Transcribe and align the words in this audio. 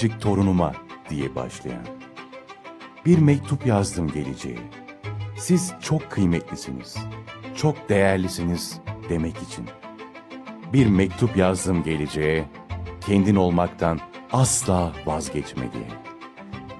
minicik 0.00 0.20
torunuma 0.20 0.72
diye 1.10 1.34
başlayan. 1.34 1.86
Bir 3.06 3.18
mektup 3.18 3.66
yazdım 3.66 4.08
geleceğe. 4.08 4.58
Siz 5.36 5.72
çok 5.80 6.10
kıymetlisiniz, 6.10 6.96
çok 7.56 7.88
değerlisiniz 7.88 8.80
demek 9.08 9.36
için. 9.36 9.66
Bir 10.72 10.86
mektup 10.86 11.36
yazdım 11.36 11.82
geleceğe, 11.82 12.44
kendin 13.06 13.36
olmaktan 13.36 14.00
asla 14.32 14.92
vazgeçme 15.06 15.72
diye. 15.72 15.88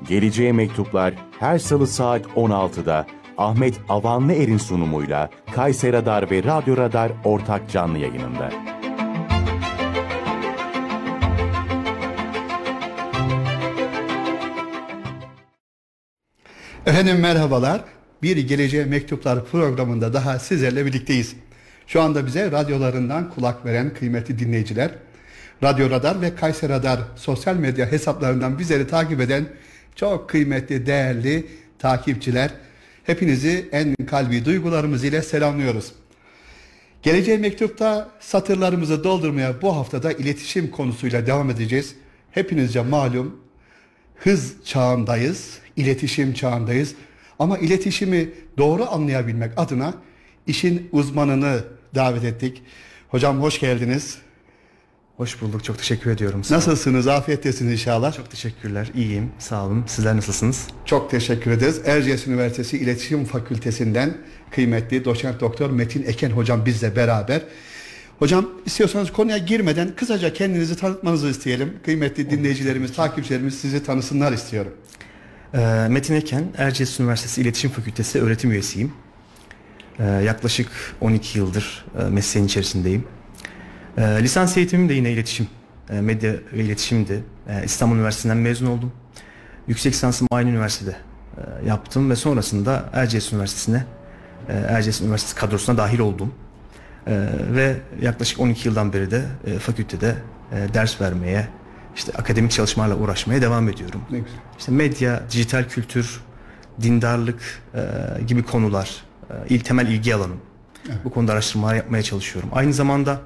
Geleceğe 0.09 0.53
mektuplar 0.53 1.15
her 1.41 1.59
salı 1.59 1.87
saat 1.87 2.27
16'da 2.27 3.07
Ahmet 3.39 3.81
Avanlı 3.89 4.33
Er'in 4.33 4.59
sunumuyla 4.59 5.31
Kayseri 5.55 5.93
Radar 5.93 6.31
ve 6.31 6.43
Radyo 6.43 6.77
Radar 6.77 7.13
ortak 7.25 7.71
canlı 7.71 7.99
yayınında. 7.99 8.51
Efendim 17.01 17.21
merhabalar. 17.23 17.85
Bir 18.23 18.37
Geleceğe 18.37 18.85
Mektuplar 18.85 19.45
programında 19.45 20.13
daha 20.13 20.39
sizlerle 20.39 20.87
birlikteyiz. 20.87 21.37
Şu 21.87 22.01
anda 22.01 22.27
bize 22.27 22.51
radyolarından 22.51 23.31
kulak 23.31 23.65
veren 23.65 23.95
kıymetli 23.95 24.39
dinleyiciler, 24.39 24.91
Radyo 25.63 25.91
Radar 25.91 26.21
ve 26.21 26.35
Kayseri 26.35 26.73
Radar 26.73 27.01
sosyal 27.17 27.57
medya 27.57 27.93
hesaplarından 27.93 28.59
bizleri 28.59 28.87
takip 28.87 29.21
eden 29.21 29.47
çok 29.97 30.31
kıymetli, 30.31 30.87
değerli 30.87 31.47
takipçiler, 31.79 32.51
hepinizi 33.05 33.69
en 33.73 33.95
kalbi 33.95 34.45
duygularımız 34.45 35.05
ile 35.05 35.23
selamlıyoruz. 35.23 35.93
Geleceğe 37.03 37.39
Mektup'ta 37.39 38.11
satırlarımızı 38.21 39.05
doldurmaya 39.05 39.63
bu 39.63 39.77
haftada 39.77 40.13
iletişim 40.13 40.71
konusuyla 40.71 41.27
devam 41.27 41.51
edeceğiz. 41.51 41.95
Hepinizce 42.31 42.81
malum 42.81 43.41
hız 44.17 44.55
çağındayız, 44.65 45.59
iletişim 45.81 46.35
çağındayız. 46.35 46.95
Ama 47.39 47.59
iletişimi 47.59 48.29
doğru 48.59 48.91
anlayabilmek 48.91 49.53
adına 49.57 49.95
işin 50.47 50.89
uzmanını 50.93 51.65
davet 51.95 52.25
ettik. 52.25 52.63
Hocam 53.09 53.43
hoş 53.43 53.61
geldiniz. 53.61 54.19
Hoş 55.17 55.43
bulduk. 55.43 55.65
Çok 55.65 55.79
teşekkür 55.79 56.11
ediyorum. 56.11 56.45
Sağ 56.45 56.55
Nasılsınız? 56.55 57.09
Afiyettesiniz 57.09 57.73
inşallah. 57.73 58.17
Çok 58.17 58.31
teşekkürler. 58.31 58.91
İyiyim. 58.95 59.31
Sağ 59.39 59.67
olun. 59.67 59.85
Sizler 59.87 60.17
nasılsınız? 60.17 60.67
Çok 60.85 61.11
teşekkür 61.11 61.51
ederiz. 61.51 61.81
Erciyes 61.85 62.27
Üniversitesi 62.27 62.79
İletişim 62.79 63.25
Fakültesinden 63.25 64.17
kıymetli 64.51 65.05
doçent 65.05 65.41
doktor 65.41 65.71
Metin 65.71 66.03
Eken 66.03 66.31
hocam 66.31 66.67
bizle 66.67 66.97
beraber. 66.97 67.43
Hocam 68.19 68.49
istiyorsanız 68.67 69.13
konuya 69.13 69.39
girmeden 69.39 69.95
kısaca 69.97 70.33
kendinizi 70.33 70.77
tanıtmanızı 70.77 71.29
isteyelim. 71.29 71.75
Kıymetli 71.85 72.31
dinleyicilerimiz, 72.31 72.93
takipçilerimiz 72.93 73.61
sizi 73.61 73.85
tanısınlar 73.85 74.33
istiyorum. 74.33 74.73
Ee, 75.55 75.87
Metin 75.91 76.15
Eken, 76.15 76.45
Erciyes 76.59 77.01
Üniversitesi 77.01 77.41
İletişim 77.41 77.71
Fakültesi 77.71 78.23
öğretim 78.23 78.51
üyesiyim. 78.51 78.93
Ee, 79.99 80.05
yaklaşık 80.05 80.69
12 81.01 81.39
yıldır 81.39 81.85
e, 82.01 82.05
mesleğin 82.05 82.47
içerisindeyim. 82.47 83.05
Ee, 83.99 84.03
lisans 84.03 84.57
eğitimim 84.57 84.89
de 84.89 84.95
yine 84.95 85.11
iletişim, 85.11 85.49
e, 85.91 86.01
medya 86.01 86.33
ve 86.53 86.65
iletişimdi. 86.65 87.25
E, 87.49 87.65
İstanbul 87.65 87.97
Üniversitesi'nden 87.97 88.37
mezun 88.37 88.67
oldum. 88.67 88.93
Yüksek 89.69 89.93
lisansımı 89.93 90.29
aynı 90.31 90.51
üniversitede 90.51 90.97
e, 91.37 91.67
yaptım 91.67 92.11
ve 92.11 92.17
sonrasında 92.17 92.91
Erciyes 92.93 93.33
Üniversitesi'ne, 93.33 93.85
e, 94.49 94.53
Erciyes 94.53 95.01
Üniversitesi 95.01 95.37
kadrosuna 95.37 95.79
dahil 95.79 95.99
oldum. 95.99 96.35
E, 97.07 97.29
ve 97.51 97.77
yaklaşık 98.03 98.41
12 98.41 98.69
yıldan 98.69 98.93
beri 98.93 99.11
de 99.11 99.23
e, 99.47 99.59
fakültede 99.59 100.15
e, 100.53 100.75
ders 100.75 101.01
vermeye, 101.01 101.49
işte 101.97 102.13
akademik 102.13 102.51
çalışmalarla 102.51 102.97
uğraşmaya 102.97 103.43
devam 103.43 103.69
ediyorum. 103.69 104.01
Ne 104.11 104.19
güzel. 104.19 104.39
İşte 104.59 104.73
medya, 104.73 105.23
dijital 105.31 105.65
kültür, 105.69 106.21
dindarlık 106.83 107.41
e, 107.75 107.81
gibi 108.27 108.43
konular, 108.43 109.03
e, 109.31 109.35
il 109.55 109.61
temel 109.61 109.87
ilgi 109.87 110.15
alanım. 110.15 110.41
Bu 111.05 111.11
konuda 111.11 111.33
araştırmalar 111.33 111.75
yapmaya 111.75 112.03
çalışıyorum. 112.03 112.51
Aynı 112.53 112.73
zamanda 112.73 113.21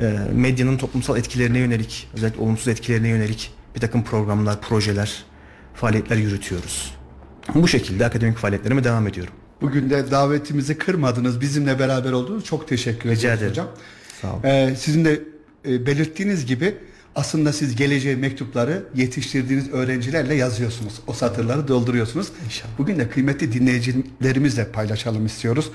e, 0.00 0.18
medyanın 0.32 0.76
toplumsal 0.76 1.18
etkilerine 1.18 1.58
yönelik, 1.58 2.08
özellikle 2.14 2.42
olumsuz 2.42 2.68
etkilerine 2.68 3.08
yönelik 3.08 3.54
bir 3.74 3.80
takım 3.80 4.04
programlar, 4.04 4.60
projeler, 4.60 5.24
faaliyetler 5.74 6.16
yürütüyoruz. 6.16 6.94
Bu 7.54 7.68
şekilde 7.68 8.06
akademik 8.06 8.38
faaliyetlerime 8.38 8.84
devam 8.84 9.06
ediyorum. 9.08 9.34
Bugün 9.60 9.90
de 9.90 10.10
davetimizi 10.10 10.78
kırmadınız, 10.78 11.40
bizimle 11.40 11.78
beraber 11.78 12.12
oldunuz. 12.12 12.44
Çok 12.44 12.68
teşekkür 12.68 13.08
ederiz 13.08 13.24
ederim. 13.24 13.50
hocam. 13.50 13.66
Sağ 14.22 14.32
olun. 14.32 14.42
Ee, 14.44 14.74
sizin 14.78 15.04
de 15.04 15.20
e, 15.68 15.86
belirttiğiniz 15.86 16.46
gibi 16.46 16.74
aslında 17.14 17.52
siz 17.52 17.76
geleceğe 17.76 18.16
mektupları 18.16 18.84
yetiştirdiğiniz 18.94 19.70
öğrencilerle 19.72 20.34
yazıyorsunuz. 20.34 20.94
O 21.06 21.12
satırları 21.12 21.68
dolduruyorsunuz. 21.68 22.28
İnşallah. 22.44 22.70
Bugün 22.78 22.98
de 22.98 23.08
kıymetli 23.08 23.52
dinleyicilerimizle 23.52 24.68
paylaşalım 24.68 25.26
istiyoruz. 25.26 25.70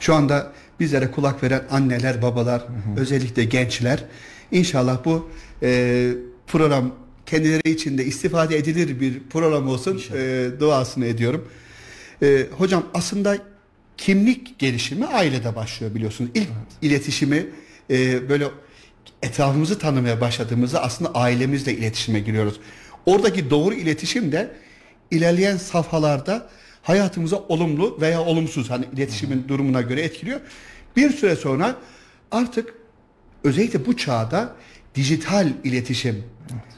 Şu 0.00 0.14
anda 0.14 0.52
bizlere 0.80 1.10
kulak 1.10 1.42
veren 1.42 1.62
anneler, 1.70 2.22
babalar, 2.22 2.64
özellikle 2.96 3.44
gençler 3.44 4.04
inşallah 4.52 5.04
bu 5.04 5.30
e, 5.62 6.10
program 6.46 6.94
kendileri 7.26 7.70
için 7.70 7.98
de 7.98 8.04
istifade 8.04 8.56
edilir 8.56 9.00
bir 9.00 9.20
program 9.30 9.68
olsun 9.68 10.02
e, 10.14 10.48
duasını 10.60 11.06
ediyorum. 11.06 11.48
E, 12.22 12.46
hocam 12.58 12.86
aslında 12.94 13.38
kimlik 13.96 14.58
gelişimi 14.58 15.06
ailede 15.06 15.56
başlıyor 15.56 15.94
biliyorsunuz. 15.94 16.30
İlk 16.34 16.48
iletişimi 16.82 17.46
e, 17.90 18.28
böyle 18.28 18.46
etrafımızı 19.24 19.78
tanımaya 19.78 20.20
başladığımızda 20.20 20.82
aslında 20.82 21.14
ailemizle 21.14 21.76
iletişime 21.76 22.20
giriyoruz. 22.20 22.60
Oradaki 23.06 23.50
doğru 23.50 23.74
iletişim 23.74 24.32
de 24.32 24.50
ilerleyen 25.10 25.56
safhalarda 25.56 26.48
hayatımıza 26.82 27.36
olumlu 27.36 27.98
veya 28.00 28.20
olumsuz 28.20 28.70
hani 28.70 28.84
iletişimin 28.94 29.48
durumuna 29.48 29.80
göre 29.80 30.02
etkiliyor. 30.02 30.40
Bir 30.96 31.10
süre 31.10 31.36
sonra 31.36 31.76
artık 32.30 32.74
özellikle 33.44 33.86
bu 33.86 33.96
çağda 33.96 34.56
dijital 34.94 35.48
iletişim 35.64 36.24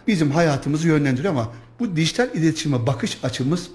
bizim 0.06 0.30
hayatımızı 0.30 0.88
yönlendiriyor 0.88 1.32
ama 1.32 1.52
bu 1.80 1.96
dijital 1.96 2.34
iletişime 2.34 2.86
bakış 2.86 3.18
açımız 3.22 3.68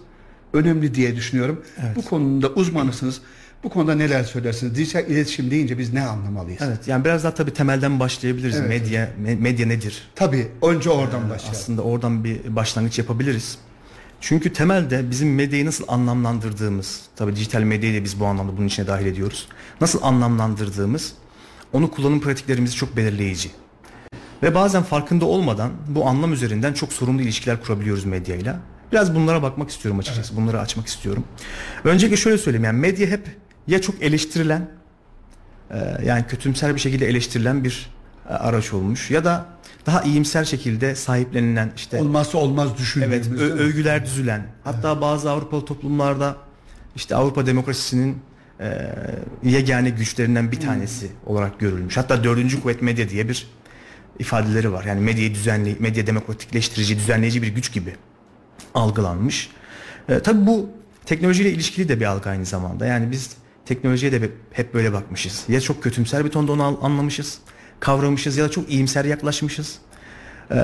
önemli 0.53 0.95
diye 0.95 1.15
düşünüyorum. 1.15 1.65
Bu 1.95 2.05
konuda 2.05 2.49
uzmanısınız. 2.49 3.21
Bu 3.63 3.69
konuda 3.69 3.95
neler 3.95 4.23
söylersiniz? 4.23 4.75
Dijital 4.75 5.05
iletişim 5.07 5.51
deyince 5.51 5.77
biz 5.77 5.93
ne 5.93 6.01
anlamalıyız? 6.01 6.61
Evet, 6.65 6.87
yani 6.87 7.05
biraz 7.05 7.23
daha 7.23 7.33
tabii 7.33 7.53
temelden 7.53 7.99
başlayabiliriz. 7.99 8.55
Evet. 8.55 8.69
Medya, 8.69 9.09
me- 9.25 9.35
medya 9.35 9.67
nedir? 9.67 10.09
Tabii 10.15 10.47
önce 10.61 10.89
oradan 10.89 11.29
başlayalım. 11.29 11.51
Aslında 11.59 11.81
oradan 11.81 12.23
bir 12.23 12.55
başlangıç 12.55 12.99
yapabiliriz. 12.99 13.57
Çünkü 14.21 14.53
temelde 14.53 15.11
bizim 15.11 15.35
medyayı 15.35 15.65
nasıl 15.65 15.85
anlamlandırdığımız, 15.87 17.01
tabii 17.15 17.35
dijital 17.35 17.61
medyayı 17.61 18.01
da 18.01 18.03
biz 18.03 18.19
bu 18.19 18.25
anlamda 18.25 18.57
bunun 18.57 18.67
içine 18.67 18.87
dahil 18.87 19.05
ediyoruz. 19.05 19.47
Nasıl 19.81 19.99
anlamlandırdığımız, 20.03 21.13
onu 21.73 21.91
kullanım 21.91 22.21
pratiklerimizi 22.21 22.75
çok 22.75 22.97
belirleyici. 22.97 23.51
Ve 24.43 24.55
bazen 24.55 24.83
farkında 24.83 25.25
olmadan 25.25 25.71
bu 25.87 26.07
anlam 26.07 26.33
üzerinden 26.33 26.73
çok 26.73 26.93
sorumlu 26.93 27.21
ilişkiler 27.21 27.61
kurabiliyoruz 27.63 28.05
medyayla. 28.05 28.59
Biraz 28.91 29.15
bunlara 29.15 29.41
bakmak 29.43 29.69
istiyorum 29.69 29.99
açıkçası. 29.99 30.35
Bunları 30.37 30.59
açmak 30.59 30.87
istiyorum. 30.87 31.23
Öncelikle 31.83 32.17
şöyle 32.17 32.37
söyleyeyim 32.37 32.63
yani 32.63 32.79
medya 32.79 33.07
hep 33.07 33.27
ya 33.67 33.81
çok 33.81 34.03
eleştirilen 34.03 34.69
e, 35.71 35.97
yani 36.05 36.25
kötümser 36.27 36.75
bir 36.75 36.79
şekilde 36.79 37.07
eleştirilen 37.07 37.63
bir 37.63 37.89
e, 38.29 38.33
araç 38.33 38.73
olmuş 38.73 39.11
ya 39.11 39.25
da 39.25 39.45
daha 39.85 40.01
iyimser 40.01 40.43
şekilde 40.45 40.95
sahiplenilen 40.95 41.71
işte 41.75 42.01
Olmazsa 42.01 42.37
olmaz 42.37 42.67
Evet, 42.69 42.79
düşündüğümüz. 42.79 43.27
ö- 43.31 43.39
değil 43.39 43.53
mi? 43.53 43.59
övgüler 43.59 44.05
düzülen. 44.05 44.47
Hatta 44.63 45.01
bazı 45.01 45.31
Avrupalı 45.31 45.65
toplumlarda 45.65 46.35
işte 46.95 47.15
Avrupa 47.15 47.45
demokrasisinin 47.45 48.17
e, 48.59 48.91
yegane 49.43 49.89
güçlerinden 49.89 50.51
bir 50.51 50.59
tanesi 50.59 51.11
olarak 51.25 51.59
görülmüş. 51.59 51.97
Hatta 51.97 52.23
dördüncü 52.23 52.61
kuvvet 52.61 52.81
medya 52.81 53.09
diye 53.09 53.29
bir 53.29 53.47
ifadeleri 54.19 54.71
var. 54.71 54.83
Yani 54.83 55.01
medyayı 55.01 55.33
düzenli, 55.35 55.75
medya 55.79 56.07
demokratikleştirici, 56.07 56.95
düzenleyici 56.97 57.41
bir 57.41 57.47
güç 57.47 57.73
gibi 57.73 57.95
algılanmış. 58.73 59.49
E, 60.09 60.19
tabii 60.19 60.47
bu 60.47 60.69
teknolojiyle 61.05 61.51
ilişkili 61.51 61.89
de 61.89 61.99
bir 61.99 62.05
algı 62.05 62.29
aynı 62.29 62.45
zamanda. 62.45 62.85
Yani 62.85 63.11
biz 63.11 63.29
teknolojiye 63.65 64.11
de 64.11 64.29
hep- 64.51 64.73
böyle 64.73 64.93
bakmışız. 64.93 65.43
Ya 65.47 65.61
çok 65.61 65.83
kötümser 65.83 66.25
bir 66.25 66.29
tonda 66.29 66.51
onu 66.51 66.79
anlamışız, 66.81 67.37
kavramışız 67.79 68.37
ya 68.37 68.45
da 68.45 68.51
çok 68.51 68.69
iyimser 68.69 69.05
yaklaşmışız. 69.05 69.77
Ee, 70.51 70.55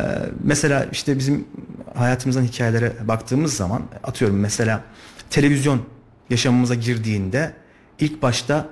mesela 0.43 0.85
işte 0.91 1.17
bizim 1.17 1.47
hayatımızdan 1.95 2.43
hikayelere 2.43 2.93
baktığımız 3.07 3.53
zaman 3.53 3.81
atıyorum 4.03 4.39
mesela 4.39 4.83
televizyon 5.29 5.81
yaşamımıza 6.29 6.75
girdiğinde 6.75 7.53
ilk 7.99 8.21
başta 8.21 8.67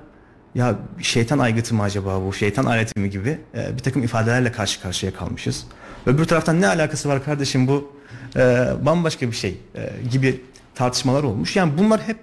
ya 0.56 0.76
şeytan 1.02 1.40
aygıtı 1.40 1.76
mı 1.76 1.84
acaba 1.84 2.26
bu 2.26 2.34
şeytan 2.34 2.66
aleti 2.66 3.00
mi 3.00 3.10
gibi 3.10 3.40
e, 3.56 3.74
bir 3.74 3.80
takım 3.84 4.04
ifadelerle 4.04 4.52
karşı 4.52 4.82
karşıya 4.82 5.14
kalmışız. 5.14 5.66
Öbür 6.06 6.26
taraftan 6.26 6.62
ne 6.62 6.68
alakası 6.68 7.10
var 7.10 7.24
kardeşim 7.26 7.68
bu 7.68 7.92
e, 8.36 8.68
bambaşka 8.82 9.28
bir 9.28 9.36
şey 9.36 9.58
e, 9.76 9.90
gibi 10.12 10.42
tartışmalar 10.76 11.24
olmuş. 11.24 11.56
Yani 11.56 11.78
bunlar 11.78 12.02
hep 12.02 12.18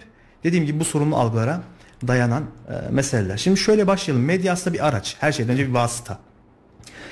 dediğim 0.45 0.67
gibi 0.67 0.81
bu 0.81 0.85
sorunlu 0.85 1.17
algılara 1.17 1.63
dayanan 2.07 2.45
e, 2.69 2.91
meseleler. 2.91 3.37
Şimdi 3.37 3.61
şöyle 3.61 3.87
başlayalım. 3.87 4.25
Medya 4.25 4.53
aslında 4.53 4.75
bir 4.75 4.87
araç. 4.87 5.17
Her 5.21 5.33
şeyden 5.33 5.53
önce 5.53 5.69
bir 5.69 5.73
vasıta. 5.73 6.19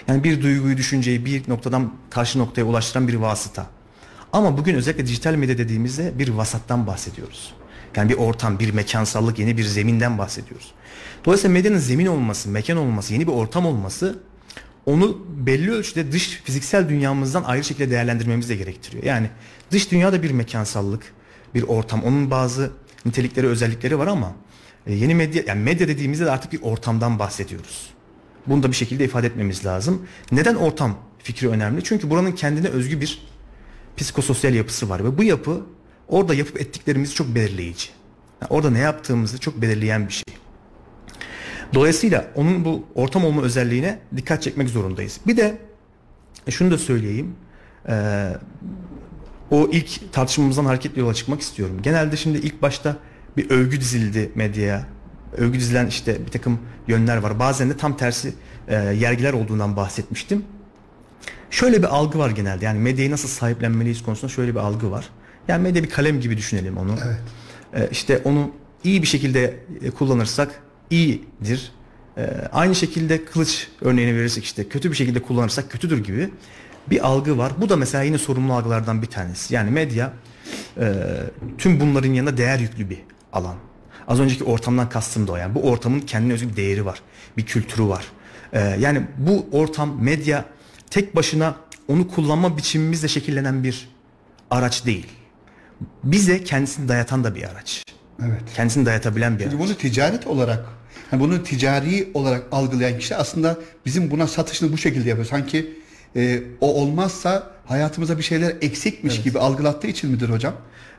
Yani 0.09 0.25
bir 0.25 0.43
duyguyu, 0.43 0.77
düşünceyi 0.77 1.25
bir 1.25 1.49
noktadan 1.49 1.93
karşı 2.11 2.39
noktaya 2.39 2.65
ulaştıran 2.65 3.09
bir 3.09 3.15
vasıta. 3.15 3.67
Ama 4.33 4.59
bugün 4.59 4.75
özellikle 4.75 5.07
dijital 5.07 5.35
medya 5.35 5.59
dediğimizde 5.59 6.19
bir 6.19 6.29
vasattan 6.29 6.87
bahsediyoruz. 6.87 7.55
Yani 7.97 8.09
bir 8.09 8.17
ortam, 8.17 8.59
bir 8.59 8.73
mekansallık, 8.73 9.39
yeni 9.39 9.57
bir 9.57 9.65
zeminden 9.65 10.19
bahsediyoruz. 10.19 10.75
Dolayısıyla 11.25 11.55
medyanın 11.55 11.79
zemin 11.79 12.07
olması, 12.07 12.49
mekan 12.49 12.77
olması, 12.77 13.13
yeni 13.13 13.27
bir 13.27 13.33
ortam 13.33 13.67
olması 13.67 14.19
onu 14.87 15.27
belli 15.29 15.71
ölçüde 15.71 16.13
dış 16.13 16.41
fiziksel 16.45 16.89
dünyamızdan 16.89 17.43
ayrı 17.43 17.65
şekilde 17.65 17.91
değerlendirmemiz 17.91 18.49
de 18.49 18.57
gerektiriyor. 18.57 19.05
Yani 19.05 19.31
dış 19.71 19.91
dünyada 19.91 20.23
bir 20.23 20.31
mekansallık, 20.31 21.13
bir 21.55 21.63
ortam. 21.63 22.03
Onun 22.05 22.31
bazı 22.31 22.71
nitelikleri, 23.05 23.47
özellikleri 23.47 23.99
var 23.99 24.07
ama 24.07 24.33
e, 24.87 24.95
yeni 24.95 25.15
medya 25.15 25.43
yani 25.47 25.63
medya 25.63 25.89
dediğimizde 25.89 26.27
de 26.27 26.31
artık 26.31 26.53
bir 26.53 26.63
ortamdan 26.63 27.19
bahsediyoruz. 27.19 27.91
Bunu 28.47 28.63
da 28.63 28.69
bir 28.69 28.77
şekilde 28.77 29.05
ifade 29.05 29.27
etmemiz 29.27 29.67
lazım. 29.67 30.07
Neden 30.33 30.55
ortam 30.55 30.99
fikri 31.19 31.49
önemli? 31.49 31.85
Çünkü 31.85 32.11
buranın 32.11 32.33
kendine 32.33 32.69
özgü 32.69 33.01
bir 33.01 33.23
psikososyal 33.97 34.55
yapısı 34.55 34.89
var 34.89 35.05
ve 35.05 35.19
bu 35.19 35.23
yapı 35.25 35.61
orada 36.09 36.35
yapıp 36.35 36.61
ettiklerimizi 36.61 37.15
çok 37.15 37.35
belirleyici. 37.35 37.89
Yani 38.43 38.51
orada 38.51 38.71
ne 38.71 38.79
yaptığımızı 38.79 39.39
çok 39.39 39.63
belirleyen 39.63 40.09
bir 40.09 40.13
şey. 40.13 40.35
Dolayısıyla 41.75 42.31
onun 42.35 42.65
bu 42.65 42.85
ortam 42.95 43.25
olma 43.25 43.43
özelliğine 43.43 43.99
dikkat 44.17 44.43
çekmek 44.43 44.69
zorundayız. 44.69 45.21
Bir 45.27 45.37
de 45.37 45.59
e, 46.47 46.51
şunu 46.51 46.71
da 46.71 46.79
söyleyeyim. 46.79 47.35
Ee, 47.89 48.33
o 49.51 49.69
ilk 49.73 50.13
tartışmamızdan 50.13 50.65
hareketle 50.65 51.01
yola 51.01 51.15
çıkmak 51.15 51.41
istiyorum. 51.41 51.83
Genelde 51.83 52.17
şimdi 52.17 52.39
ilk 52.39 52.63
başta 52.63 52.97
bir 53.37 53.51
övgü 53.51 53.81
dizildi 53.81 54.33
medyaya. 54.35 54.87
Övgü 55.37 55.61
dizilen 55.61 55.87
işte 55.87 56.27
bir 56.27 56.31
takım 56.31 56.59
yönler 56.89 57.17
var. 57.17 57.39
Bazen 57.39 57.71
de 57.71 57.77
tam 57.77 57.97
tersi 57.97 58.35
e, 58.69 58.75
yergiler 58.75 59.33
olduğundan 59.33 59.77
bahsetmiştim. 59.77 60.45
Şöyle 61.51 61.79
bir 61.79 61.87
algı 61.97 62.19
var 62.19 62.31
genelde. 62.31 62.65
Yani 62.65 62.79
medyayı 62.79 63.11
nasıl 63.11 63.29
sahiplenmeliyiz 63.29 64.03
konusunda 64.03 64.33
şöyle 64.33 64.55
bir 64.55 64.61
algı 64.61 64.91
var. 64.91 65.09
Yani 65.49 65.63
medya 65.63 65.83
bir 65.83 65.91
kalem 65.91 66.21
gibi 66.21 66.37
düşünelim 66.37 66.77
onu. 66.77 66.95
Evet. 67.07 67.19
Ee, 67.75 67.89
işte 67.93 68.21
onu 68.25 68.51
iyi 68.85 69.03
bir 69.03 69.07
şekilde 69.07 69.61
e, 69.83 69.91
kullanırsak 69.91 70.63
iyidir. 70.91 71.73
Ee, 72.19 72.23
aynı 72.53 72.75
şekilde 72.75 73.25
kılıç 73.25 73.69
örneğini 73.81 74.17
verirsek 74.17 74.45
işte 74.45 74.69
kötü 74.69 74.91
bir 74.91 74.97
şekilde 74.97 75.23
kullanırsak 75.23 75.71
kötüdür 75.71 76.05
gibi 76.05 76.31
bir 76.91 77.07
algı 77.07 77.39
var. 77.39 77.53
Bu 77.61 77.69
da 77.69 77.77
mesela 77.77 78.05
yine 78.05 78.19
sorumlu 78.19 78.53
algılardan 78.53 79.03
bir 79.03 79.07
tanesi. 79.07 79.55
Yani 79.55 79.71
medya 79.71 80.13
e, 80.81 80.95
tüm 81.59 81.81
bunların 81.81 82.13
yanında 82.13 82.37
değer 82.37 82.59
yüklü 82.59 82.91
bir 82.91 82.99
alan. 83.33 83.55
Az 84.09 84.21
önceki 84.21 84.45
ortamdan 84.45 84.89
kastım 84.89 85.29
da 85.29 85.33
o. 85.33 85.37
Yani 85.37 85.55
bu 85.55 85.63
ortamın 85.63 86.01
kendine 86.01 86.33
özgü 86.33 86.49
bir 86.49 86.57
değeri 86.57 86.85
var. 86.85 87.03
Bir 87.37 87.47
kültürü 87.47 87.89
var. 87.89 88.05
Ee, 88.53 88.77
yani 88.81 89.03
bu 89.19 89.47
ortam 89.53 90.03
medya 90.03 90.45
tek 90.91 91.17
başına 91.17 91.55
onu 91.89 92.09
kullanma 92.09 92.57
biçimimizle 92.57 93.09
şekillenen 93.09 93.65
bir 93.65 93.89
araç 94.51 94.87
değil. 94.87 95.07
Bize 96.05 96.45
kendisini 96.45 96.89
dayatan 96.89 97.25
da 97.25 97.35
bir 97.35 97.43
araç. 97.43 97.83
Evet. 98.23 98.43
Kendisini 98.57 98.87
dayatabilen 98.87 99.39
bir 99.39 99.45
Çünkü 99.45 99.57
araç. 99.57 99.69
bunu 99.69 99.77
ticaret 99.77 100.27
olarak, 100.27 100.67
yani 101.13 101.23
bunu 101.23 101.43
ticari 101.43 102.11
olarak 102.15 102.43
algılayan 102.53 102.99
kişi 102.99 103.17
aslında 103.17 103.59
bizim 103.87 104.11
buna 104.11 104.27
satışını 104.27 104.73
bu 104.73 104.79
şekilde 104.79 105.09
yapıyor. 105.09 105.27
Sanki 105.27 105.77
e, 106.17 106.43
o 106.61 106.75
olmazsa 106.75 107.51
hayatımıza 107.67 108.19
bir 108.19 108.23
şeyler 108.23 108.57
eksikmiş 108.61 109.23
gibi 109.23 109.39
algılattığı 109.39 109.87
için 109.87 110.11
midir 110.11 110.29
hocam? 110.29 110.55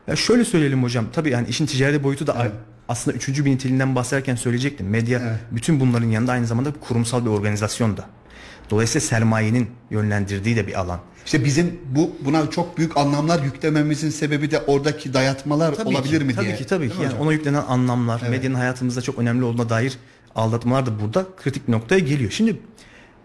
Ya 0.08 0.16
şöyle 0.16 0.46
söyleyelim 0.46 0.84
hocam. 0.84 1.06
Tabii 1.14 1.30
yani 1.30 1.48
işin 1.48 1.66
ticari 1.66 2.04
boyutu 2.04 2.28
da 2.28 2.48
aslında 2.90 3.18
üçüncü 3.18 3.46
bir 3.46 3.52
niteliğinden 3.52 3.96
bahsederken 3.96 4.36
söyleyecektim. 4.36 4.90
Medya 4.90 5.20
Evet. 5.24 5.40
bütün 5.52 5.80
bunların 5.80 6.08
yanında 6.08 6.32
aynı 6.32 6.48
zamanda 6.48 6.74
kurumsal 6.88 7.26
bir 7.26 7.30
organizasyon 7.30 7.98
da. 7.98 8.06
Dolayısıyla 8.70 9.08
sermayenin 9.08 9.70
yönlendirdiği 9.92 10.56
de 10.56 10.68
bir 10.68 10.80
alan. 10.80 11.00
İşte 11.26 11.46
bizim 11.46 11.80
bu 11.96 12.16
buna 12.26 12.50
çok 12.50 12.78
büyük 12.78 12.98
anlamlar 12.98 13.44
yüklememizin 13.44 14.10
sebebi 14.10 14.52
de 14.52 14.60
oradaki 14.60 15.14
dayatmalar 15.14 15.76
Tabii 15.76 15.90
olabilir 15.90 16.20
ki, 16.20 16.26
mi 16.26 16.36
tabii 16.36 16.46
diye. 16.46 16.56
ki 16.56 16.66
tabii 16.66 16.86
ki. 16.86 16.90
Değil 16.90 17.00
mi 17.00 17.04
Yani 17.04 17.14
hocam? 17.14 17.28
ona 17.28 17.34
yüklenen 17.34 17.64
anlamlar, 17.68 18.22
medyanın 18.30 18.56
hayatımızda 18.56 19.02
çok 19.02 19.20
önemli 19.20 19.44
olduğuna 19.44 19.70
dair 19.70 19.98
aldatmalar 20.36 20.86
da 20.86 21.00
burada 21.00 21.26
kritik 21.38 21.68
noktaya 21.68 22.00
geliyor. 22.00 22.32
Şimdi 22.32 22.60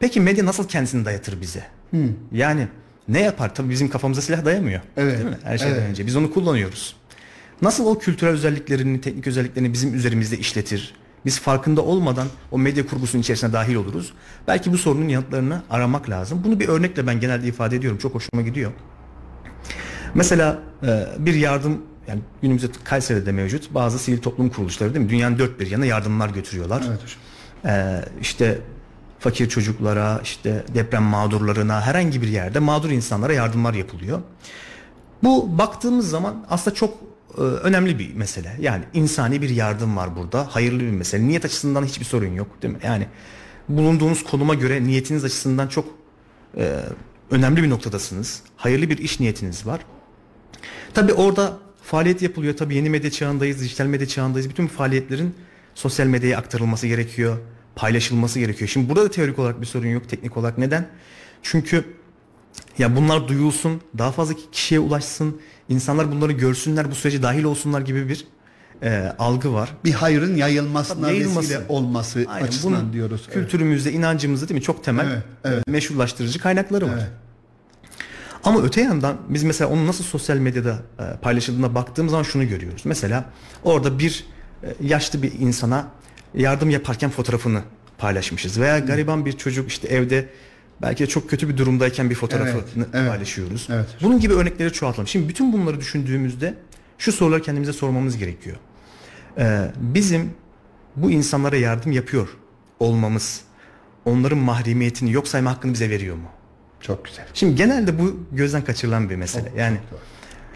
peki 0.00 0.20
medya 0.20 0.46
nasıl 0.46 0.68
kendisini 0.68 1.04
dayatır 1.04 1.40
bize? 1.40 1.64
Yani 2.32 2.68
ne 3.08 3.20
yapar? 3.20 3.54
Tabii 3.54 3.70
bizim 3.70 3.90
kafamıza 3.90 4.20
silah 4.20 4.44
dayamıyor. 4.44 4.80
Evet, 4.96 5.18
Değil 5.18 5.30
mi? 5.30 5.38
Her 5.44 5.58
şeyden 5.58 5.74
evet. 5.74 5.88
önce. 5.88 6.06
Biz 6.06 6.16
onu 6.16 6.32
kullanıyoruz. 6.32 6.96
Nasıl 7.62 7.86
o 7.86 7.98
kültürel 7.98 8.32
özelliklerini, 8.32 9.00
teknik 9.00 9.26
özelliklerini 9.26 9.72
bizim 9.72 9.94
üzerimizde 9.94 10.38
işletir? 10.38 10.94
Biz 11.24 11.40
farkında 11.40 11.82
olmadan 11.82 12.26
o 12.50 12.58
medya 12.58 12.86
kurgusunun 12.86 13.22
içerisine 13.22 13.52
dahil 13.52 13.74
oluruz. 13.74 14.12
Belki 14.48 14.72
bu 14.72 14.78
sorunun 14.78 15.08
yanıtlarını 15.08 15.62
aramak 15.70 16.10
lazım. 16.10 16.42
Bunu 16.44 16.60
bir 16.60 16.68
örnekle 16.68 17.06
ben 17.06 17.20
genelde 17.20 17.46
ifade 17.46 17.76
ediyorum. 17.76 17.98
Çok 17.98 18.14
hoşuma 18.14 18.42
gidiyor. 18.42 18.72
Mesela 20.14 20.58
e, 20.82 21.06
bir 21.18 21.34
yardım 21.34 21.82
yani 22.08 22.20
günümüzde 22.42 22.66
Kayseri'de 22.84 23.32
mevcut 23.32 23.74
bazı 23.74 23.98
sivil 23.98 24.18
toplum 24.18 24.48
kuruluşları 24.48 24.94
değil 24.94 25.04
mi? 25.04 25.10
Dünyanın 25.10 25.38
dört 25.38 25.60
bir 25.60 25.70
yanına 25.70 25.86
yardımlar 25.86 26.28
götürüyorlar. 26.28 26.82
Evet 26.88 27.00
hocam. 27.02 27.20
Ee, 27.66 28.04
işte 28.20 28.58
fakir 29.18 29.48
çocuklara, 29.48 30.20
işte 30.22 30.64
deprem 30.74 31.02
mağdurlarına, 31.02 31.80
herhangi 31.80 32.22
bir 32.22 32.28
yerde 32.28 32.58
mağdur 32.58 32.90
insanlara 32.90 33.32
yardımlar 33.32 33.74
yapılıyor. 33.74 34.20
Bu 35.22 35.58
baktığımız 35.58 36.10
zaman 36.10 36.46
aslında 36.50 36.74
çok 36.76 36.94
e, 37.38 37.40
önemli 37.40 37.98
bir 37.98 38.14
mesele. 38.14 38.56
Yani 38.60 38.84
insani 38.94 39.42
bir 39.42 39.50
yardım 39.50 39.96
var 39.96 40.16
burada. 40.16 40.46
Hayırlı 40.50 40.80
bir 40.80 40.90
mesele. 40.90 41.28
Niyet 41.28 41.44
açısından 41.44 41.84
hiçbir 41.84 42.04
sorun 42.04 42.34
yok 42.34 42.62
değil 42.62 42.74
mi? 42.74 42.80
Yani 42.84 43.06
bulunduğunuz 43.68 44.24
konuma 44.24 44.54
göre 44.54 44.84
niyetiniz 44.84 45.24
açısından 45.24 45.68
çok 45.68 45.84
e, 46.56 46.80
önemli 47.30 47.62
bir 47.62 47.70
noktadasınız. 47.70 48.42
Hayırlı 48.56 48.90
bir 48.90 48.98
iş 48.98 49.20
niyetiniz 49.20 49.66
var. 49.66 49.80
Tabi 50.94 51.12
orada 51.12 51.58
faaliyet 51.82 52.22
yapılıyor. 52.22 52.56
Tabi 52.56 52.74
yeni 52.74 52.90
medya 52.90 53.10
çağındayız, 53.10 53.60
dijital 53.60 53.86
medya 53.86 54.08
çağındayız. 54.08 54.48
Bütün 54.48 54.66
faaliyetlerin 54.66 55.34
sosyal 55.74 56.06
medyaya 56.06 56.38
aktarılması 56.38 56.86
gerekiyor. 56.86 57.38
Paylaşılması 57.76 58.38
gerekiyor. 58.38 58.68
Şimdi 58.68 58.88
burada 58.88 59.04
da 59.04 59.10
teorik 59.10 59.38
olarak 59.38 59.60
bir 59.60 59.66
sorun 59.66 59.86
yok, 59.86 60.08
teknik 60.08 60.36
olarak. 60.36 60.58
Neden? 60.58 60.88
Çünkü 61.42 61.84
ya 62.78 62.96
bunlar 62.96 63.28
duyulsun, 63.28 63.80
daha 63.98 64.12
fazla 64.12 64.34
kişiye 64.52 64.80
ulaşsın, 64.80 65.40
insanlar 65.68 66.12
bunları 66.12 66.32
görsünler, 66.32 66.90
bu 66.90 66.94
sürece 66.94 67.22
dahil 67.22 67.44
olsunlar 67.44 67.80
gibi 67.80 68.08
bir 68.08 68.26
e, 68.82 69.12
algı 69.18 69.52
var. 69.52 69.70
Bir 69.84 69.92
hayrın 69.92 70.36
yayılmasına 70.36 71.08
yayılması. 71.08 71.40
vesile 71.40 71.60
olması 71.68 72.24
Aynen, 72.28 72.46
açısından 72.46 72.80
bunun 72.80 72.92
diyoruz. 72.92 73.22
Evet. 73.26 73.34
Kültürümüzde, 73.34 73.92
inancımızda 73.92 74.48
değil 74.48 74.60
mi? 74.60 74.64
Çok 74.64 74.84
temel 74.84 75.06
Evet, 75.06 75.22
evet. 75.44 75.68
e, 75.68 75.70
meşrulaştırıcı 75.70 76.38
kaynakları 76.38 76.86
var. 76.86 76.94
Evet. 76.98 77.10
Ama 78.44 78.62
öte 78.62 78.80
yandan 78.80 79.16
biz 79.28 79.42
mesela 79.42 79.70
onun 79.70 79.86
nasıl 79.86 80.04
sosyal 80.04 80.36
medyada 80.36 80.78
e, 80.98 81.16
paylaşıldığına 81.22 81.74
baktığımız 81.74 82.10
zaman 82.10 82.22
şunu 82.22 82.48
görüyoruz. 82.48 82.82
Mesela 82.84 83.24
orada 83.64 83.98
bir 83.98 84.24
e, 84.62 84.74
yaşlı 84.80 85.22
bir 85.22 85.32
insana 85.32 85.86
yardım 86.36 86.70
yaparken 86.70 87.10
fotoğrafını 87.10 87.62
paylaşmışız 87.98 88.60
veya 88.60 88.78
gariban 88.78 89.26
bir 89.26 89.32
çocuk 89.32 89.68
işte 89.68 89.88
evde 89.88 90.28
belki 90.82 91.02
de 91.04 91.08
çok 91.08 91.30
kötü 91.30 91.48
bir 91.48 91.56
durumdayken 91.56 92.10
bir 92.10 92.14
fotoğrafını 92.14 92.62
Evet, 92.76 92.88
evet. 92.94 93.08
paylaşıyoruz. 93.10 93.68
Evet. 93.70 93.86
Bunun 94.02 94.20
gibi 94.20 94.34
örnekleri 94.34 94.72
çoğaltalım. 94.72 95.08
Şimdi 95.08 95.28
bütün 95.28 95.52
bunları 95.52 95.80
düşündüğümüzde 95.80 96.54
şu 96.98 97.12
soruları 97.12 97.42
kendimize 97.42 97.72
sormamız 97.72 98.16
gerekiyor. 98.16 98.56
Ee, 99.38 99.60
bizim 99.78 100.30
bu 100.96 101.10
insanlara 101.10 101.56
yardım 101.56 101.92
yapıyor 101.92 102.28
olmamız 102.80 103.40
onların 104.04 104.38
mahremiyetini 104.38 105.12
yok 105.12 105.28
sayma 105.28 105.50
hakkını 105.50 105.72
bize 105.72 105.90
veriyor 105.90 106.16
mu? 106.16 106.28
Çok 106.80 107.04
güzel. 107.04 107.26
Şimdi 107.34 107.54
genelde 107.54 107.98
bu 107.98 108.20
gözden 108.32 108.64
kaçırılan 108.64 109.10
bir 109.10 109.16
mesele. 109.16 109.52
Yani 109.56 109.76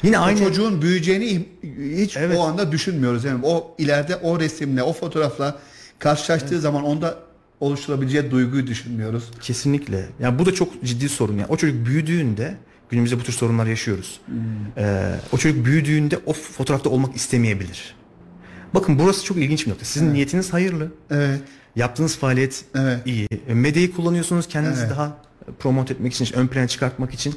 yine 0.03 0.19
O 0.19 0.23
aynı 0.23 0.39
çocuğun 0.39 0.83
büyüyeceğini 0.83 1.49
hiç 1.97 2.17
Evet. 2.17 2.39
o 2.39 2.43
anda 2.43 2.73
düşünmüyoruz. 2.73 3.25
Yani 3.25 3.41
o 3.43 3.75
ileride 3.79 4.17
o 4.17 4.41
resimle, 4.41 4.83
o 4.83 4.93
fotoğrafla 4.93 5.59
karşılaştığı 6.01 6.61
zaman 6.61 6.85
onda 6.85 7.19
oluşturabileceği 7.61 8.31
duyguyu 8.31 8.67
düşünmüyoruz. 8.67 9.25
kesinlikle. 9.41 10.07
Ya 10.21 10.39
bu 10.39 10.47
da 10.47 10.55
çok 10.55 10.85
ciddi 10.85 11.09
sorun. 11.09 11.33
Yani 11.39 11.47
o 11.49 11.57
çocuk 11.57 11.87
büyüdüğünde 11.87 12.57
günümüzde 12.91 13.19
bu 13.19 13.23
tür 13.23 13.33
sorunlar 13.33 13.67
yaşıyoruz. 13.67 14.21
Ee, 14.77 15.15
o 15.33 15.39
çocuk 15.39 15.65
büyüdüğünde 15.65 16.19
o 16.27 16.33
fotoğrafta 16.33 16.91
olmak 16.91 17.17
istemeyebilir. 17.17 17.95
Bakın 18.75 18.99
burası 18.99 19.25
çok 19.25 19.37
ilginç 19.37 19.67
bir 19.67 19.71
nokta. 19.71 19.85
Sizin 19.85 20.15
niyetiniz 20.15 20.53
hayırlı. 20.53 20.93
Evet. 21.11 21.41
Yaptığınız 21.77 22.17
faaliyet 22.17 22.65
Evet. 22.75 23.01
iyi. 23.07 23.29
E, 23.49 23.55
Medyayı 23.55 23.93
kullanıyorsunuz 23.93 24.49
kendinizi 24.49 24.81
Evet. 24.81 24.91
daha 24.91 25.17
promote 25.59 25.95
etmek 25.95 26.13
için, 26.13 26.29
ön 26.35 26.47
plana 26.47 26.69
çıkartmak 26.69 27.15
için. 27.15 27.35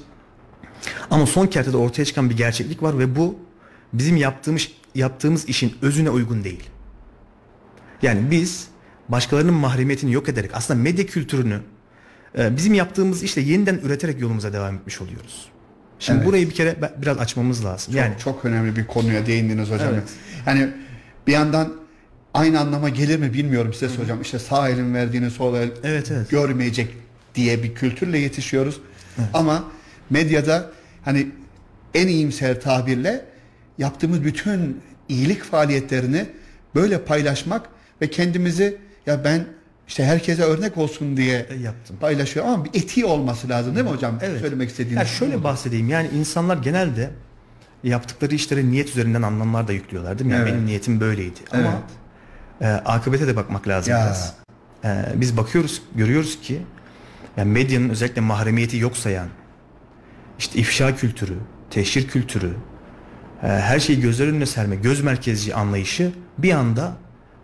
Ama 1.09 1.25
son 1.25 1.47
kertede 1.47 1.77
ortaya 1.77 2.05
çıkan 2.05 2.29
bir 2.29 2.37
gerçeklik 2.37 2.83
var 2.83 2.99
ve 2.99 3.15
bu 3.15 3.35
bizim 3.93 4.17
yaptığımız 4.17 4.67
yaptığımız 4.95 5.49
işin 5.49 5.73
özüne 5.81 6.09
uygun 6.09 6.43
değil. 6.43 6.63
Yani 8.03 8.31
biz 8.31 8.67
başkalarının 9.09 9.53
mahremiyetini 9.53 10.11
yok 10.11 10.29
ederek 10.29 10.51
aslında 10.53 10.79
medya 10.79 11.05
kültürünü 11.05 11.59
e, 12.37 12.57
bizim 12.57 12.73
yaptığımız 12.73 13.23
işle 13.23 13.41
yeniden 13.41 13.79
üreterek 13.83 14.21
yolumuza 14.21 14.53
devam 14.53 14.75
etmiş 14.75 15.01
oluyoruz. 15.01 15.45
Şimdi 15.99 16.17
Evet. 16.17 16.27
burayı 16.27 16.49
bir 16.49 16.53
kere 16.53 16.75
biraz 17.01 17.17
açmamız 17.17 17.65
lazım. 17.65 17.93
Çok, 17.93 18.01
yani 18.01 18.13
çok 18.23 18.45
önemli 18.45 18.75
bir 18.75 18.87
konuya 18.87 19.25
değindiniz 19.25 19.71
hocam. 19.71 19.89
Evet. 19.93 20.09
Yani 20.47 20.69
bir 21.27 21.31
yandan 21.31 21.73
aynı 22.33 22.59
anlama 22.59 22.89
gelir 22.89 23.19
mi 23.19 23.33
bilmiyorum 23.33 23.73
size 23.73 23.89
soracağım. 23.89 24.21
İşte 24.21 24.39
sağ 24.39 24.69
elin 24.69 24.93
verdiğini 24.93 25.31
sol 25.31 25.55
el 25.55 25.69
Evet, 25.83 26.11
evet. 26.11 26.29
görmeyecek 26.29 26.89
diye 27.35 27.63
bir 27.63 27.75
kültürle 27.75 28.17
yetişiyoruz. 28.19 28.79
Ama 29.33 29.63
medyada 30.09 30.71
hani 31.05 31.27
en 31.93 32.07
iyimser 32.07 32.61
tabirle 32.61 33.25
yaptığımız 33.77 34.23
bütün 34.23 34.81
iyilik 35.09 35.43
faaliyetlerini 35.43 36.25
böyle 36.75 37.01
paylaşmak 37.01 37.69
ve 38.03 38.09
kendimizi 38.09 38.77
ya 39.05 39.23
ben 39.23 39.45
işte 39.87 40.03
herkese 40.05 40.43
örnek 40.43 40.77
olsun 40.77 41.17
diye 41.17 41.45
E, 41.49 41.55
yaptım. 41.55 41.97
paylaşıyor 42.01 42.45
ama 42.45 42.65
bir 42.65 42.69
etiği 42.73 43.05
olması 43.05 43.49
lazım 43.49 43.75
değil 43.75 43.85
mi 43.85 43.91
hocam? 43.91 44.19
Evet. 44.21 44.41
Söylemek 44.41 44.69
istediğiniz. 44.69 44.99
Ya 44.99 45.05
şöyle 45.05 45.43
bahsedeyim 45.43 45.89
yani 45.89 46.07
insanlar 46.19 46.57
genelde 46.57 47.09
yaptıkları 47.83 48.35
işlere 48.35 48.65
niyet 48.71 48.89
üzerinden 48.89 49.21
anlamlar 49.21 49.67
da 49.67 49.73
yüklüyorlar 49.73 50.19
değil 50.19 50.27
mi? 50.29 50.33
Yani 50.33 50.43
Evet. 50.43 50.53
benim 50.53 50.65
niyetim 50.65 50.99
böyleydi. 50.99 51.39
Ama 51.51 51.73
e, 52.61 52.67
akıbete 52.67 53.27
de 53.27 53.35
bakmak 53.35 53.67
lazım 53.67 53.93
Ya. 53.93 53.99
biraz. 54.05 54.33
E, 54.85 55.05
biz 55.15 55.37
bakıyoruz, 55.37 55.81
görüyoruz 55.95 56.41
ki 56.41 56.61
yani 57.37 57.51
medyanın 57.51 57.89
özellikle 57.89 58.21
mahremiyeti 58.21 58.77
yok 58.77 58.97
sayan 58.97 59.27
işte 60.39 60.59
ifşa 60.59 60.95
kültürü, 60.95 61.33
teşhir 61.69 62.07
kültürü, 62.07 62.53
e, 63.43 63.47
her 63.47 63.79
şeyi 63.79 64.01
gözler 64.01 64.27
önüne 64.27 64.45
serme, 64.45 64.75
göz 64.75 65.01
merkezci 65.03 65.55
anlayışı 65.55 66.11
bir 66.37 66.51
anda 66.51 66.91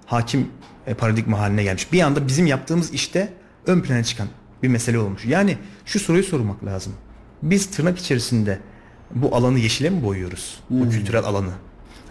hakim 0.10 0.48
e, 0.88 0.94
paradigma 0.94 1.40
haline 1.40 1.64
gelmiş. 1.64 1.94
Bir 1.94 2.02
anda 2.02 2.28
bizim 2.28 2.46
yaptığımız 2.48 2.94
işte 2.94 3.34
ön 3.66 3.82
plana 3.82 4.04
çıkan 4.04 4.28
bir 4.64 4.68
mesele 4.68 5.00
olmuş. 5.00 5.26
Yani 5.26 5.58
şu 5.86 6.00
soruyu 6.00 6.24
sormak 6.24 6.66
lazım. 6.66 6.94
Biz 7.42 7.72
tırnak 7.72 8.00
içerisinde 8.00 8.60
bu 9.16 9.36
alanı 9.36 9.60
yeşile 9.60 9.90
mi 9.90 10.04
boyuyoruz? 10.04 10.60
Bu 10.70 10.90
kültürel 10.90 11.24
alanı. 11.24 11.52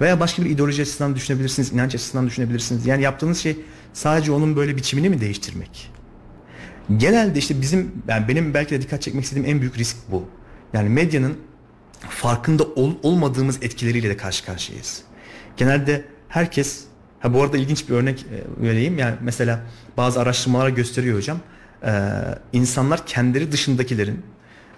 Veya 0.01 0.21
başka 0.21 0.45
bir 0.45 0.51
ideoloji 0.51 0.83
açısından 0.83 1.17
düşünebilirsiniz, 1.17 1.73
inanç 1.73 1.95
açısından 1.95 2.27
düşünebilirsiniz. 2.27 2.87
Yani 2.87 3.03
yaptığınız 3.03 3.39
şey 3.39 3.57
sadece 3.93 4.33
onun 4.33 4.57
böyle 4.57 4.77
biçimini 4.77 5.09
mi 5.09 5.21
değiştirmek? 5.21 5.91
Genelde 6.97 7.39
işte 7.39 7.61
bizim, 7.61 7.93
yani 8.09 8.29
benim 8.29 8.55
belki 8.55 8.71
de 8.71 8.83
dikkat 8.83 9.03
çekmek 9.03 9.25
istediğim 9.25 9.49
en 9.49 9.61
büyük 9.61 9.79
risk 9.79 9.97
bu. 10.11 10.25
Yani 10.73 10.89
medyanın 10.89 11.39
farkında 12.09 12.63
ol- 12.65 12.97
olmadığımız 13.03 13.63
etkileriyle 13.63 14.09
de 14.09 14.17
karşı 14.17 14.45
karşıyayız. 14.45 15.03
Genelde 15.57 16.05
herkes, 16.29 16.85
ha 17.21 17.35
bu 17.35 17.43
arada 17.43 17.57
ilginç 17.59 17.89
bir 17.89 17.95
örnek 17.95 18.21
e, 18.21 18.65
vereyim. 18.69 18.99
Yani 18.99 19.15
mesela 19.21 19.61
bazı 19.97 20.21
araştırmalar 20.21 20.69
gösteriyor 20.69 21.17
hocam. 21.17 21.39
Ee, 21.85 21.91
insanlar 22.53 23.07
kendileri 23.07 23.53
dışındakilerin 23.53 24.23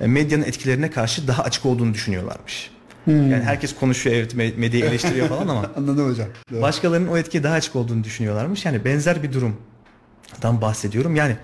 e, 0.00 0.06
medyanın 0.06 0.42
etkilerine 0.42 0.90
karşı 0.90 1.28
daha 1.28 1.42
açık 1.42 1.66
olduğunu 1.66 1.94
düşünüyorlarmış. 1.94 2.70
Yani 3.06 3.42
herkes 3.44 3.74
konuşuyor 3.74 4.16
evet 4.16 4.34
me- 4.34 4.56
medyayı 4.56 4.84
eleştiriyor 4.90 5.28
falan 5.28 5.48
ama 5.48 5.70
Anladım 5.76 6.10
hocam. 6.10 6.28
Doğru. 6.52 6.62
başkalarının 6.62 7.08
o 7.08 7.16
etkiye 7.16 7.42
daha 7.42 7.54
açık 7.54 7.76
olduğunu 7.76 8.04
düşünüyorlarmış. 8.04 8.64
Yani 8.64 8.84
benzer 8.84 9.22
bir 9.22 9.32
durumdan 9.32 10.60
bahsediyorum. 10.60 11.16
Yani 11.16 11.36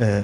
e, 0.00 0.22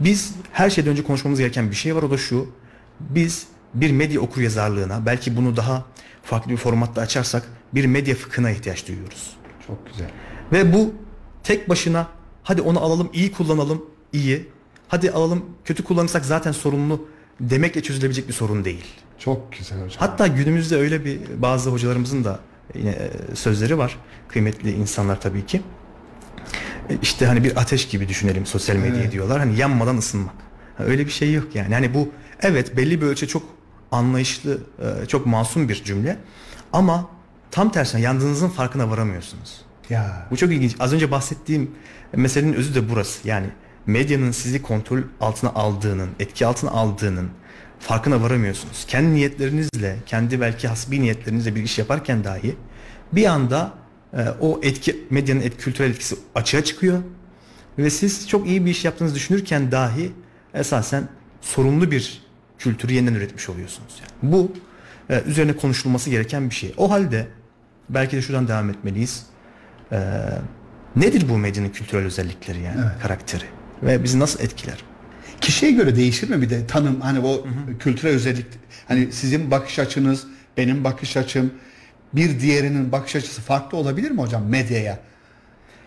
biz 0.00 0.34
her 0.52 0.70
şeyden 0.70 0.90
önce 0.90 1.04
konuşmamız 1.04 1.38
gereken 1.38 1.70
bir 1.70 1.76
şey 1.76 1.96
var 1.96 2.02
o 2.02 2.10
da 2.10 2.18
şu. 2.18 2.52
Biz 3.00 3.46
bir 3.74 3.90
medya 3.90 4.20
okur 4.20 4.40
yazarlığına 4.40 5.06
belki 5.06 5.36
bunu 5.36 5.56
daha 5.56 5.84
farklı 6.22 6.50
bir 6.50 6.56
formatta 6.56 7.00
açarsak 7.00 7.42
bir 7.74 7.86
medya 7.86 8.14
fıkhına 8.14 8.50
ihtiyaç 8.50 8.88
duyuyoruz. 8.88 9.30
Çok 9.70 9.86
güzel. 9.86 10.10
Ve 10.52 10.72
bu 10.72 10.94
tek 11.42 11.68
başına 11.68 12.06
hadi 12.42 12.62
onu 12.62 12.80
alalım 12.80 13.10
iyi 13.12 13.32
kullanalım 13.32 13.84
iyi. 14.12 14.48
Hadi 14.88 15.10
alalım 15.10 15.44
kötü 15.64 15.84
kullanırsak 15.84 16.24
zaten 16.24 16.52
sorumlu 16.52 17.08
demekle 17.40 17.82
çözülebilecek 17.82 18.28
bir 18.28 18.32
sorun 18.32 18.64
değil. 18.64 18.84
Çok 19.18 19.52
güzel 19.52 19.78
hocam. 19.84 19.96
Hatta 19.98 20.26
günümüzde 20.26 20.76
öyle 20.76 21.04
bir 21.04 21.20
bazı 21.42 21.70
hocalarımızın 21.70 22.24
da 22.24 22.40
yine 22.74 22.90
e, 22.90 23.10
sözleri 23.36 23.78
var. 23.78 23.96
Kıymetli 24.28 24.72
insanlar 24.72 25.20
tabii 25.20 25.46
ki. 25.46 25.62
E, 26.90 26.96
İşte 27.02 27.26
hani 27.26 27.44
bir 27.44 27.56
ateş 27.56 27.88
gibi 27.88 28.08
düşünelim 28.08 28.46
sosyal 28.46 28.76
medya 28.76 29.00
Evet. 29.00 29.12
diyorlar. 29.12 29.38
Hani 29.38 29.58
yanmadan 29.58 29.96
ısınmak. 29.96 30.34
Öyle 30.78 31.06
bir 31.06 31.10
şey 31.10 31.32
yok 31.32 31.54
yani. 31.54 31.74
Hani 31.74 31.94
bu 31.94 32.08
evet 32.40 32.76
belli 32.76 33.00
bir 33.00 33.06
ölçü 33.06 33.28
çok 33.28 33.42
anlayışlı, 33.92 34.58
e, 35.02 35.06
çok 35.06 35.26
masum 35.26 35.68
bir 35.68 35.84
cümle. 35.84 36.16
Ama 36.72 37.08
tam 37.50 37.72
tersine 37.72 38.00
yandığınızın 38.00 38.48
farkına 38.48 38.90
varamıyorsunuz. 38.90 39.60
Ya. 39.90 40.26
Bu 40.30 40.36
çok 40.36 40.52
ilginç. 40.52 40.76
Az 40.80 40.92
önce 40.92 41.10
bahsettiğim 41.10 41.70
meselenin 42.12 42.52
özü 42.52 42.74
de 42.74 42.90
burası. 42.90 43.28
Yani 43.28 43.46
medyanın 43.86 44.30
sizi 44.30 44.62
kontrol 44.62 45.00
altına 45.20 45.50
aldığının, 45.50 46.08
etki 46.20 46.46
altına 46.46 46.70
aldığının 46.70 47.30
farkına 47.78 48.22
varamıyorsunuz. 48.22 48.84
Kendi 48.88 49.14
niyetlerinizle, 49.14 49.96
kendi 50.06 50.40
belki 50.40 50.68
hasbi 50.68 51.00
niyetlerinizle 51.00 51.54
bir 51.54 51.62
iş 51.62 51.78
yaparken 51.78 52.24
dahi 52.24 52.56
bir 53.12 53.26
anda 53.26 53.72
e, 54.12 54.24
o 54.40 54.60
etki 54.62 55.04
medyanın 55.10 55.40
et, 55.40 55.56
kültürel 55.56 55.90
etkisi 55.90 56.16
açığa 56.34 56.64
çıkıyor 56.64 57.02
ve 57.78 57.90
siz 57.90 58.28
çok 58.28 58.46
iyi 58.46 58.66
bir 58.66 58.70
iş 58.70 58.84
yaptığınızı 58.84 59.14
düşünürken 59.14 59.72
dahi 59.72 60.12
esasen 60.54 61.08
sorumlu 61.40 61.90
bir 61.90 62.22
kültürü 62.58 62.92
yeniden 62.92 63.14
üretmiş 63.14 63.48
oluyorsunuz. 63.48 64.00
Yani. 64.00 64.32
Bu 64.32 64.52
e, 65.10 65.22
üzerine 65.26 65.56
konuşulması 65.56 66.10
gereken 66.10 66.50
bir 66.50 66.54
şey. 66.54 66.74
O 66.76 66.90
halde 66.90 67.26
belki 67.94 68.16
de 68.16 68.22
şuradan 68.22 68.48
devam 68.48 68.70
etmeliyiz. 68.70 69.26
Ee, 69.92 69.98
nedir 70.96 71.28
bu 71.28 71.38
medyanın 71.38 71.68
kültürel 71.68 72.04
özellikleri 72.04 72.60
yani 72.60 72.80
karakteri 73.02 73.44
ve 73.82 74.04
bizi 74.04 74.18
nasıl 74.18 74.40
etkiler? 74.40 74.84
Kişiye 75.40 75.72
göre 75.72 75.96
değişir 75.96 76.30
mi 76.30 76.42
bir 76.42 76.50
de 76.50 76.66
tanım 76.66 77.00
hani 77.00 77.20
o 77.20 77.46
kültürel 77.78 78.14
özellik 78.14 78.46
hani 78.88 79.12
sizin 79.12 79.50
bakış 79.50 79.78
açınız 79.78 80.26
benim 80.56 80.84
bakış 80.84 81.16
açım 81.16 81.54
bir 82.12 82.40
diğerinin 82.40 82.92
bakış 82.92 83.16
açısı 83.16 83.42
farklı 83.42 83.78
olabilir 83.78 84.10
mi 84.10 84.20
hocam 84.20 84.46
medyaya? 84.46 84.98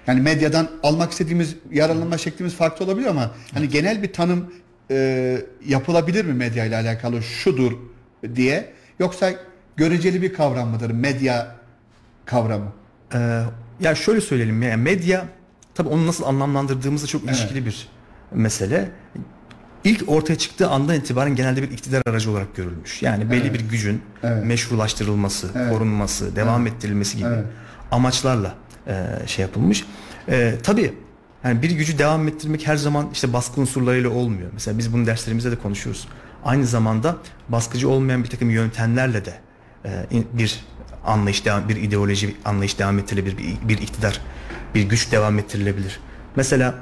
Yani 0.08 0.22
medyadan 0.22 0.70
almak 0.84 1.12
istediğimiz 1.12 1.56
yararlanma 1.72 2.18
şeklimiz 2.18 2.56
farklı 2.56 2.86
olabilir 2.86 3.08
ama 3.08 3.32
hani 3.54 3.70
genel 3.70 4.04
bir 4.04 4.14
tanım 4.14 4.54
e, 4.92 5.38
yapılabilir 5.66 6.26
mi 6.26 6.34
medya 6.34 6.66
ile 6.66 6.76
alakalı 6.76 7.24
şudur 7.24 7.74
diye 8.36 8.74
yoksa 9.00 9.32
göreceli 9.76 10.22
bir 10.22 10.34
kavram 10.34 10.70
mıdır 10.70 10.92
medya 10.92 11.56
kavramı? 12.26 12.72
Ee, 13.14 13.44
ya 13.80 13.96
şöyle 13.96 14.22
söyleyelim 14.22 14.62
yani 14.62 14.82
medya 14.82 15.26
tabii 15.76 15.90
onu 15.90 16.08
nasıl 16.08 16.24
anlamlandırdığımızla 16.24 17.08
çok 17.08 17.24
ilişkili 17.24 17.66
bir 17.66 17.88
mesele. 18.32 18.92
İlk 19.84 20.10
ortaya 20.10 20.38
çıktığı 20.38 20.70
andan 20.70 20.96
itibaren 20.96 21.36
genelde 21.36 21.62
bir 21.62 21.72
iktidar 21.72 22.02
aracı 22.08 22.32
olarak 22.32 22.56
görülmüş. 22.56 23.02
Yani 23.02 23.32
belli 23.32 23.54
bir 23.54 23.60
gücün 23.60 24.02
Evet. 24.24 24.46
meşrulaştırılması, 24.46 25.48
Evet. 25.56 25.72
korunması, 25.74 26.36
devam 26.36 26.68
ettirilmesi 26.68 27.18
gibi 27.18 27.28
Evet. 27.28 27.46
amaçlarla 27.92 28.54
e, 28.88 29.06
şey 29.28 29.44
yapılmış. 29.46 29.86
E, 30.30 30.56
tabii 30.64 30.94
yani 31.44 31.62
bir 31.62 31.72
gücü 31.72 31.98
devam 31.98 32.28
ettirmek 32.28 32.68
her 32.68 32.76
zaman 32.76 33.10
işte 33.14 33.34
baskı 33.34 33.62
unsurlarıyla 33.62 34.10
olmuyor. 34.10 34.50
Mesela 34.54 34.78
biz 34.78 34.94
bunu 34.94 35.06
derslerimizde 35.06 35.52
de 35.52 35.56
konuşuyoruz. 35.56 36.08
Aynı 36.46 36.66
zamanda 36.66 37.18
baskıcı 37.50 37.90
olmayan 37.90 38.24
bir 38.24 38.30
takım 38.30 38.50
yöntemlerle 38.50 39.26
de 39.26 39.34
e, 39.86 40.06
bir 40.34 40.66
anlayış 41.06 41.46
devam, 41.46 41.70
bir 41.70 41.76
ideoloji 41.76 42.36
anlayış 42.46 42.80
devam 42.80 43.00
ettirilebilir, 43.00 43.38
bir, 43.38 43.70
bir 43.70 43.78
iktidar, 43.82 44.22
bir 44.76 44.84
güç 44.84 45.12
devam 45.12 45.40
ettirilebilir. 45.40 46.00
Mesela 46.36 46.76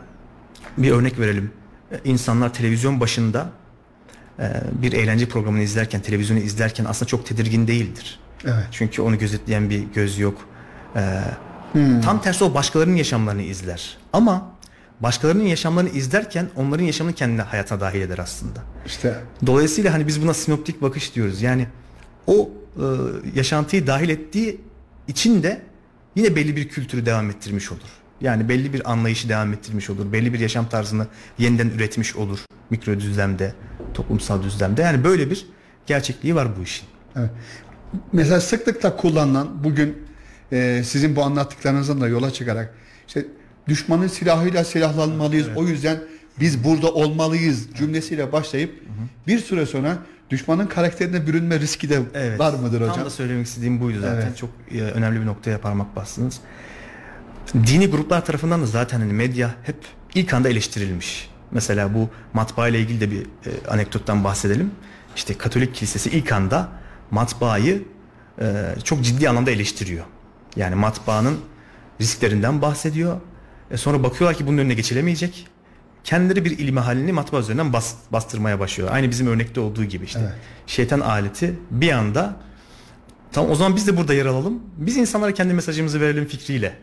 bir 0.78 0.92
örnek 0.92 1.20
verelim. 1.20 1.52
E, 1.92 2.00
İnsanlar 2.04 2.54
televizyon 2.54 3.00
başında 3.00 3.50
e, 4.40 4.54
bir 4.82 4.94
eğlence 4.94 5.26
programını 5.28 5.62
izlerken, 5.64 6.02
televizyonu 6.02 6.40
izlerken 6.40 6.86
aslında 6.86 7.08
çok 7.08 7.26
tedirgin 7.26 7.68
değildir. 7.68 8.20
Evet. 8.46 8.66
Çünkü 8.72 9.02
onu 9.02 9.18
gözetleyen 9.18 9.70
bir 9.70 9.80
göz 9.84 10.20
yok. 10.20 10.42
Ee, 10.96 11.22
Tam 12.04 12.22
tersi 12.22 12.44
o 12.44 12.54
başkalarının 12.54 12.96
yaşamlarını 12.96 13.42
izler. 13.42 13.98
Ama 14.14 14.52
başkalarının 15.00 15.44
yaşamlarını 15.44 15.90
izlerken 15.90 16.50
onların 16.56 16.84
yaşamını 16.86 17.14
kendi 17.16 17.42
hayatına 17.42 17.80
dahil 17.80 18.02
eder 18.02 18.18
aslında. 18.18 18.60
İşte 18.86 19.16
Dolayısıyla 19.46 19.94
hani 19.94 20.08
biz 20.08 20.22
buna 20.22 20.34
sinoptik 20.34 20.82
bakış 20.82 21.16
diyoruz. 21.16 21.42
Yani 21.42 21.68
o 22.28 22.50
e, 22.78 22.84
yaşantıyı 23.36 23.88
dahil 23.88 24.10
ettiği 24.10 24.62
için 25.08 25.44
de 25.44 25.62
yine 26.16 26.36
belli 26.36 26.56
bir 26.56 26.70
kültürü 26.70 27.06
devam 27.06 27.30
ettirmiş 27.30 27.72
olur. 27.72 27.90
Yani 28.22 28.50
belli 28.50 28.74
bir 28.74 28.92
anlayışı 28.92 29.30
devam 29.30 29.54
ettirmiş 29.54 29.90
olur. 29.90 30.12
Belli 30.12 30.34
bir 30.34 30.40
yaşam 30.40 30.70
tarzını 30.70 31.08
yeniden 31.38 31.70
üretmiş 31.70 32.16
olur. 32.16 32.40
Mikro 32.70 33.00
düzlemde, 33.00 33.54
toplumsal 33.94 34.44
düzlemde. 34.44 34.82
Yani 34.82 35.04
böyle 35.04 35.30
bir 35.30 35.46
gerçekliği 35.88 36.36
var 36.36 36.48
bu 36.60 36.64
işin. 36.64 36.86
Evet. 37.16 37.30
Mesela 38.14 38.42
sıklıkla 38.42 38.98
kullanılan 38.98 39.64
bugün 39.64 39.98
e, 40.52 40.82
sizin 40.86 41.16
bu 41.16 41.24
anlattıklarınızdan 41.24 42.02
da 42.02 42.08
yola 42.08 42.34
çıkarak 42.34 42.74
işte 43.08 43.26
düşmanın 43.68 44.08
silahıyla 44.08 44.64
silahlanmalıyız. 44.64 45.48
O 45.56 45.64
yüzden 45.64 46.00
biz 46.40 46.64
burada 46.64 46.94
olmalıyız 46.94 47.68
cümlesiyle 47.78 48.32
başlayıp 48.32 48.84
bir 49.28 49.40
süre 49.40 49.66
sonra 49.66 49.98
düşmanın 50.32 50.68
karakterine 50.68 51.28
bürünme 51.28 51.60
riski 51.60 51.90
de 51.90 52.00
var 52.40 52.54
mıdır 52.54 52.82
hocam? 52.82 52.96
Tam 52.96 53.06
da 53.06 53.10
söylemek 53.10 53.48
istediğim 53.48 53.82
buydu 53.82 53.98
zaten. 54.02 54.22
Evet. 54.28 54.38
Çok 54.38 54.50
e, 54.72 54.82
önemli 54.82 55.22
bir 55.22 55.26
noktaya 55.26 55.62
parmak 55.62 55.96
bastınız. 55.96 56.40
Dini 57.54 57.88
gruplar 57.88 58.26
tarafından 58.26 58.62
da 58.62 58.66
zaten 58.66 59.00
hani 59.00 59.14
medya 59.14 59.56
hep 59.64 59.76
ilk 60.16 60.34
anda 60.34 60.50
eleştirilmiş. 60.50 61.30
Mesela 61.52 61.94
bu 61.94 62.10
matbaa 62.34 62.68
ile 62.68 62.80
ilgili 62.80 63.02
de 63.02 63.12
bir 63.12 63.22
e, 63.22 63.68
anekdottan 63.70 64.24
bahsedelim. 64.24 64.72
İşte 65.16 65.38
Katolik 65.38 65.76
Kilisesi 65.76 66.10
ilk 66.10 66.32
anda 66.32 66.70
matbaayı 67.12 67.84
e, 68.42 68.76
çok 68.84 69.04
ciddi 69.04 69.30
anlamda 69.30 69.52
eleştiriyor. 69.52 70.06
Yani 70.56 70.76
matbaanın 70.76 71.38
risklerinden 72.02 72.62
bahsediyor. 72.62 73.18
E 73.72 73.78
sonra 73.78 74.04
bakıyorlar 74.04 74.38
ki 74.38 74.48
bunun 74.48 74.58
önüne 74.58 74.74
geçilemeyecek. 74.74 75.48
Kendileri 76.04 76.46
bir 76.46 76.60
ilmi 76.60 76.80
halini 76.80 77.12
matbaa 77.12 77.40
üzerinden 77.40 77.74
bas, 77.74 77.94
bastırmaya 78.12 78.60
başlıyor. 78.60 78.90
Aynı 78.92 79.10
bizim 79.10 79.28
örnekte 79.28 79.60
olduğu 79.60 79.84
gibi 79.84 80.06
işte. 80.06 80.20
Evet. 80.24 80.34
Şeytan 80.68 81.00
aleti 81.00 81.60
bir 81.72 81.92
anda 81.92 82.36
tamam 83.32 83.52
o 83.52 83.56
zaman 83.56 83.76
biz 83.76 83.88
de 83.88 83.98
burada 83.98 84.14
yer 84.14 84.26
alalım. 84.26 84.60
Biz 84.78 84.98
insanlara 84.98 85.34
kendi 85.34 85.54
mesajımızı 85.54 86.02
verelim 86.02 86.26
fikriyle 86.26 86.78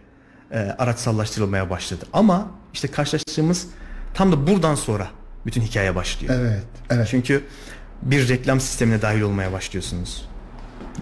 e, 0.50 0.58
araçsallaştırılmaya 0.58 1.70
başladı. 1.70 2.04
Ama 2.12 2.50
işte 2.74 2.88
karşılaştığımız 2.88 3.66
tam 4.14 4.32
da 4.32 4.46
buradan 4.46 4.74
sonra 4.74 5.08
bütün 5.46 5.62
hikaye 5.62 5.94
başlıyor. 5.94 6.34
Evet. 6.40 6.64
Evet. 6.90 7.08
Çünkü 7.10 7.44
bir 8.02 8.28
reklam 8.28 8.60
sistemine 8.60 9.02
dahil 9.02 9.20
olmaya 9.20 9.52
başlıyorsunuz. 9.52 10.27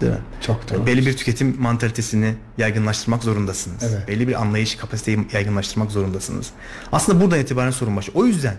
Değil 0.01 0.11
mi? 0.11 0.19
Çok 0.41 0.69
doğru. 0.69 0.85
Belli 0.85 1.05
bir 1.05 1.17
tüketim 1.17 1.61
mantalitesini 1.61 2.35
yaygınlaştırmak 2.57 3.23
zorundasınız. 3.23 3.83
Evet. 3.83 4.07
Belli 4.07 4.27
bir 4.27 4.41
anlayış 4.41 4.75
kapasiteyi 4.75 5.27
yaygınlaştırmak 5.33 5.91
zorundasınız. 5.91 6.49
Aslında 6.91 7.21
buradan 7.21 7.39
itibaren 7.39 7.71
sorun 7.71 7.95
başlıyor. 7.95 8.19
O 8.19 8.25
yüzden 8.25 8.55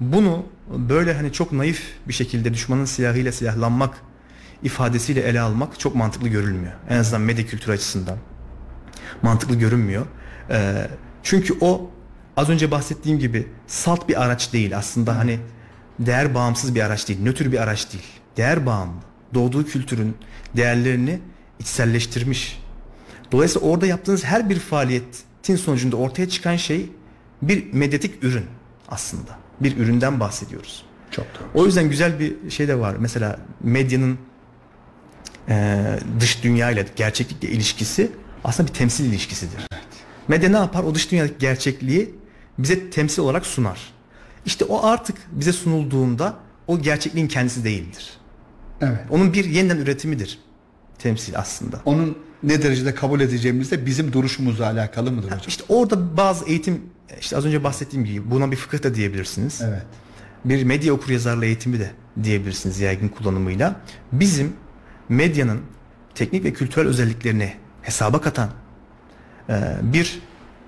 bunu 0.00 0.46
böyle 0.68 1.14
hani 1.14 1.32
çok 1.32 1.52
naif 1.52 1.82
bir 2.08 2.12
şekilde 2.12 2.54
düşmanın 2.54 2.84
silahıyla 2.84 3.32
silahlanmak 3.32 3.94
ifadesiyle 4.62 5.20
ele 5.20 5.40
almak 5.40 5.80
çok 5.80 5.94
mantıklı 5.94 6.28
görülmüyor. 6.28 6.72
En 6.88 6.96
azından 6.96 7.20
medya 7.20 7.46
kültürü 7.46 7.72
açısından 7.72 8.18
mantıklı 9.22 9.56
görünmüyor. 9.56 10.06
Ee, 10.50 10.88
çünkü 11.22 11.54
o 11.60 11.90
az 12.36 12.48
önce 12.48 12.70
bahsettiğim 12.70 13.18
gibi 13.18 13.46
salt 13.66 14.08
bir 14.08 14.22
araç 14.22 14.52
değil 14.52 14.76
aslında 14.76 15.18
hani 15.18 15.38
değer 15.98 16.34
bağımsız 16.34 16.74
bir 16.74 16.80
araç 16.80 17.08
değil, 17.08 17.22
nötr 17.22 17.52
bir 17.52 17.62
araç 17.62 17.92
değil. 17.92 18.04
Değer 18.36 18.66
bağımlı. 18.66 19.00
Doğduğu 19.34 19.66
kültürün 19.66 20.16
değerlerini 20.56 21.18
içselleştirmiş. 21.58 22.62
Dolayısıyla 23.32 23.68
orada 23.68 23.86
yaptığınız 23.86 24.24
her 24.24 24.50
bir 24.50 24.58
faaliyetin 24.58 25.56
sonucunda 25.56 25.96
ortaya 25.96 26.28
çıkan 26.28 26.56
şey 26.56 26.90
bir 27.42 27.72
medyatik 27.72 28.24
ürün 28.24 28.44
aslında. 28.88 29.38
Bir 29.60 29.76
üründen 29.76 30.20
bahsediyoruz. 30.20 30.84
Çok 31.10 31.24
doğru. 31.24 31.62
O 31.62 31.66
yüzden 31.66 31.90
güzel 31.90 32.20
bir 32.20 32.50
şey 32.50 32.68
de 32.68 32.78
var. 32.78 32.96
Mesela 32.98 33.38
medyanın 33.60 34.18
e, 35.48 35.84
dış 36.20 36.42
dünya 36.44 36.70
ile 36.70 36.86
gerçeklikle 36.96 37.48
ilişkisi 37.48 38.10
aslında 38.44 38.68
bir 38.68 38.74
temsil 38.74 39.04
ilişkisidir. 39.04 39.66
Medya 40.28 40.50
ne 40.50 40.56
yapar? 40.56 40.84
O 40.84 40.94
dış 40.94 41.10
dünyadaki 41.10 41.38
gerçekliği 41.38 42.14
bize 42.58 42.90
temsil 42.90 43.22
olarak 43.22 43.46
sunar. 43.46 43.92
İşte 44.46 44.64
o 44.64 44.86
artık 44.86 45.16
bize 45.32 45.52
sunulduğunda 45.52 46.34
o 46.66 46.78
gerçekliğin 46.80 47.28
kendisi 47.28 47.64
değildir. 47.64 48.10
Evet. 48.80 49.00
Onun 49.10 49.32
bir 49.32 49.44
yeniden 49.44 49.76
üretimidir. 49.76 50.38
Temsil 50.98 51.38
aslında. 51.38 51.80
Onun 51.84 52.18
ne 52.42 52.62
derecede 52.62 52.94
kabul 52.94 53.20
edeceğimiz 53.20 53.70
de 53.70 53.86
bizim 53.86 54.12
duruşumuzla 54.12 54.66
alakalı 54.66 55.12
mıdır 55.12 55.26
hocam? 55.26 55.40
İşte 55.48 55.64
orada 55.68 56.16
bazı 56.16 56.44
eğitim 56.44 56.82
işte 57.20 57.36
az 57.36 57.44
önce 57.46 57.64
bahsettiğim 57.64 58.04
gibi 58.04 58.30
buna 58.30 58.50
bir 58.50 58.56
fıkıh 58.56 58.82
da 58.82 58.94
diyebilirsiniz. 58.94 59.60
Evet. 59.64 59.82
bir 60.44 60.64
medya 60.64 60.92
okuryazarlığı 60.92 61.46
eğitimi 61.46 61.80
de 61.80 61.90
diyebilirsiniz 62.22 62.80
yaygın 62.80 63.08
kullanımıyla. 63.08 63.80
Bizim 64.12 64.52
medyanın 65.08 65.60
teknik 66.14 66.44
ve 66.44 66.52
kültürel 66.52 66.88
özelliklerini 66.88 67.52
hesaba 67.82 68.20
katan 68.20 68.50
e, 69.48 69.76
bir 69.82 70.22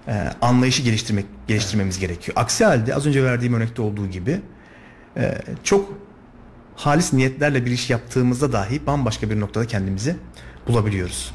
e, 0.09 0.31
anlayışı 0.41 0.83
geliştirmek 0.83 1.27
geliştirmemiz 1.49 1.99
gerekiyor. 1.99 2.37
Aksi 2.41 2.65
halde 2.65 2.95
az 2.95 3.07
önce 3.07 3.25
verdiğim 3.25 3.55
örnekte 3.55 3.83
olduğu 3.83 4.07
gibi 4.07 4.41
e, 5.17 5.39
çok 5.65 6.08
halis 6.79 7.13
niyetlerle 7.13 7.67
bir 7.67 7.71
iş 7.71 7.91
yaptığımızda 7.91 8.53
dahi 8.53 8.87
bambaşka 8.87 9.31
bir 9.31 9.41
noktada 9.41 9.67
kendimizi 9.67 10.17
bulabiliyoruz. 10.69 11.33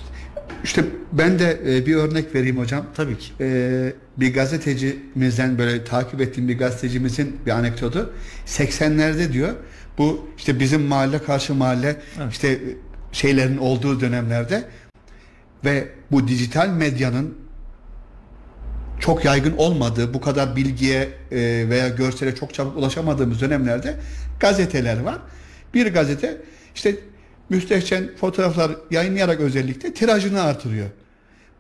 İşte 0.64 0.86
ben 1.12 1.40
de 1.40 1.60
e, 1.68 1.86
bir 1.86 1.96
örnek 1.96 2.36
vereyim 2.36 2.58
hocam. 2.58 2.86
Tabii 2.96 3.18
ki. 3.18 3.34
E, 3.40 3.94
bir 4.18 4.34
gazetecimizden 4.34 5.58
böyle 5.58 5.84
takip 5.84 6.22
ettiğim 6.22 6.48
bir 6.48 6.58
gazetecimizin 6.58 7.36
bir 7.46 7.52
anekdotu 7.52 8.14
80'lerde 8.46 9.34
diyor 9.34 9.54
bu 9.98 10.30
işte 10.38 10.60
bizim 10.60 10.82
mahalle 10.82 11.24
karşı 11.24 11.54
mahalle 11.54 11.96
Evet. 12.18 12.32
işte 12.32 12.60
şeylerin 13.12 13.58
olduğu 13.58 14.00
dönemlerde 14.00 14.64
ve 15.66 15.88
bu 16.12 16.28
dijital 16.28 16.70
medyanın 16.70 17.38
çok 19.00 19.26
yaygın 19.26 19.58
olmadığı, 19.58 20.14
bu 20.14 20.22
kadar 20.22 20.56
bilgiye 20.56 21.10
e, 21.32 21.70
veya 21.70 21.90
görsele 21.90 22.36
çok 22.36 22.54
çabuk 22.54 22.78
ulaşamadığımız 22.78 23.42
dönemlerde 23.42 24.00
gazeteler 24.40 25.00
var. 25.00 25.18
Bir 25.74 25.94
gazete 25.94 26.42
işte 26.76 26.96
müstehcen 27.50 28.10
fotoğraflar 28.20 28.72
yayınlayarak 28.92 29.40
özellikle 29.40 29.94
tirajını 29.94 30.42
artırıyor. 30.42 30.88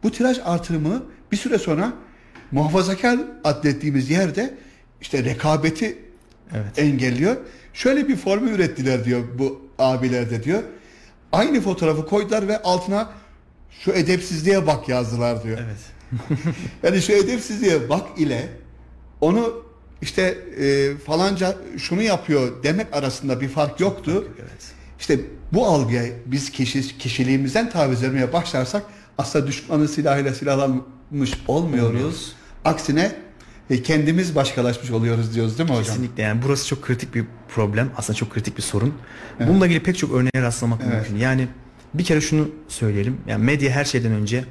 Bu 0.03 0.11
tiraj 0.11 0.39
artırımı 0.45 1.03
bir 1.31 1.37
süre 1.37 1.57
sonra 1.57 1.93
muhafazakar 2.51 3.19
adlettiğimiz 3.43 4.09
yerde 4.09 4.53
işte 5.01 5.23
rekabeti 5.23 5.97
Evet. 6.55 6.79
engelliyor. 6.79 7.35
Şöyle 7.73 8.07
bir 8.07 8.15
formül 8.15 8.51
ürettiler 8.51 9.05
diyor 9.05 9.23
bu 9.39 9.61
abiler 9.79 10.29
de 10.29 10.43
diyor. 10.43 10.63
Aynı 11.31 11.61
fotoğrafı 11.61 12.05
koydular 12.05 12.47
ve 12.47 12.61
altına 12.61 13.09
şu 13.79 13.91
edepsizliğe 13.91 14.67
bak 14.67 14.89
yazdılar 14.89 15.43
diyor. 15.43 15.57
Evet. 15.65 15.93
Yani 16.83 17.01
şu 17.01 17.11
edepsizliğe 17.11 17.89
bak 17.89 18.07
ile 18.17 18.49
onu 19.21 19.63
işte 20.03 20.37
e, 20.59 20.97
falanca 21.05 21.55
şunu 21.77 22.01
yapıyor 22.01 22.63
demek 22.63 22.95
arasında 22.95 23.41
bir 23.41 23.49
fark 23.49 23.79
yoktu. 23.79 24.27
Evet. 24.39 24.73
İşte 24.99 25.19
bu 25.53 25.67
algıya 25.67 26.03
biz 26.25 26.49
kişi, 26.49 26.97
kişiliğimizden 26.97 27.69
taviz 27.69 28.03
vermeye 28.03 28.33
başlarsak 28.33 28.83
aslında 29.17 29.47
düşmanın 29.47 29.87
silahıyla 29.87 30.33
silahlanmış 30.33 31.33
olmuyoruz. 31.47 31.89
Olmuyoruz. 31.95 32.35
Aksine 32.65 33.11
e, 33.69 33.83
kendimiz 33.83 34.35
başkalaşmış 34.35 34.91
oluyoruz 34.91 35.35
diyoruz 35.35 35.57
değil 35.57 35.69
mi 35.69 35.75
hocam? 35.75 35.95
Kesinlikle 35.95 36.23
yani 36.23 36.41
burası 36.45 36.67
çok 36.67 36.81
kritik 36.81 37.15
bir 37.15 37.25
problem. 37.55 37.89
Aslında 37.97 38.17
çok 38.17 38.33
kritik 38.33 38.57
bir 38.57 38.61
sorun. 38.63 38.93
Bununla 39.39 39.65
ilgili 39.65 39.83
pek 39.83 39.97
çok 39.97 40.11
örneğe 40.13 40.41
rastlamak 40.41 40.81
Evet. 40.83 40.93
mümkün. 40.93 41.15
Yani 41.17 41.47
bir 41.93 42.03
kere 42.03 42.21
şunu 42.21 42.49
söyleyelim. 42.67 43.17
Yani 43.27 43.43
medya 43.43 43.71
her 43.71 43.85
şeyden 43.85 44.11
önce 44.11 44.45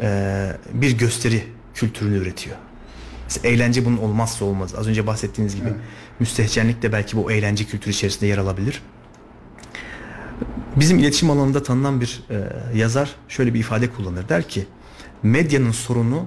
e, 0.00 0.52
bir 0.72 0.98
gösteri 0.98 1.44
kültürünü 1.74 2.16
üretiyor. 2.16 2.56
Mesela 3.26 3.48
eğlence 3.54 3.84
bunun 3.84 3.96
olmazsa 3.96 4.44
olmaz. 4.44 4.74
Az 4.74 4.86
önce 4.88 5.06
bahsettiğiniz 5.06 5.56
gibi 5.56 5.68
Evet. 5.68 5.80
müstehcenlik 6.20 6.82
de 6.82 6.92
belki 6.92 7.16
bu 7.16 7.32
eğlence 7.32 7.64
kültürü 7.64 7.90
içerisinde 7.94 8.26
yer 8.26 8.38
alabilir. 8.38 8.82
Bizim 10.76 10.98
iletişim 10.98 11.30
alanında 11.30 11.62
tanınan 11.62 12.00
bir 12.00 12.22
e, 12.30 12.52
yazar 12.78 13.10
şöyle 13.28 13.54
bir 13.54 13.60
ifade 13.60 13.90
kullanır. 13.90 14.28
Der 14.28 14.48
ki 14.48 14.66
medyanın 15.22 15.70
sorunu 15.70 16.26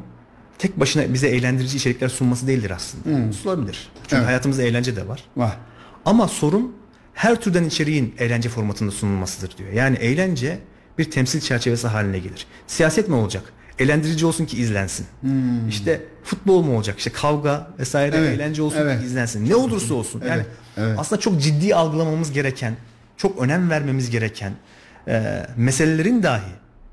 tek 0.57 0.79
başına 0.79 1.13
bize 1.13 1.27
eğlendirici 1.27 1.77
içerikler 1.77 2.09
sunması 2.09 2.47
değildir 2.47 2.71
aslında. 2.71 3.33
Sunabilir. 3.33 3.89
Çünkü 4.03 4.15
Evet. 4.15 4.27
hayatımızda 4.27 4.63
eğlence 4.63 4.95
de 4.95 5.07
var. 5.07 5.23
Var. 5.37 5.57
Ama 6.05 6.27
sorun 6.27 6.75
her 7.13 7.41
türden 7.41 7.63
içeriğin 7.63 8.15
eğlence 8.19 8.49
formatında 8.49 8.91
sunulmasıdır 8.91 9.57
diyor. 9.57 9.71
Yani 9.71 9.97
eğlence 9.97 10.59
bir 10.97 11.11
temsil 11.11 11.39
çerçevesi 11.41 11.87
haline 11.87 12.19
gelir. 12.19 12.45
Siyaset 12.67 13.07
mi 13.09 13.15
olacak? 13.15 13.53
Eğlendirici 13.79 14.25
olsun 14.25 14.45
ki 14.45 14.57
izlensin. 14.57 15.05
İşte 15.69 16.01
futbol 16.23 16.63
mu 16.63 16.75
olacak? 16.75 16.97
İşte 16.97 17.09
kavga 17.11 17.67
vesaire 17.79 18.15
Evet, 18.17 18.35
eğlence 18.39 18.61
olsun 18.61 18.77
evet. 18.81 18.99
ki 18.99 19.05
izlensin. 19.05 19.49
Ne 19.49 19.55
olursa 19.55 19.93
olsun. 19.93 20.21
Yani 20.21 20.31
Evet, 20.33 20.45
evet. 20.77 20.99
aslında 20.99 21.21
çok 21.21 21.41
ciddi 21.41 21.75
algılamamız 21.75 22.31
gereken, 22.31 22.75
çok 23.17 23.41
önem 23.41 23.69
vermemiz 23.69 24.09
gereken 24.09 24.53
e, 25.07 25.45
meselelerin 25.57 26.23
dahi 26.23 26.51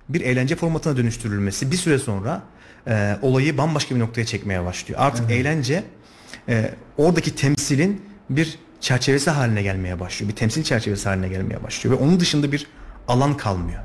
bir 0.08 0.20
eğlence 0.20 0.56
formatına 0.56 0.96
dönüştürülmesi 0.96 1.70
bir 1.70 1.76
süre 1.76 1.98
sonra 1.98 2.42
e, 2.86 3.16
olayı 3.22 3.58
bambaşka 3.58 3.94
bir 3.94 4.00
noktaya 4.00 4.24
çekmeye 4.24 4.64
başlıyor. 4.64 5.00
Artık 5.02 5.30
eğlence 5.30 5.84
e, 6.48 6.70
oradaki 6.98 7.34
temsilin 7.34 8.02
bir 8.30 8.58
çerçevesi 8.80 9.30
haline 9.30 9.62
gelmeye 9.62 10.00
başlıyor. 10.00 10.30
Bir 10.32 10.36
temsil 10.36 10.62
çerçevesi 10.62 11.08
haline 11.08 11.28
gelmeye 11.28 11.62
başlıyor 11.62 11.98
ve 11.98 12.02
onun 12.04 12.20
dışında 12.20 12.52
bir 12.52 12.66
alan 13.08 13.36
kalmıyor. 13.36 13.80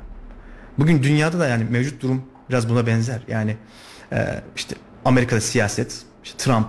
Bugün 0.78 1.02
dünyada 1.02 1.38
da 1.38 1.48
yani 1.48 1.64
mevcut 1.70 2.02
durum 2.02 2.22
biraz 2.50 2.68
buna 2.68 2.86
benzer. 2.86 3.20
Yani 3.28 3.56
e, 4.12 4.42
işte 4.56 4.74
Amerika'da 5.04 5.40
siyaset, 5.40 6.02
işte 6.24 6.38
Trump 6.38 6.66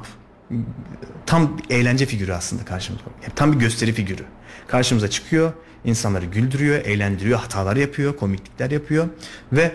tam 1.26 1.58
bir 1.58 1.76
eğlence 1.76 2.06
figürü 2.06 2.34
aslında 2.34 2.66
karşımıza. 2.66 3.06
Yani 3.24 3.34
tam 3.36 3.54
bir 3.54 3.58
gösteri 3.60 3.94
figürü. 3.94 4.24
Karşımıza 4.68 5.08
çıkıyor, 5.10 5.54
insanları 5.86 6.26
güldürüyor, 6.26 6.76
eğlendiriyor, 6.76 7.40
hatalar 7.40 7.76
yapıyor, 7.76 8.18
komiklikler 8.18 8.72
yapıyor 8.72 9.08
ve 9.52 9.72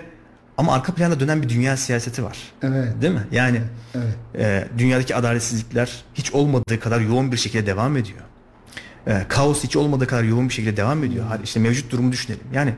ama 0.56 0.74
arka 0.74 0.94
planda 0.94 1.20
dönen 1.20 1.42
bir 1.42 1.48
dünya 1.48 1.76
siyaseti 1.76 2.24
var. 2.24 2.38
Evet. 2.62 3.02
Değil 3.02 3.14
mi? 3.14 3.26
Yani 3.32 3.61
Evet. 3.94 4.14
e, 4.34 4.68
dünyadaki 4.78 5.16
adaletsizlikler 5.16 6.04
hiç 6.14 6.32
olmadığı 6.32 6.80
kadar 6.80 7.00
yoğun 7.00 7.32
bir 7.32 7.37
şekilde 7.37 7.66
devam 7.66 7.96
ediyor. 7.96 8.20
E, 9.06 9.24
kaos 9.28 9.64
hiç 9.64 9.76
olmadığı 9.76 10.06
kadar 10.06 10.22
yoğun 10.22 10.48
bir 10.48 10.54
şekilde 10.54 10.76
devam 10.76 11.04
ediyor. 11.04 11.24
Hadi 11.28 11.42
işte 11.42 11.61
mevcut 11.61 11.92
durumu 11.92 12.12
düşünelim. 12.12 12.44
Yani 12.52 12.74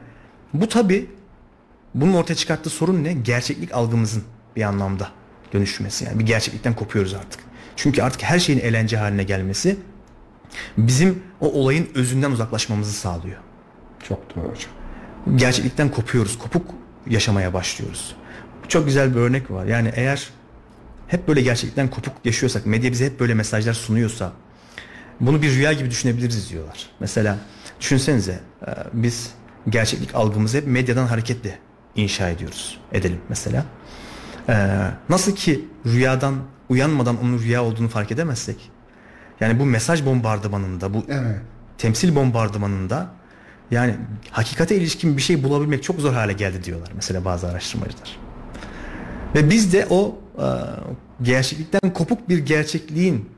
bu 0.54 0.68
tabi 0.68 1.10
bunun 1.94 2.14
ortaya 2.14 2.34
çıkarttığı 2.34 2.70
sorun 2.70 3.04
ne? 3.04 3.12
Gerçeklik 3.12 3.74
algımızın 3.74 4.22
bir 4.56 4.62
anlamda 4.62 5.08
dönüşmesi. 5.52 6.04
Yani 6.04 6.18
bir 6.18 6.26
gerçeklikten 6.26 6.74
kopuyoruz 6.74 7.14
artık. 7.14 7.40
Çünkü 7.76 8.02
artık 8.02 8.22
her 8.22 8.38
şeyin 8.38 8.60
eğlence 8.60 8.96
haline 8.96 9.22
gelmesi 9.22 9.76
bizim 10.76 11.22
o 11.40 11.52
olayın 11.52 11.88
özünden 11.94 12.30
uzaklaşmamızı 12.30 12.92
sağlıyor 12.92 13.36
Çok 14.08 14.36
doğru 14.36 14.44
hocam. 14.48 14.70
gerçeklikten 15.36 15.90
kopuyoruz. 15.90 16.38
Kopuk 16.38 16.74
yaşamaya 17.06 17.54
başlıyoruz. 17.54 18.16
Çok 18.68 18.86
güzel 18.86 19.14
bir 19.14 19.20
örnek 19.20 19.50
var. 19.50 19.64
Yani 19.66 19.92
eğer 19.94 20.30
hep 21.08 21.28
böyle 21.28 21.40
gerçekten 21.40 21.90
kopuk 21.90 22.14
yaşıyorsak, 22.24 22.66
medya 22.66 22.92
bize 22.92 23.06
hep 23.06 23.20
böyle 23.20 23.34
mesajlar 23.34 23.74
sunuyorsa 23.74 24.32
bunu 25.20 25.42
bir 25.42 25.50
rüya 25.50 25.72
gibi 25.72 25.90
düşünebiliriz 25.90 26.50
diyorlar. 26.50 26.86
Mesela 27.00 27.38
düşünsenize 27.80 28.40
e, 28.66 28.70
biz 28.92 29.30
gerçeklik 29.68 30.14
algımızı 30.14 30.56
hep 30.56 30.66
medyadan 30.66 31.06
hareketle 31.06 31.58
inşa 31.96 32.28
ediyoruz. 32.28 32.78
Edelim 32.92 33.20
mesela. 33.28 33.64
Ee, 34.48 34.86
nasıl 35.08 35.34
ki 35.36 35.64
rüyadan 35.86 36.34
uyanmadan 36.68 37.22
onun 37.22 37.38
rüya 37.38 37.64
olduğunu 37.64 37.88
fark 37.88 38.12
edemezsek 38.12 38.70
yani 39.40 39.58
bu 39.58 39.66
mesaj 39.66 40.06
bombardımanında 40.06 40.94
bu 40.94 41.04
Evet. 41.08 41.40
temsil 41.78 42.14
bombardımanında 42.14 43.06
yani 43.70 43.96
hakikate 44.30 44.76
ilişkin 44.76 45.16
bir 45.16 45.22
şey 45.22 45.42
bulabilmek 45.42 45.82
çok 45.82 46.00
zor 46.00 46.12
hale 46.12 46.32
geldi 46.32 46.64
diyorlar 46.64 46.90
mesela 46.94 47.24
bazı 47.24 47.48
araştırmacılar. 47.48 48.16
Ve 49.34 49.50
biz 49.50 49.72
de 49.72 49.86
o 49.90 50.18
e, 50.38 50.46
gerçeklikten 51.22 51.92
kopuk 51.94 52.28
bir 52.28 52.38
gerçekliğin 52.38 53.28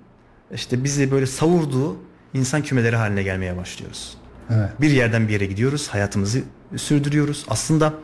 işte 0.54 0.84
bizi 0.84 1.10
böyle 1.10 1.26
savurduğu 1.26 1.96
insan 2.34 2.62
kümeleri 2.62 2.96
haline 2.96 3.22
gelmeye 3.22 3.56
başlıyoruz. 3.56 4.16
Evet. 4.50 4.70
Bir 4.80 4.90
yerden 4.90 5.28
bir 5.28 5.32
yere 5.32 5.46
gidiyoruz, 5.46 5.88
hayatımızı 5.88 6.42
sürdürüyoruz. 6.76 7.44
Aslında 7.48 7.94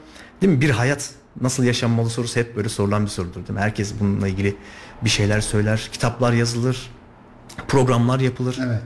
değil 0.43 0.53
mi 0.53 0.61
bir 0.61 0.71
hayat 0.71 1.11
nasıl 1.41 1.65
yaşanmalı 1.65 2.11
sorusu 2.11 2.41
hep 2.41 2.57
böyle 2.57 2.69
sorulan 2.69 3.05
bir 3.05 3.11
sorudur 3.11 3.35
değil 3.35 3.51
mi? 3.51 3.61
Herkes 3.61 3.95
bununla 4.01 4.29
ilgili 4.29 4.57
bir 5.05 5.09
şeyler 5.11 5.41
söyler, 5.41 5.89
kitaplar 5.93 6.33
yazılır, 6.33 6.91
programlar 7.69 8.21
yapılır. 8.21 8.59
Evet. 8.67 8.83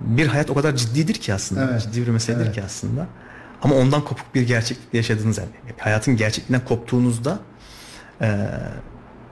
Bir 0.00 0.26
hayat 0.26 0.50
o 0.50 0.54
kadar 0.54 0.76
ciddidir 0.76 1.14
ki 1.14 1.34
aslında, 1.34 1.68
Evet. 1.70 1.82
ciddi 1.82 2.02
bir 2.06 2.08
meseledir 2.12 2.44
Evet. 2.44 2.54
ki 2.54 2.62
aslında. 2.62 3.06
Ama 3.62 3.74
ondan 3.74 4.04
kopuk 4.04 4.34
bir 4.34 4.42
gerçeklikte 4.42 4.96
yaşadığınız 4.98 5.38
yani 5.38 5.48
hayatın 5.78 6.16
gerçekliğinden 6.16 6.66
koptuğunuzda 6.66 7.38
eee, 8.20 8.50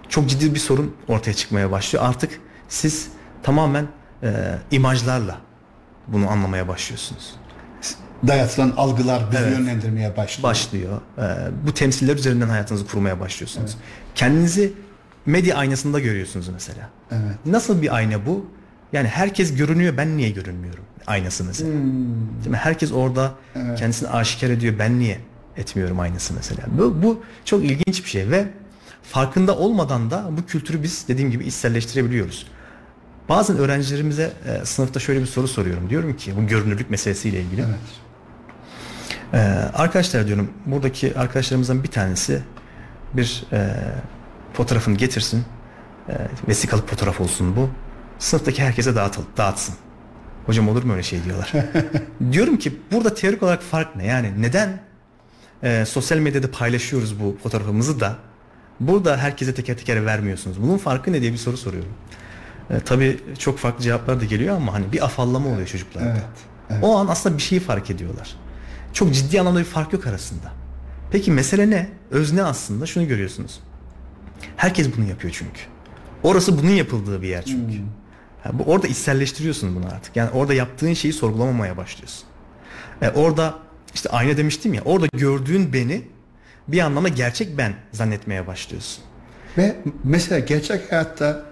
çok 0.08 0.28
ciddi 0.28 0.54
bir 0.54 0.58
sorun 0.58 0.96
ortaya 1.08 1.34
çıkmaya 1.34 1.70
başlıyor. 1.70 2.04
Artık 2.04 2.40
siz 2.68 3.08
tamamen 3.42 3.86
eee, 4.22 4.58
imajlarla 4.70 5.38
bunu 6.08 6.30
anlamaya 6.30 6.68
başlıyorsunuz. 6.68 7.34
Dayatılan 8.26 8.72
algılar 8.76 9.22
bizi 9.32 9.42
Evet. 9.42 9.58
yönlendirmeye 9.58 10.16
başlıyor. 10.16 10.48
başlıyor. 10.50 11.00
Ee, 11.18 11.22
bu 11.66 11.74
temsiller 11.74 12.16
üzerinden 12.16 12.48
hayatınızı 12.48 12.86
kurmaya 12.86 13.20
başlıyorsunuz. 13.20 13.76
Kendinizi 14.14 14.72
medya 15.26 15.56
aynasında 15.56 16.00
görüyorsunuz 16.00 16.48
mesela. 16.48 16.90
Evet. 17.10 17.36
Nasıl 17.46 17.82
bir 17.82 17.94
ayna 17.94 18.26
bu? 18.26 18.46
Yani 18.92 19.08
herkes 19.08 19.56
görünüyor 19.56 19.96
ben 19.96 20.16
niye 20.16 20.30
görünmüyorum? 20.30 20.84
Aynası 21.06 21.44
mesela. 21.44 21.70
Değil 21.70 22.50
mi? 22.50 22.56
Herkes 22.56 22.92
orada 22.92 23.32
Evet. 23.56 23.78
kendisini 23.78 24.08
aşikar 24.08 24.50
ediyor 24.50 24.74
ben 24.78 24.98
niye 24.98 25.18
etmiyorum 25.56 26.00
aynası 26.00 26.34
mesela. 26.34 26.62
Bu, 26.78 27.02
bu 27.02 27.22
çok 27.44 27.64
ilginç 27.64 28.04
bir 28.04 28.08
şey 28.10 28.30
ve 28.30 28.46
farkında 29.02 29.56
olmadan 29.56 30.10
da 30.10 30.28
bu 30.30 30.46
kültürü 30.46 30.82
biz 30.82 31.04
dediğim 31.08 31.30
gibi 31.30 31.44
içselleştirebiliyoruz. 31.44 32.46
Bazen 33.28 33.56
öğrencilerimize 33.56 34.32
e, 34.46 34.64
sınıfta 34.64 35.00
şöyle 35.00 35.20
bir 35.20 35.26
soru 35.26 35.48
soruyorum. 35.48 35.90
Diyorum 35.90 36.16
ki 36.16 36.32
bu 36.36 36.46
görünürlük 36.46 36.90
meselesiyle 36.90 37.40
ilgili. 37.40 37.60
Evet. 37.60 37.78
Ee, 39.34 39.38
arkadaşlar 39.74 40.26
diyorum 40.26 40.50
buradaki 40.66 41.18
arkadaşlarımızdan 41.18 41.82
bir 41.82 41.88
tanesi 41.88 42.42
bir 43.14 43.44
e, 43.52 43.74
fotoğrafını 44.52 44.96
getirsin. 44.96 45.44
E, 46.08 46.14
vesikalık 46.48 46.88
fotoğraf 46.88 47.20
olsun 47.20 47.56
bu. 47.56 47.70
Sınıftaki 48.18 48.62
herkese 48.62 48.96
dağıtıl, 48.96 49.22
dağıtsın. 49.36 49.74
Hocam 50.46 50.68
olur 50.68 50.82
mu 50.82 50.92
öyle 50.92 51.02
şey 51.02 51.24
diyorlar. 51.24 51.52
Diyorum 52.32 52.56
ki 52.56 52.80
burada 52.92 53.14
teorik 53.14 53.42
olarak 53.42 53.62
fark 53.62 53.96
ne? 53.96 54.06
Yani 54.06 54.42
neden 54.42 54.80
e, 55.62 55.84
sosyal 55.84 56.18
medyada 56.18 56.50
paylaşıyoruz 56.50 57.20
bu 57.20 57.36
fotoğrafımızı 57.42 58.00
da 58.00 58.16
burada 58.80 59.16
herkese 59.16 59.54
teker 59.54 59.76
teker 59.76 60.06
vermiyorsunuz? 60.06 60.62
Bunun 60.62 60.78
farkı 60.78 61.12
ne 61.12 61.20
diye 61.20 61.32
bir 61.32 61.38
soru 61.38 61.56
soruyorum. 61.56 61.92
E, 62.70 62.80
tabii 62.80 63.20
çok 63.38 63.58
farklı 63.58 63.84
cevaplar 63.84 64.20
da 64.20 64.24
geliyor 64.24 64.56
ama 64.56 64.74
hani 64.74 64.92
bir 64.92 65.04
afallama 65.04 65.48
oluyor 65.48 65.66
çocuklarda. 65.66 66.10
Evet. 66.10 66.22
evet. 66.70 66.84
O 66.84 66.96
an 66.96 67.06
aslında 67.06 67.36
bir 67.36 67.42
şeyi 67.42 67.60
fark 67.60 67.90
ediyorlar. 67.90 68.36
Çok 68.92 69.14
ciddi 69.14 69.40
anlamda 69.40 69.58
bir 69.58 69.64
fark 69.64 69.92
yok 69.92 70.06
arasında. 70.06 70.52
Peki 71.10 71.30
mesele 71.30 71.70
ne? 71.70 71.88
Özne 72.10 72.42
aslında 72.42 72.86
şunu 72.86 73.08
görüyorsunuz. 73.08 73.60
Herkes 74.56 74.96
bunu 74.96 75.08
yapıyor 75.08 75.34
çünkü. 75.38 75.60
Orası 76.22 76.58
bunun 76.58 76.70
yapıldığı 76.70 77.22
bir 77.22 77.28
yer 77.28 77.44
çünkü. 77.44 77.78
Ha, 78.42 78.50
bu 78.52 78.62
orada 78.64 78.86
içselleştiriyorsun 78.86 79.74
bunu 79.76 79.86
artık. 79.86 80.16
Yani 80.16 80.30
orada 80.30 80.54
yaptığın 80.54 80.92
şeyi 80.94 81.12
sorgulamamaya 81.12 81.76
başlıyorsun. 81.76 82.24
E, 83.02 83.08
orada 83.10 83.54
işte 83.94 84.08
ayna 84.08 84.36
demiştim 84.36 84.74
ya. 84.74 84.82
Orada 84.84 85.06
gördüğün 85.16 85.72
beni 85.72 86.02
bir 86.68 86.80
anlamda 86.80 87.08
gerçek 87.08 87.58
ben 87.58 87.74
zannetmeye 87.92 88.46
başlıyorsun. 88.46 89.04
Ve 89.58 89.76
mesela 90.04 90.38
gerçek 90.38 90.92
hayatta 90.92 91.42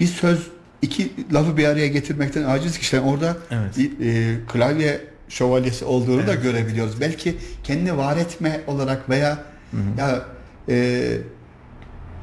bir 0.00 0.06
söz 0.06 0.46
iki 0.82 1.12
lafı 1.32 1.56
bir 1.56 1.64
araya 1.64 1.88
getirmekten 1.88 2.44
aciz 2.44 2.78
kişiler 2.78 3.02
orada 3.02 3.36
Evet. 3.50 3.78
e, 4.02 4.36
klavye 4.52 5.00
şövalyesi 5.30 5.84
olduğunu 5.84 6.26
da 6.26 6.34
görebiliyoruz. 6.34 7.00
Belki 7.00 7.36
kendini 7.64 7.96
var 7.96 8.16
etme 8.16 8.60
olarak 8.66 9.10
veya 9.10 9.38
ya 9.98 10.22
e, 10.68 11.02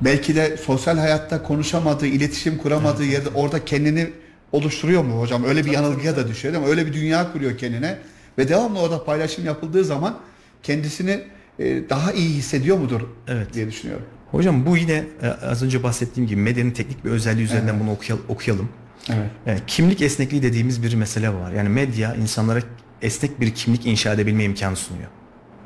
belki 0.02 0.36
de 0.36 0.58
sosyal 0.58 0.98
hayatta 0.98 1.44
konuşamadığı, 1.44 2.06
iletişim 2.08 2.58
kuramadığı 2.58 3.04
yerde 3.06 3.30
orada 3.36 3.66
kendini 3.66 4.10
oluşturuyor 4.52 5.04
mu 5.04 5.20
hocam? 5.22 5.44
Öyle 5.44 5.66
bir 5.66 5.72
yanılgıya 5.72 6.16
da 6.16 6.28
düşüyor 6.28 6.54
değil 6.54 6.66
mi? 6.66 6.70
Öyle 6.70 6.86
bir 6.86 6.94
dünya 6.94 7.32
kuruyor 7.34 7.58
kendine 7.58 7.98
ve 8.38 8.50
devamlı 8.50 8.80
orada 8.80 9.04
paylaşım 9.06 9.46
yapıldığı 9.46 9.84
zaman 9.86 10.18
kendisini 10.64 11.20
e, 11.60 11.90
daha 11.90 12.12
iyi 12.12 12.30
hissediyor 12.30 12.78
mudur 12.78 13.02
Evet. 13.28 13.54
diye 13.54 13.68
düşünüyorum. 13.68 14.06
Hocam 14.32 14.66
bu 14.66 14.78
yine 14.78 15.04
e, 15.22 15.28
az 15.28 15.64
önce 15.64 15.84
bahsettiğim 15.84 16.30
gibi 16.30 16.42
medyanın 16.42 16.72
teknik 16.72 17.06
bir 17.06 17.10
özelliği 17.10 17.46
üzerinden 17.46 17.80
bunu 17.80 17.92
okuyal- 17.92 18.28
okuyalım. 18.30 18.70
Evet. 19.10 19.30
Yani 19.46 19.60
kimlik 19.68 20.02
esnekliği 20.02 20.44
dediğimiz 20.44 20.84
bir 20.84 20.94
mesele 20.94 21.34
var. 21.34 21.52
Yani 21.52 21.70
medya 21.70 22.16
insanlara 22.16 22.60
esnek 23.02 23.42
bir 23.42 23.56
kimlik 23.56 23.86
inşa 23.86 24.14
edebilme 24.14 24.44
imkanı 24.44 24.76
sunuyor. 24.76 25.08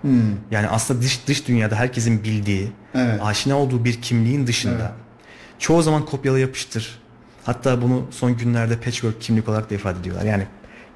Hmm. 0.01 0.11
Yani 0.51 0.67
aslında 0.67 1.01
dış 1.01 1.27
dış 1.27 1.47
dünyada 1.47 1.75
herkesin 1.75 2.23
bildiği, 2.23 2.71
Evet. 2.95 3.19
aşina 3.23 3.57
olduğu 3.57 3.85
bir 3.85 4.01
kimliğin 4.01 4.47
dışında 4.47 4.73
Evet. 4.81 5.59
çoğu 5.59 5.81
zaman 5.81 6.05
kopyala 6.05 6.39
yapıştır. 6.39 7.01
Hatta 7.43 7.81
bunu 7.81 8.05
son 8.11 8.37
günlerde 8.37 8.77
patchwork 8.77 9.21
kimlik 9.21 9.49
olarak 9.49 9.69
da 9.69 9.75
ifade 9.75 9.99
ediyorlar. 9.99 10.25
Yani 10.25 10.47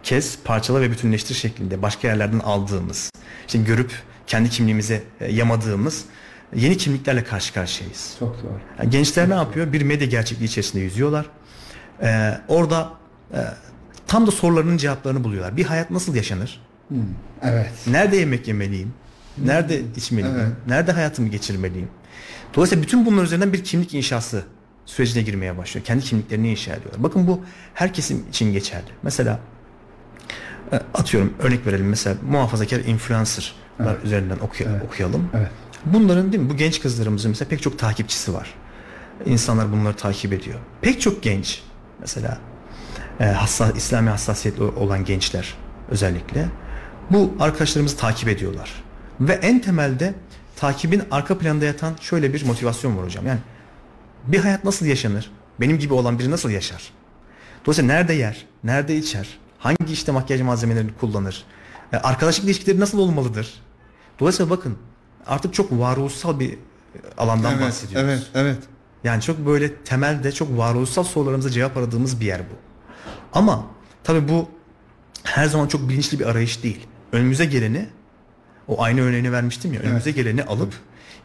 kes, 0.03 0.37
parçala 0.43 0.81
ve 0.81 0.91
bütünleştir 0.91 1.35
şeklinde 1.35 1.81
başka 1.81 2.07
yerlerden 2.07 2.39
aldığımız, 2.39 3.11
işte 3.47 3.59
görüp 3.59 3.91
kendi 4.27 4.49
kimliğimize 4.49 5.03
e, 5.19 5.31
yamadığımız 5.31 6.05
yeni 6.55 6.77
kimliklerle 6.77 7.23
karşı 7.23 7.53
karşıyayız. 7.53 8.15
Çok 8.19 8.43
doğru. 8.43 8.59
Yani 8.79 8.89
gençler 8.89 9.29
ne 9.29 9.33
yapıyor? 9.33 9.73
Bir 9.73 9.81
medya 9.81 10.07
gerçekliği 10.07 10.47
içerisinde 10.49 10.83
yüzüyorlar. 10.83 11.25
Ee, 12.01 12.37
orada 12.47 12.89
e, 13.33 13.39
tam 14.07 14.27
da 14.27 14.31
sorularının 14.31 14.77
cevaplarını 14.77 15.23
buluyorlar. 15.23 15.57
Bir 15.57 15.65
hayat 15.65 15.91
nasıl 15.91 16.15
yaşanır? 16.15 16.61
Evet. 17.41 17.71
Nerede 17.87 18.17
yemek 18.17 18.47
yemeliyim? 18.47 18.93
Nerede 19.37 19.81
içmeliyim? 19.95 20.35
Evet. 20.39 20.47
Nerede 20.67 20.91
hayatımı 20.91 21.27
geçirmeliyim? 21.27 21.87
Dolayısıyla 22.55 22.83
bütün 22.83 23.05
bunlar 23.05 23.23
üzerinden 23.23 23.53
bir 23.53 23.63
kimlik 23.63 23.93
inşası 23.93 24.43
sürecine 24.85 25.23
girmeye 25.23 25.57
başlıyor. 25.57 25.85
Kendi 25.85 26.03
kimliklerini 26.03 26.51
inşa 26.51 26.73
ediyorlar. 26.73 27.03
Bakın 27.03 27.27
bu 27.27 27.41
herkesin 27.73 28.29
için 28.29 28.53
geçerli. 28.53 28.87
Mesela 29.03 29.39
e, 30.71 30.75
atıyorum 30.93 31.33
örnek 31.39 31.67
verelim 31.67 31.89
mesela 31.89 32.15
muhafazakar 32.29 32.79
influencerlar 32.79 34.03
üzerinden 34.03 34.37
okuy- 34.37 34.65
Evet. 34.69 34.83
okuyalım. 34.85 35.29
Evet. 35.33 35.49
Bunların 35.85 36.31
değil 36.31 36.43
mi 36.43 36.49
bu 36.49 36.57
genç 36.57 36.81
kızlarımızın 36.81 37.31
mesela 37.31 37.49
pek 37.49 37.61
çok 37.61 37.79
takipçisi 37.79 38.33
var. 38.33 38.53
İnsanlar 39.25 39.71
bunları 39.71 39.95
takip 39.95 40.33
ediyor. 40.33 40.59
Pek 40.81 41.01
çok 41.01 41.23
genç 41.23 41.63
mesela 41.99 42.37
e, 43.19 43.23
hassas, 43.25 43.75
İslami 43.75 44.09
hassasiyetli 44.09 44.63
olan 44.63 45.05
gençler 45.05 45.53
özellikle 45.89 46.45
bu 47.09 47.33
arkadaşlarımızı 47.39 47.97
takip 47.97 48.29
ediyorlar. 48.29 48.83
Ve 49.19 49.33
en 49.33 49.61
temelde 49.61 50.13
takibin 50.55 51.01
arka 51.11 51.37
planda 51.37 51.65
yatan 51.65 51.93
şöyle 52.01 52.33
bir 52.33 52.45
motivasyon 52.45 52.97
var 52.97 53.05
hocam. 53.05 53.27
Yani 53.27 53.39
bir 54.27 54.39
hayat 54.39 54.63
nasıl 54.63 54.85
yaşanır? 54.85 55.31
Benim 55.61 55.79
gibi 55.79 55.93
olan 55.93 56.19
biri 56.19 56.31
nasıl 56.31 56.49
yaşar? 56.49 56.91
Dolayısıyla 57.65 57.93
nerede 57.93 58.13
yer? 58.13 58.45
Nerede 58.63 58.97
içer? 58.97 59.27
Hangi 59.59 59.93
işte 59.93 60.11
makyaj 60.11 60.41
malzemelerini 60.41 60.91
kullanır? 60.99 61.43
E, 61.93 61.97
arkadaşlık 61.97 62.45
ilişkileri 62.45 62.79
nasıl 62.79 62.97
olmalıdır? 62.99 63.53
Dolayısıyla 64.19 64.49
bakın 64.49 64.77
artık 65.27 65.53
çok 65.53 65.71
varoluşsal 65.71 66.39
bir 66.39 66.53
e, 66.53 66.57
alandan 67.17 67.51
Evet, 67.53 67.63
bahsediyoruz. 67.63 68.09
evet, 68.09 68.23
evet. 68.35 68.57
Yani 69.03 69.21
çok 69.21 69.45
böyle 69.45 69.75
temelde 69.75 70.31
çok 70.31 70.57
varoluşsal 70.57 71.03
sorularımıza 71.03 71.49
cevap 71.49 71.77
aradığımız 71.77 72.21
bir 72.21 72.25
yer 72.25 72.39
bu. 72.41 72.64
Ama 73.35 73.65
tabii 74.03 74.29
bu 74.29 74.49
her 75.23 75.45
zaman 75.45 75.67
çok 75.67 75.89
bilinçli 75.89 76.19
bir 76.19 76.25
arayış 76.25 76.63
değil. 76.63 76.87
Önümüze 77.11 77.45
geleni 77.45 77.85
o 78.67 78.81
aynı 78.81 79.01
örneğini 79.01 79.31
vermiştim 79.31 79.73
ya. 79.73 79.79
Önümüze 79.81 80.11
geleni 80.11 80.43
alıp 80.43 80.73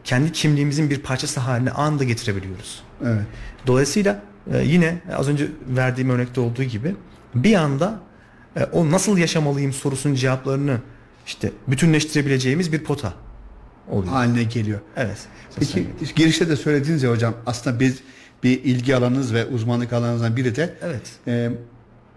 kendi 0.05 0.33
kimliğimizin 0.33 0.91
bir 0.91 0.99
parçası 0.99 1.41
haline 1.41 1.71
anında 1.71 2.05
getirebiliyoruz. 2.05 2.83
Evet. 3.05 3.23
Dolayısıyla 3.67 4.23
e, 4.53 4.59
yine 4.59 4.99
az 5.17 5.29
önce 5.29 5.49
verdiğim 5.69 6.11
örnekte 6.11 6.41
olduğu 6.41 6.63
gibi 6.63 6.97
bir 7.35 7.55
anda 7.55 8.01
e, 8.57 8.65
o 8.65 8.91
nasıl 8.91 9.19
yaşamalıyım 9.19 9.73
sorusunun 9.73 10.15
cevaplarını 10.15 10.79
işte 11.27 11.53
bütünleştirebileceğimiz 11.69 12.73
bir 12.73 12.85
pota 12.85 13.13
oluyor. 13.89 14.13
haline 14.13 14.43
geliyor. 14.43 14.81
Evet. 14.97 15.19
Peki 15.57 15.87
girişte 16.17 16.49
de 16.49 16.57
söylediğiniz 16.57 17.03
ya 17.03 17.11
hocam 17.11 17.35
aslında 17.47 17.81
biz 17.81 17.99
bir 18.43 18.65
ilgi 18.65 18.97
alanınız 18.97 19.35
ve 19.35 19.47
uzmanlık 19.47 19.93
alanınızdan 19.93 20.37
biri 20.37 20.57
de 20.57 20.75
Evet. 20.83 21.11
e, 21.27 21.51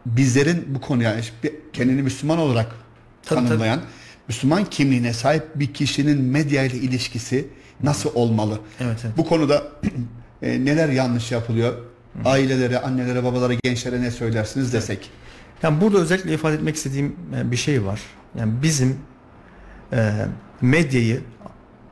bizlerin 0.05 0.65
bu 0.75 0.81
konuya 0.81 1.15
bir- 1.43 1.53
kendini 1.73 2.01
Müslüman 2.01 2.37
olarak 2.37 2.71
Tabii, 3.23 3.47
tanımlayan 3.47 3.81
Müslüman 4.27 4.65
kimliğine 4.65 5.13
sahip 5.13 5.43
bir 5.55 5.73
kişinin 5.73 6.21
medya 6.21 6.63
ile 6.63 6.77
ilişkisi 6.77 7.47
nasıl 7.83 8.09
olmalı? 8.15 8.59
Evet, 8.79 8.97
evet. 9.05 9.17
Bu 9.17 9.25
konuda 9.25 9.63
e, 10.41 10.65
neler 10.65 10.89
yanlış 10.89 11.31
yapılıyor? 11.31 11.73
Ailelere, 12.25 12.79
annelere, 12.79 13.23
babalara, 13.23 13.53
gençlere 13.63 14.01
ne 14.01 14.11
söylersiniz 14.11 14.73
desek? 14.73 15.09
Yani 15.63 15.81
burada 15.81 15.97
özellikle 15.97 16.33
ifade 16.33 16.55
etmek 16.55 16.75
istediğim 16.75 17.15
e, 17.37 17.51
bir 17.51 17.55
şey 17.57 17.85
var. 17.85 17.99
Yani 18.39 18.53
bizim 18.63 18.97
e, 19.93 20.11
medyayı 20.61 21.21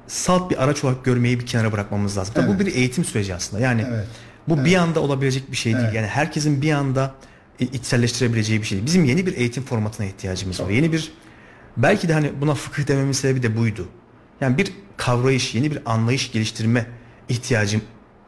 salt 0.07 0.51
bir 0.51 0.63
araç 0.63 0.83
olarak 0.83 1.05
görmeyi 1.05 1.39
bir 1.39 1.45
kenara 1.45 1.71
bırakmamız 1.71 2.17
lazım. 2.17 2.33
Tabii 2.33 2.49
Evet. 2.49 2.59
Bu 2.61 2.65
bir 2.65 2.75
eğitim 2.75 3.05
süreci 3.05 3.35
aslında. 3.35 3.63
Yani 3.63 3.85
Evet. 3.89 4.07
bu 4.47 4.65
bir 4.65 4.75
anda 4.75 4.99
olabilecek 4.99 5.51
bir 5.51 5.57
şey 5.57 5.73
değil. 5.73 5.85
Evet. 5.85 5.95
Yani 5.95 6.07
herkesin 6.07 6.61
bir 6.61 6.71
anda 6.71 7.11
içselleştirebileceği 7.65 8.61
bir 8.61 8.65
şey. 8.65 8.85
Bizim 8.85 9.05
yeni 9.05 9.25
bir 9.25 9.37
eğitim 9.37 9.63
formatına 9.63 10.05
ihtiyacımız 10.07 10.59
var. 10.59 10.69
Yeni 10.69 10.91
bir 10.91 11.11
belki 11.77 12.09
de 12.09 12.13
hani 12.13 12.31
buna 12.41 12.53
fıkıh 12.55 12.87
dememin 12.87 13.11
sebebi 13.11 13.43
de 13.43 13.57
buydu. 13.57 13.87
Yani 14.41 14.57
bir 14.57 14.73
kavrayış, 14.97 15.55
yeni 15.55 15.71
bir 15.71 15.79
anlayış 15.85 16.31
geliştirme 16.31 16.85
ihtiyacım 17.29 17.81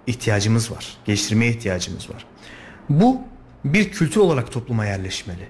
ihtiyacımız 0.08 0.72
var. 0.72 0.98
Geliştirmeye 1.06 1.52
ihtiyacımız 1.52 2.10
var. 2.10 2.26
Bu 2.90 3.22
bir 3.66 3.92
kültür 3.92 4.22
olarak 4.22 4.52
topluma 4.52 4.86
yerleşmeli. 4.86 5.48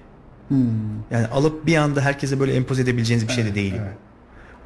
Yani 1.10 1.26
alıp 1.26 1.66
bir 1.66 1.76
anda 1.76 2.00
herkese 2.00 2.40
böyle 2.40 2.54
empoze 2.54 2.82
edebileceğiniz 2.82 3.28
bir 3.28 3.32
şey 3.32 3.44
de 3.44 3.54
değil. 3.54 3.74
evet. 3.78 3.94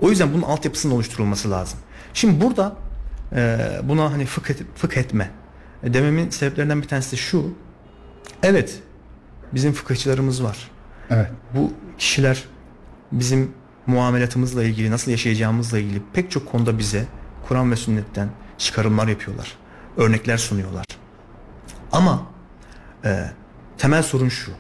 O 0.00 0.10
yüzden 0.10 0.32
bunun 0.32 0.42
altyapısının 0.42 0.94
oluşturulması 0.94 1.50
lazım. 1.50 1.78
Şimdi 2.14 2.44
burada 2.44 2.76
e, 3.32 3.58
buna 3.82 4.12
hani 4.12 4.26
fıkh, 4.26 4.50
et- 4.50 4.62
fıkh 4.76 4.96
etme 4.96 5.30
e, 5.82 5.94
dememin 5.94 6.30
sebeplerinden 6.30 6.82
bir 6.82 6.88
tanesi 6.88 7.12
de 7.12 7.16
şu. 7.16 7.54
Evet 8.42 8.78
bizim 9.54 9.72
fıkıhçılarımız 9.72 10.44
var. 10.44 10.70
Evet. 11.10 11.30
Bu 11.54 11.72
kişiler 11.98 12.44
bizim 13.12 13.52
muamelatımızla 13.86 14.64
ilgili, 14.64 14.90
nasıl 14.90 15.10
yaşayacağımızla 15.10 15.78
ilgili 15.78 16.02
pek 16.12 16.30
çok 16.30 16.52
konuda 16.52 16.78
bize 16.78 17.04
Kur'an 17.48 17.70
ve 17.70 17.76
sünnetten 17.76 18.28
çıkarımlar 18.58 19.08
yapıyorlar. 19.08 19.56
Örnekler 19.96 20.36
sunuyorlar. 20.36 20.84
Ama 21.92 22.26
e, 23.04 23.30
temel 23.78 24.02
sorun 24.02 24.28
şu. 24.28 24.52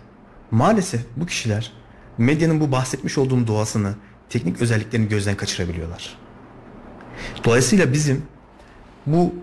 Maalesef 0.50 1.00
bu 1.16 1.26
kişiler 1.26 1.72
medyanın 2.18 2.60
bu 2.60 2.72
bahsetmiş 2.72 3.18
olduğum 3.18 3.46
doğasını, 3.46 3.94
teknik 4.28 4.62
özelliklerini 4.62 5.08
gözden 5.08 5.36
kaçırabiliyorlar. 5.36 6.18
Dolayısıyla 7.44 7.92
bizim 7.92 8.22
bu 9.06 9.34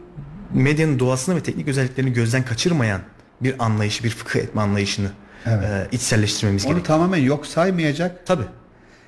medyanın 0.53 0.99
doğasını 0.99 1.35
ve 1.35 1.43
teknik 1.43 1.67
özelliklerini 1.67 2.13
gözden 2.13 2.45
kaçırmayan 2.45 3.01
bir 3.41 3.65
anlayışı, 3.65 4.03
bir 4.03 4.09
fıkıh 4.09 4.39
etme 4.39 4.61
anlayışını 4.61 5.11
Evet. 5.45 5.63
e, 5.63 5.87
içselleştirmemiz 5.91 6.65
Onu 6.65 6.73
gerekiyor. 6.73 6.97
tamamen 6.97 7.17
yok 7.17 7.45
saymayacak. 7.45 8.25
Tabii. 8.25 8.43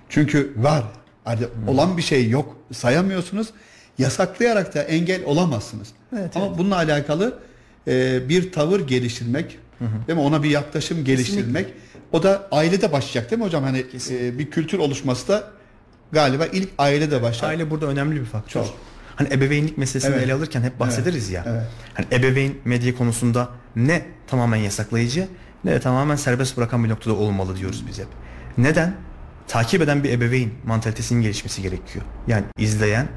Çünkü 0.10 0.54
var. 0.58 0.84
Hani 1.24 1.42
olan 1.68 1.98
bir 1.98 2.02
şey 2.02 2.30
yok 2.30 2.58
sayamıyorsunuz. 2.74 3.48
Yasaklayarak 3.98 4.76
da 4.76 4.82
engel 4.84 5.24
olamazsınız. 5.26 5.88
Evet, 6.20 6.38
Ama 6.38 6.58
bununla 6.58 6.76
alakalı 6.76 7.40
e, 7.88 8.30
bir 8.30 8.52
tavır 8.52 8.80
geliştirmek, 8.88 9.58
değil 9.82 10.20
mi? 10.20 10.26
Ona 10.26 10.44
bir 10.44 10.50
yaklaşım 10.50 11.04
geliştirmek. 11.04 11.74
O 12.12 12.24
da 12.24 12.48
ailede 12.52 12.92
başlayacak 12.92 13.32
değil 13.32 13.40
mi 13.40 13.46
hocam? 13.46 13.64
Hani 13.64 13.86
e, 14.10 14.40
bir 14.40 14.52
kültür 14.52 14.80
oluşması 14.80 15.28
da 15.28 15.44
galiba 16.12 16.46
ilk 16.46 16.70
ailede 16.78 17.22
başlar. 17.22 17.50
Aile 17.50 17.70
burada 17.70 17.86
önemli 17.86 18.20
bir 18.22 18.26
faktör. 18.26 18.64
Çok. 18.64 18.74
Hani 19.16 19.34
ebeveynlik 19.34 19.78
meselesini 19.78 20.14
Evet. 20.14 20.24
ele 20.26 20.34
alırken 20.34 20.62
hep 20.62 20.80
bahsederiz 20.80 21.30
ya. 21.30 21.44
Evet. 21.48 21.64
Hani 21.94 22.06
ebeveyn 22.12 22.54
medya 22.66 22.96
konusunda 22.96 23.50
ne 23.76 24.06
tamamen 24.28 24.58
yasaklayıcı 24.58 25.28
ne 25.64 25.80
tamamen 25.80 26.16
serbest 26.16 26.58
bırakan 26.58 26.84
bir 26.84 26.90
noktada 26.90 27.16
olmalı 27.16 27.58
diyoruz 27.58 27.84
biz 27.88 28.00
hep. 28.00 28.08
Neden? 28.58 28.96
Takip 29.48 29.82
eden 29.82 30.04
bir 30.04 30.10
ebeveyn 30.12 30.50
mantalitesinin 30.66 31.22
gelişmesi 31.22 31.62
gerekiyor. 31.62 32.06
Yani 32.28 32.44
izleyen 32.58 33.08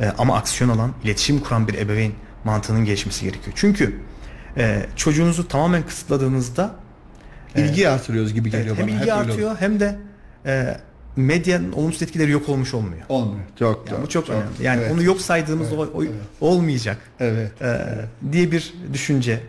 e, 0.00 0.08
ama 0.18 0.36
aksiyon 0.36 0.70
alan, 0.70 0.92
iletişim 1.04 1.40
kuran 1.40 1.68
bir 1.68 1.74
ebeveyn 1.74 2.12
mantığının 2.44 2.84
gelişmesi 2.84 3.24
gerekiyor. 3.24 3.52
Çünkü 3.56 4.00
e, 4.56 4.86
çocuğunuzu 4.96 5.48
tamamen 5.48 5.82
kısıtladığınızda 5.86 6.74
İlgi 7.56 7.88
artırıyoruz 7.88 8.34
gibi 8.34 8.48
evet, 8.48 8.58
geliyor 8.58 8.76
hem 8.76 8.86
bana. 8.86 8.94
Hep 8.94 9.02
ilgi 9.02 9.12
öyle 9.12 9.20
artıyor 9.22 9.56
hem 9.60 9.80
de 9.80 9.98
e, 10.46 10.76
medyanın 11.16 11.72
olumsuz 11.72 12.02
etkileri 12.02 12.30
yok 12.30 12.48
olmuş 12.48 12.74
olmuyor. 12.74 13.02
Olmuyor. 13.08 13.44
Çok, 13.58 13.90
Yani 13.90 14.02
bu 14.02 14.08
çok, 14.08 14.28
önemli. 14.28 14.46
Yani 14.62 14.80
evet. 14.80 14.92
onu 14.92 15.02
yok 15.02 15.20
saydığımızda 15.20 15.74
o- 15.76 15.82
o- 15.82 16.04
olmayacak 16.40 16.98
Evet. 17.20 17.62
e, 17.62 17.78
diye 18.32 18.50
bir 18.52 18.74
düşünce 18.92 19.40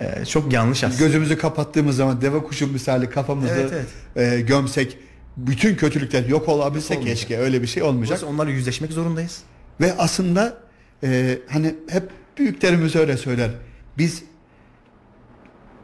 e, 0.00 0.24
çok 0.24 0.52
yanlış 0.52 0.84
aslında. 0.84 1.04
Gözümüzü 1.04 1.38
kapattığımız 1.38 1.96
zaman 1.96 2.20
deve 2.20 2.42
kuşu 2.42 2.66
misali 2.66 3.10
kafamızı 3.10 3.54
Evet, 3.54 3.72
evet. 4.16 4.32
e, 4.32 4.40
gömsek 4.40 4.98
bütün 5.36 5.76
kötülükler 5.76 6.26
yok 6.26 6.48
olabilse 6.48 6.94
olmayacak. 6.94 7.16
keşke 7.16 7.38
öyle 7.38 7.62
bir 7.62 7.66
şey 7.66 7.82
olmayacak. 7.82 8.08
Dolayısıyla 8.08 8.34
onlarla 8.34 8.50
yüzleşmek 8.52 8.92
zorundayız. 8.92 9.42
Ve 9.80 9.94
aslında 9.98 10.56
e, 11.02 11.38
hani 11.48 11.74
hep 11.88 12.02
büyüklerimiz 12.38 12.96
öyle 12.96 13.16
söyler. 13.16 13.50
Biz 13.98 14.22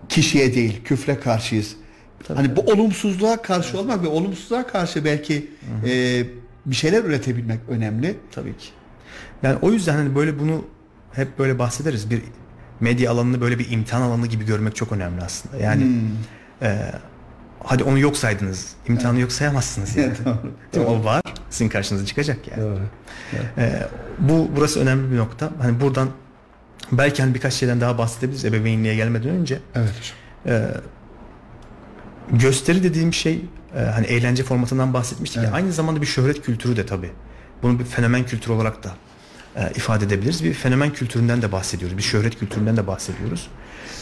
kişiye 0.08 0.54
değil 0.54 0.84
küfre 0.84 1.20
karşıyız. 1.20 1.76
hani 2.34 2.56
bu 2.56 2.60
olumsuzluğa 2.60 3.42
karşı 3.42 3.78
olmak 3.78 4.02
ve 4.02 4.08
olumsuzluğa 4.08 4.66
karşı 4.66 5.04
belki 5.04 5.50
e, 5.86 6.22
bir 6.66 6.76
şeyler 6.76 7.04
üretebilmek 7.04 7.60
önemli. 7.68 8.16
Tabii 8.30 8.56
ki. 8.56 8.68
Yani 9.42 9.58
o 9.62 9.72
yüzden 9.72 9.94
hani 9.94 10.14
böyle 10.14 10.38
bunu 10.38 10.64
hep 11.12 11.38
böyle 11.38 11.58
bahsederiz. 11.58 12.10
Bir 12.10 12.22
medya 12.80 13.10
alanını 13.12 13.40
böyle 13.40 13.58
bir 13.58 13.70
imtihan 13.70 14.00
alanı 14.02 14.26
gibi 14.26 14.44
görmek 14.44 14.76
çok 14.76 14.92
önemli 14.92 15.22
aslında. 15.22 15.56
Yani 15.56 16.00
e, 16.62 16.92
hadi 17.64 17.84
onu 17.84 17.98
yok 17.98 18.16
saydınız. 18.16 18.72
İmtihanı 18.88 19.20
yok 19.20 19.32
sayamazsınız 19.32 19.96
yani. 19.96 20.12
Doğru, 20.24 20.38
Değil 20.74 20.86
mi? 20.86 20.92
O 20.92 21.04
var. 21.04 21.22
Sizin 21.50 21.68
karşınıza 21.68 22.06
çıkacak 22.06 22.38
yani. 22.48 22.62
Doğru. 22.62 22.80
Ee, 23.58 23.82
bu 24.18 24.50
burası 24.56 24.80
önemli 24.80 25.12
bir 25.12 25.16
nokta. 25.16 25.50
Hani 25.62 25.80
buradan 25.80 26.08
belki 26.92 27.22
hani 27.22 27.34
birkaç 27.34 27.54
şeyden 27.54 27.80
daha 27.80 27.98
bahsedebiliriz 27.98 28.44
ebeveynliğe 28.44 28.94
gelmeden 28.94 29.30
önce. 29.30 29.58
Evet 29.74 29.88
hocam. 29.98 30.16
Ee, 30.46 30.68
gösteri 32.32 32.82
dediğim 32.82 33.12
şey 33.12 33.44
e, 33.76 33.80
hani 33.80 34.06
eğlence 34.06 34.42
formatından 34.42 34.94
bahsetmiştik 34.94 35.42
ya 35.42 35.52
aynı 35.52 35.72
zamanda 35.72 36.00
bir 36.00 36.06
şöhret 36.06 36.42
kültürü 36.42 36.76
de 36.76 36.86
tabii. 36.86 37.10
Bunu 37.62 37.78
bir 37.78 37.84
fenomen 37.84 38.26
kültürü 38.26 38.52
olarak 38.52 38.84
da 38.84 38.90
e, 39.56 39.72
ifade 39.76 40.04
edebiliriz. 40.04 40.44
Bir 40.44 40.54
fenomen 40.54 40.92
kültüründen 40.92 41.42
de 41.42 41.52
bahsediyoruz. 41.52 41.98
Bir 41.98 42.02
şöhret 42.02 42.38
kültüründen 42.38 42.76
de 42.76 42.86
bahsediyoruz. 42.86 43.48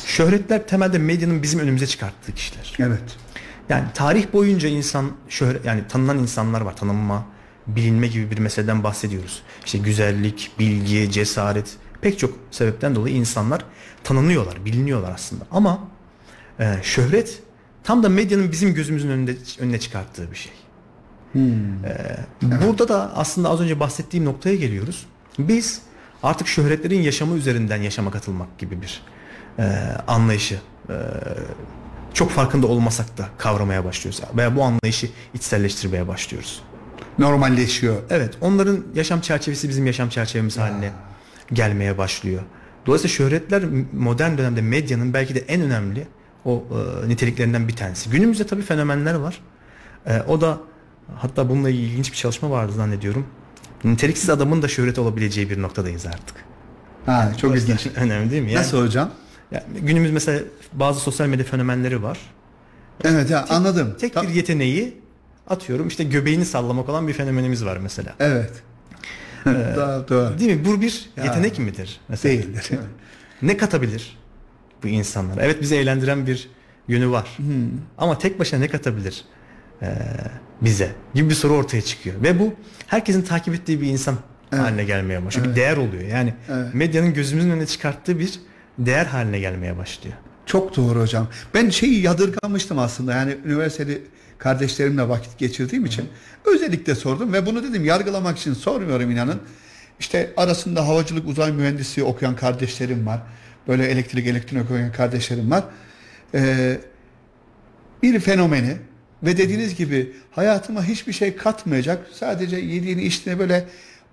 Şöhretler 0.06 0.66
temelde 0.66 0.98
medyanın 0.98 1.42
bizim 1.42 1.60
önümüze 1.60 1.86
çıkarttığı 1.86 2.32
kişiler. 2.32 2.72
Evet. 2.78 3.02
Yani 3.68 3.84
tarih 3.94 4.32
boyunca 4.32 4.68
insan 4.68 5.12
şöhret 5.28 5.64
yani 5.64 5.82
tanınan 5.88 6.18
insanlar 6.18 6.60
var. 6.60 6.76
Tanınma, 6.76 7.26
bilinme 7.66 8.06
gibi 8.06 8.30
bir 8.30 8.38
meseleden 8.38 8.84
bahsediyoruz. 8.84 9.42
İşte 9.66 9.78
güzellik, 9.78 10.50
bilgi, 10.58 11.10
cesaret 11.10 11.76
pek 12.00 12.18
çok 12.18 12.38
sebepten 12.50 12.94
dolayı 12.94 13.14
insanlar 13.14 13.64
tanınıyorlar, 14.04 14.64
biliniyorlar 14.64 15.12
aslında. 15.14 15.44
Ama 15.50 15.78
e, 16.60 16.74
şöhret 16.82 17.42
tam 17.84 18.02
da 18.02 18.08
medyanın 18.08 18.52
bizim 18.52 18.74
gözümüzün 18.74 19.08
önünde 19.10 19.36
önüne 19.58 19.80
çıkarttığı 19.80 20.30
bir 20.30 20.36
şey. 20.36 20.52
E, 21.84 22.16
Burada 22.42 22.88
da 22.88 23.16
aslında 23.16 23.50
az 23.50 23.60
önce 23.60 23.80
bahsettiğim 23.80 24.24
noktaya 24.24 24.56
geliyoruz. 24.56 25.06
Biz 25.38 25.80
artık 26.22 26.48
şöhretlerin 26.48 27.02
yaşamı 27.02 27.36
üzerinden 27.36 27.82
yaşama 27.82 28.10
katılmak 28.10 28.58
gibi 28.58 28.82
bir 28.82 29.02
e, 29.58 29.62
anlayışı 30.08 30.60
e, 30.88 30.94
çok 32.14 32.30
farkında 32.30 32.66
olmasak 32.66 33.18
da 33.18 33.28
kavramaya 33.38 33.84
başlıyoruz. 33.84 34.22
Veya 34.36 34.56
bu 34.56 34.62
anlayışı 34.62 35.10
içselleştirmeye 35.34 36.08
başlıyoruz. 36.08 36.62
Normalleşiyor. 37.18 37.96
Evet 38.10 38.34
onların 38.40 38.84
yaşam 38.94 39.20
çerçevesi 39.20 39.68
bizim 39.68 39.86
yaşam 39.86 40.08
çerçevemiz 40.08 40.58
haline 40.58 40.90
gelmeye 41.52 41.98
başlıyor. 41.98 42.42
Dolayısıyla 42.86 43.14
şöhretler 43.14 43.64
modern 43.92 44.38
dönemde 44.38 44.62
medyanın 44.62 45.14
belki 45.14 45.34
de 45.34 45.40
en 45.40 45.60
önemli 45.60 46.06
o 46.44 46.64
e, 47.04 47.08
niteliklerinden 47.08 47.68
bir 47.68 47.76
tanesi. 47.76 48.10
Günümüzde 48.10 48.46
tabii 48.46 48.62
fenomenler 48.62 49.14
var. 49.14 49.40
E, 50.06 50.22
o 50.22 50.40
da 50.40 50.58
hatta 51.16 51.48
bununla 51.48 51.70
ilgili 51.70 51.86
ilginç 51.86 52.12
bir 52.12 52.16
çalışma 52.16 52.50
vardı 52.50 52.72
zannediyorum. 52.72 53.26
Niteliksiz 53.84 54.30
adamın 54.30 54.62
da 54.62 54.68
şöhret 54.68 54.98
olabileceği 54.98 55.50
bir 55.50 55.62
noktadayız 55.62 56.06
artık. 56.06 56.36
Ha, 57.06 57.32
çok 57.40 57.56
ilginç. 57.56 57.86
Önemli 57.96 58.30
değil 58.30 58.42
mi? 58.42 58.52
Yani, 58.52 58.62
Nasıl 58.62 58.82
hocam? 58.86 59.10
yani 59.52 59.64
günümüz 59.80 60.10
mesela 60.10 60.40
bazı 60.72 61.00
sosyal 61.00 61.26
medya 61.26 61.44
fenomenleri 61.44 62.02
var. 62.02 62.18
Evet 63.04 63.30
ha, 63.30 63.44
anladım. 63.48 63.96
Tek 64.00 64.14
Ta- 64.14 64.22
bir 64.22 64.28
yeteneği 64.28 65.00
atıyorum 65.48 65.88
işte 65.88 66.04
göbeğini 66.04 66.44
sallamak 66.44 66.88
olan 66.88 67.08
bir 67.08 67.12
fenomenimiz 67.12 67.64
var 67.64 67.76
mesela. 67.76 68.14
Evet. 68.20 68.52
doğru, 69.46 70.08
doğru. 70.08 70.38
Değil 70.38 70.56
mi? 70.56 70.64
Bu 70.64 70.80
bir 70.80 71.10
yetenek 71.16 71.58
midir? 71.58 72.00
Mesela? 72.08 72.42
Değildir. 72.42 72.70
Ne 73.42 73.56
katabilir 73.56 74.18
bu 74.82 74.88
insanlara? 74.88 75.42
Evet 75.42 75.60
bizi 75.62 75.74
eğlendiren 75.76 76.26
bir 76.26 76.48
yönü 76.88 77.10
var. 77.10 77.28
Hmm. 77.36 77.46
Ama 77.98 78.18
tek 78.18 78.38
başına 78.38 78.60
ne 78.60 78.68
katabilir 78.68 79.24
ee, 79.84 79.94
bize? 80.62 80.92
Gibi 81.14 81.30
bir 81.30 81.34
soru 81.34 81.54
ortaya 81.54 81.82
çıkıyor. 81.82 82.22
Ve 82.22 82.38
bu 82.38 82.54
herkesin 82.86 83.22
takip 83.22 83.54
ettiği 83.54 83.80
bir 83.80 83.86
insan 83.86 84.16
haline 84.50 84.84
gelmeye 84.84 85.24
başlıyor. 85.24 85.48
Bir 85.48 85.56
değer 85.56 85.76
oluyor. 85.76 86.02
Yani 86.02 86.34
Evet. 86.52 86.74
medyanın 86.74 87.14
gözümüzün 87.14 87.50
önüne 87.50 87.66
çıkarttığı 87.66 88.18
bir 88.18 88.40
değer 88.78 89.06
haline 89.06 89.38
gelmeye 89.38 89.76
başlıyor. 89.76 90.16
Çok 90.46 90.76
doğru 90.76 91.00
hocam. 91.00 91.28
Ben 91.54 91.70
şeyi 91.70 92.02
yadırgamıştım 92.02 92.78
aslında. 92.78 93.12
Yani 93.12 93.36
üniversitede 93.44 93.98
kardeşlerimle 94.38 95.08
vakit 95.08 95.38
geçirdiğim 95.38 95.84
için 95.84 96.08
özellikle 96.44 96.94
sordum 96.94 97.32
ve 97.32 97.46
bunu 97.46 97.62
dedim 97.62 97.84
yargılamak 97.84 98.38
için 98.38 98.54
sormuyorum 98.54 99.10
inanın. 99.10 99.40
İşte 100.00 100.30
arasında 100.36 100.88
havacılık 100.88 101.28
uzay 101.28 101.52
mühendisi 101.52 102.04
okuyan 102.04 102.36
kardeşlerim 102.36 103.06
var. 103.06 103.22
Böyle 103.68 103.86
elektrik 103.86 104.26
elektronik 104.26 104.64
okuyan 104.64 104.92
kardeşlerim 104.92 105.50
var. 105.50 105.64
Ee, 106.34 106.78
bir 108.02 108.20
fenomeni 108.20 108.76
ve 109.24 109.36
dediğiniz 109.36 109.76
gibi 109.76 110.12
hayatıma 110.30 110.84
hiçbir 110.84 111.12
şey 111.12 111.36
katmayacak 111.36 112.06
sadece 112.12 112.56
yediğini 112.56 113.02
içtiğini 113.02 113.38
böyle 113.38 113.64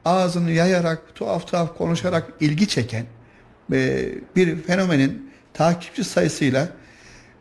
ağzını 0.05 0.51
yayarak 0.51 1.15
tuhaf 1.15 1.47
tuhaf 1.47 1.77
konuşarak 1.77 2.27
ilgi 2.39 2.67
çeken 2.67 3.05
e, 3.73 4.09
bir 4.35 4.61
fenomenin 4.61 5.31
takipçi 5.53 6.03
sayısıyla 6.03 6.67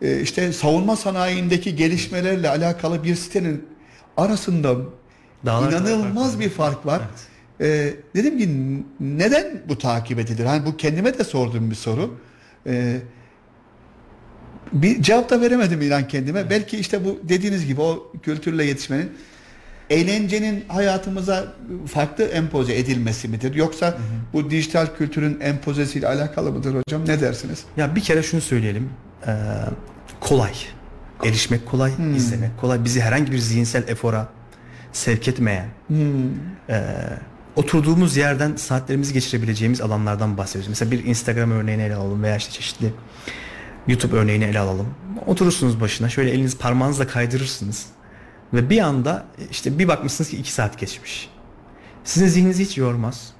e, 0.03 0.21
işte 0.21 0.53
savunma 0.53 0.97
sanayindeki 0.97 1.77
gelişmelerle 1.77 2.49
alakalı 2.49 3.05
bir 3.05 3.15
sitenin 3.15 3.67
arasında 4.17 4.77
Dağlar 5.47 5.73
inanılmaz 5.73 6.31
fark 6.31 6.41
bir 6.41 6.49
fark 6.49 6.87
var. 6.87 7.03
E, 7.61 7.95
dedim 8.15 8.39
ki 8.39 8.49
neden 9.01 9.63
bu 9.69 9.79
takip 9.79 10.19
edilir? 10.19 10.45
Hani 10.45 10.67
bu 10.67 10.77
kendime 10.77 11.19
de 11.19 11.25
sorduğum 11.25 11.71
bir 11.71 11.75
soru. 11.75 12.19
E, 12.67 12.97
bir 14.73 15.03
cevap 15.03 15.31
da 15.31 15.41
veremedim 15.41 15.83
inan 15.83 16.09
kendime. 16.09 16.51
Belki 16.51 16.79
işte 16.79 17.05
bu 17.05 17.21
dediğiniz 17.23 17.67
gibi 17.67 17.81
o 17.81 18.13
kültürle 18.23 18.65
yetişmenin 18.65 19.13
eğlencenin 19.91 20.65
hayatımıza 20.69 21.45
farklı 21.87 22.25
empoze 22.25 22.79
edilmesi 22.79 23.29
midir? 23.29 23.55
Yoksa 23.55 23.99
bu 24.33 24.51
dijital 24.51 24.87
kültürün 24.99 25.41
empozesiyle 25.41 26.09
alakalı 26.09 26.53
mıdır 26.53 26.75
hocam? 26.75 27.07
Ne 27.07 27.21
dersiniz? 27.21 27.65
Ya 27.77 27.97
bir 27.97 28.01
kere 28.01 28.23
şunu 28.23 28.41
söyleyelim. 28.41 28.91
Ee, 29.27 29.33
kolay. 30.21 30.53
Erişmek 31.25 31.67
kolay, 31.67 31.93
izlemek 32.17 32.61
kolay. 32.61 32.85
Bizi 32.85 33.01
herhangi 33.01 33.33
bir 33.33 33.39
zihinsel 33.39 33.89
efora 33.89 34.29
sevk 34.93 35.29
etmeyen, 35.29 35.69
ee, 36.69 36.85
oturduğumuz 37.57 38.17
yerden 38.17 38.57
saatlerimizi 38.57 39.13
geçirebileceğimiz 39.13 39.81
alanlardan 39.81 40.39
bahsediyoruz. 40.39 40.69
Mesela 40.69 40.91
bir 40.91 41.05
Instagram 41.05 41.51
örneğini 41.51 41.83
ele 41.83 41.95
alalım 41.95 42.23
veya 42.23 42.37
işte 42.37 42.53
çeşitli 42.53 42.93
YouTube 43.91 44.17
örneğini 44.17 44.45
ele 44.45 44.59
alalım. 44.59 44.87
Oturursunuz 45.27 45.81
başına, 45.81 46.09
şöyle 46.09 46.31
eliniz 46.31 46.59
parmağınızla 46.59 47.07
kaydırırsınız 47.07 47.87
ve 48.55 48.71
bir 48.71 48.81
anda 48.81 49.27
işte 49.51 49.79
bir 49.79 49.89
bakmışsınız 49.89 50.31
ki 50.31 50.37
iki 50.37 50.53
saat 50.53 50.79
geçmiş. 50.79 51.31
Sizin 52.05 52.27
zihninizi 52.27 52.65
hiç 52.65 52.79
yormaz. 52.79 53.33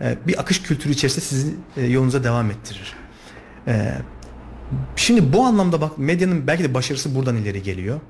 Ee, 0.00 0.18
bir 0.26 0.40
akış 0.40 0.62
kültürü 0.62 0.92
içerisinde 0.92 1.24
sizi 1.24 1.54
e, 1.76 1.86
yolunuza 1.86 2.24
devam 2.24 2.50
ettirir. 2.50 2.94
Ee, 3.66 3.92
Şimdi 4.96 5.32
bu 5.32 5.44
anlamda 5.44 5.80
bak 5.80 5.98
medyanın 5.98 6.46
belki 6.46 6.64
de 6.64 6.74
başarısı 6.74 7.14
buradan 7.14 7.36
ileri 7.36 7.62
geliyor. 7.62 8.00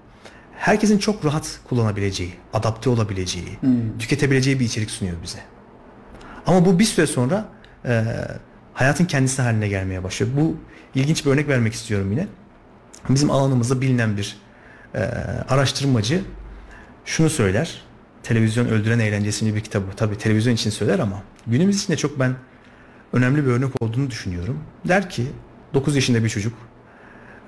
Herkesin 0.57 0.99
çok 0.99 1.25
rahat 1.25 1.61
kullanabileceği, 1.69 2.33
adapte 2.53 2.91
olabileceği, 2.91 3.59
tüketebileceği 3.99 4.61
bir 4.61 4.65
içerik 4.65 4.91
sunuyor 4.91 5.17
bize. 5.23 5.39
Ama 6.47 6.67
bu 6.67 6.79
bir 6.79 6.85
süre 6.85 7.07
sonra 7.07 7.49
e, 7.85 8.05
hayatın 8.75 9.05
kendisi 9.05 9.43
haline 9.43 9.69
gelmeye 9.69 10.05
başlıyor. 10.05 10.33
Bu 10.37 10.57
ilginç 10.97 11.27
bir 11.27 11.31
örnek 11.31 11.49
vermek 11.49 11.73
istiyorum 11.75 12.13
yine. 12.13 12.27
Bizim 13.09 13.31
alanımızda 13.31 13.81
bilinen 13.81 14.17
bir 14.17 14.37
e, 14.95 14.99
araştırmacı 15.49 16.21
şunu 17.05 17.31
söyler. 17.31 17.83
Televizyon 18.23 18.67
Öldüren 18.67 18.99
Eğlencesini 18.99 19.55
bir 19.55 19.61
kitabı. 19.61 19.85
Tabii 19.97 20.19
televizyon 20.19 20.55
için 20.55 20.71
söyler 20.71 20.99
ama 20.99 21.23
günümüz 21.47 21.77
için 21.83 21.93
de 21.93 21.97
çok 21.97 22.21
ben 22.21 22.35
önemli 23.13 23.47
bir 23.47 23.51
örnek 23.51 23.83
olduğunu 23.83 24.11
düşünüyorum. 24.11 24.59
Der 24.89 25.11
ki 25.11 25.27
9 25.75 25.95
yaşında 25.97 26.25
bir 26.25 26.29
çocuk 26.29 26.55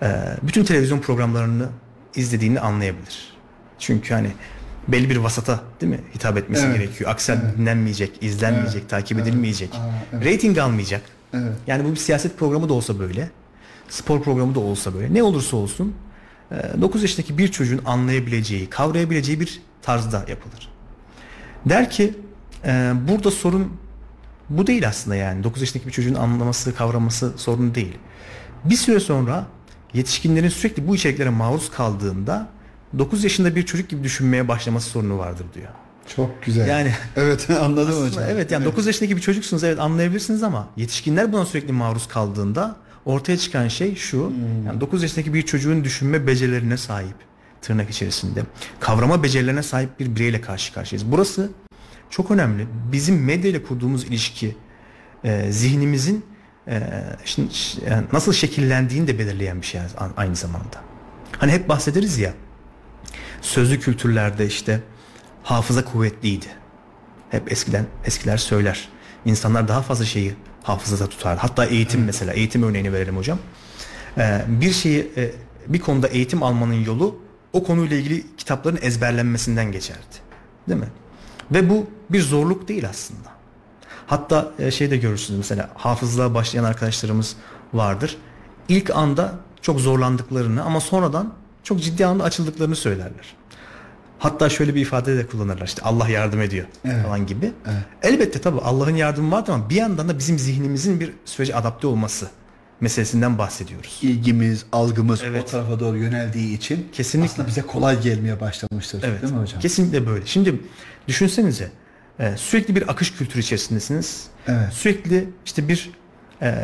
e, 0.02 0.08
bütün 0.42 0.64
televizyon 0.64 0.98
programlarını 0.98 1.68
izlediğini 2.14 2.60
anlayabilir. 2.60 3.32
Çünkü 3.78 4.14
hani 4.14 4.30
belli 4.88 5.10
bir 5.10 5.16
vasata 5.16 5.60
değil 5.80 5.92
mi 5.92 6.00
hitap 6.14 6.38
etmesi 6.38 6.66
Evet. 6.66 6.76
gerekiyor. 6.78 7.10
Aksel 7.10 7.40
dinlenmeyecek, 7.58 8.22
izlenmeyecek, 8.22 8.80
Evet. 8.80 8.90
takip 8.90 9.18
Evet. 9.18 9.28
edilmeyecek. 9.28 9.70
Evet. 10.12 10.26
Rating 10.34 10.58
almayacak. 10.58 11.02
Evet. 11.34 11.52
Yani 11.66 11.84
bu 11.84 11.90
bir 11.90 11.96
siyaset 11.96 12.38
programı 12.38 12.68
da 12.68 12.72
olsa 12.72 12.98
böyle. 12.98 13.30
Spor 13.88 14.22
programı 14.22 14.54
da 14.54 14.60
olsa 14.60 14.94
böyle. 14.94 15.14
Ne 15.14 15.22
olursa 15.22 15.56
olsun 15.56 15.94
9 16.80 17.02
yaşındaki 17.02 17.38
bir 17.38 17.48
çocuğun 17.48 17.80
anlayabileceği, 17.84 18.70
kavrayabileceği 18.70 19.40
bir 19.40 19.62
tarzda 19.82 20.24
yapılır. 20.28 20.68
Der 21.66 21.90
ki 21.90 22.14
e, 22.64 22.92
burada 23.08 23.30
sorun 23.30 23.72
bu 24.48 24.66
değil 24.66 24.88
aslında 24.88 25.16
yani. 25.16 25.44
9 25.44 25.62
yaşındaki 25.62 25.86
bir 25.86 25.92
çocuğun 25.92 26.14
anlaması, 26.14 26.74
kavraması 26.74 27.38
sorun 27.38 27.74
değil. 27.74 27.98
Bir 28.64 28.76
süre 28.76 29.00
sonra 29.00 29.46
yetişkinlerin 29.94 30.48
sürekli 30.48 30.88
bu 30.88 30.96
içeriklere 30.96 31.30
maruz 31.30 31.70
kaldığında 31.70 32.48
9 32.98 33.24
yaşında 33.24 33.56
bir 33.56 33.66
çocuk 33.66 33.88
gibi 33.88 34.04
düşünmeye 34.04 34.48
başlaması 34.48 34.90
sorunu 34.90 35.18
vardır 35.18 35.46
diyor. 35.54 35.70
Çok 36.16 36.42
güzel. 36.42 36.68
Yani 36.68 36.92
evet 37.16 37.50
anladım 37.50 37.88
aslında 37.88 38.06
hocam. 38.06 38.24
evet 38.28 38.50
yani 38.50 38.64
9 38.64 38.86
yaşındaki 38.86 39.16
bir 39.16 39.22
çocuksunuz 39.22 39.64
evet 39.64 39.80
anlayabilirsiniz 39.80 40.42
ama 40.42 40.68
yetişkinler 40.76 41.32
buna 41.32 41.46
sürekli 41.46 41.72
maruz 41.72 42.08
kaldığında 42.08 42.76
ortaya 43.04 43.36
çıkan 43.36 43.68
şey 43.68 43.94
şu. 43.94 44.32
Yani 44.66 44.80
9 44.80 45.02
yaşındaki 45.02 45.34
bir 45.34 45.42
çocuğun 45.42 45.84
düşünme 45.84 46.26
becerilerine 46.26 46.76
sahip 46.76 47.16
tırnak 47.62 47.90
içerisinde 47.90 48.42
kavrama 48.80 49.22
becerilerine 49.22 49.62
sahip 49.62 50.00
bir 50.00 50.16
bireyle 50.16 50.40
karşı 50.40 50.74
karşıyayız. 50.74 51.12
Burası 51.12 51.50
çok 52.10 52.30
önemli. 52.30 52.66
Bizim 52.92 53.24
medya 53.24 53.50
ile 53.50 53.62
kurduğumuz 53.62 54.04
ilişki 54.04 54.56
e, 55.24 55.52
zihnimizin 55.52 56.24
e, 56.68 56.80
şimdi, 57.24 57.50
yani 57.90 58.04
nasıl 58.12 58.32
şekillendiğini 58.32 59.08
de 59.08 59.18
belirleyen 59.18 59.60
bir 59.60 59.66
şey 59.66 59.80
aynı 60.16 60.36
zamanda. 60.36 60.76
Hani 61.38 61.52
hep 61.52 61.68
bahsederiz 61.68 62.18
ya 62.18 62.34
sözlü 63.42 63.80
kültürlerde 63.80 64.46
işte 64.46 64.80
hafıza 65.48 65.84
kuvvetliydi. 65.84 66.46
Hep 67.30 67.52
eskiden 67.52 67.86
eskiler 68.04 68.36
söyler. 68.36 68.88
İnsanlar 69.24 69.68
daha 69.68 69.82
fazla 69.82 70.04
şeyi 70.04 70.34
hafızada 70.62 71.08
tutar. 71.08 71.38
Hatta 71.38 71.64
eğitim 71.64 72.04
mesela 72.04 72.32
eğitim 72.32 72.62
örneğini 72.62 72.92
verelim 72.92 73.16
hocam. 73.16 73.38
Ee, 74.18 74.44
bir 74.48 74.72
şeyi 74.72 75.12
e, 75.16 75.32
bir 75.66 75.80
konuda 75.80 76.08
eğitim 76.08 76.42
almanın 76.42 76.84
yolu 76.84 77.18
o 77.52 77.64
konuyla 77.64 77.96
ilgili 77.96 78.36
kitapların 78.36 78.78
ezberlenmesinden 78.82 79.72
geçerdi. 79.72 80.16
Değil 80.68 80.80
mi? 80.80 80.88
Ve 81.50 81.70
bu 81.70 81.86
bir 82.10 82.20
zorluk 82.20 82.68
değil 82.68 82.88
aslında. 82.88 83.28
Hatta 84.06 84.52
e, 84.58 84.70
şey 84.70 84.90
de 84.90 84.96
görürsünüz 84.96 85.38
mesela 85.38 85.70
hafızlığa 85.74 86.34
başlayan 86.34 86.64
arkadaşlarımız 86.64 87.36
vardır. 87.74 88.16
İlk 88.68 88.96
anda 88.96 89.34
çok 89.62 89.80
zorlandıklarını 89.80 90.64
ama 90.64 90.80
sonradan 90.80 91.34
çok 91.62 91.82
ciddi 91.82 92.06
anda 92.06 92.24
açıldıklarını 92.24 92.76
söylerler. 92.76 93.36
Hatta 94.18 94.48
şöyle 94.48 94.74
bir 94.74 94.80
ifade 94.80 95.16
de 95.16 95.26
kullanırlar 95.26 95.66
işte 95.66 95.82
Allah 95.82 96.08
yardım 96.08 96.40
ediyor 96.40 96.66
Evet. 96.84 97.04
falan 97.04 97.26
gibi. 97.26 97.52
Evet. 97.66 97.82
Elbette 98.02 98.40
tabii 98.40 98.60
Allah'ın 98.60 98.94
yardımı 98.96 99.30
vardır 99.36 99.52
ama 99.52 99.70
bir 99.70 99.74
yandan 99.74 100.08
da 100.08 100.18
bizim 100.18 100.38
zihnimizin 100.38 101.00
bir 101.00 101.12
sürece 101.24 101.54
adapte 101.56 101.86
olması 101.86 102.28
meselesinden 102.80 103.38
bahsediyoruz. 103.38 103.98
İlgimiz, 104.02 104.64
algımız 104.72 105.20
Evet. 105.24 105.42
o 105.42 105.50
tarafa 105.50 105.80
doğru 105.80 105.96
yöneldiği 105.98 106.56
için 106.56 106.88
Kesinlikle. 106.92 107.32
aslında 107.32 107.48
bize 107.48 107.62
kolay 107.62 108.02
gelmeye 108.02 108.40
başlamıştır. 108.40 109.02
Evet. 109.06 109.22
Değil 109.22 109.32
mi 109.32 109.40
hocam? 109.40 109.60
Kesinlikle 109.60 110.06
böyle. 110.06 110.26
Şimdi 110.26 110.60
düşünsenize 111.08 111.70
e, 112.20 112.36
sürekli 112.36 112.76
bir 112.76 112.88
akış 112.90 113.12
kültürü 113.12 113.40
içerisindesiniz. 113.40 114.26
Evet. 114.48 114.72
Sürekli 114.72 115.28
işte 115.46 115.68
bir 115.68 115.90
e, 116.42 116.54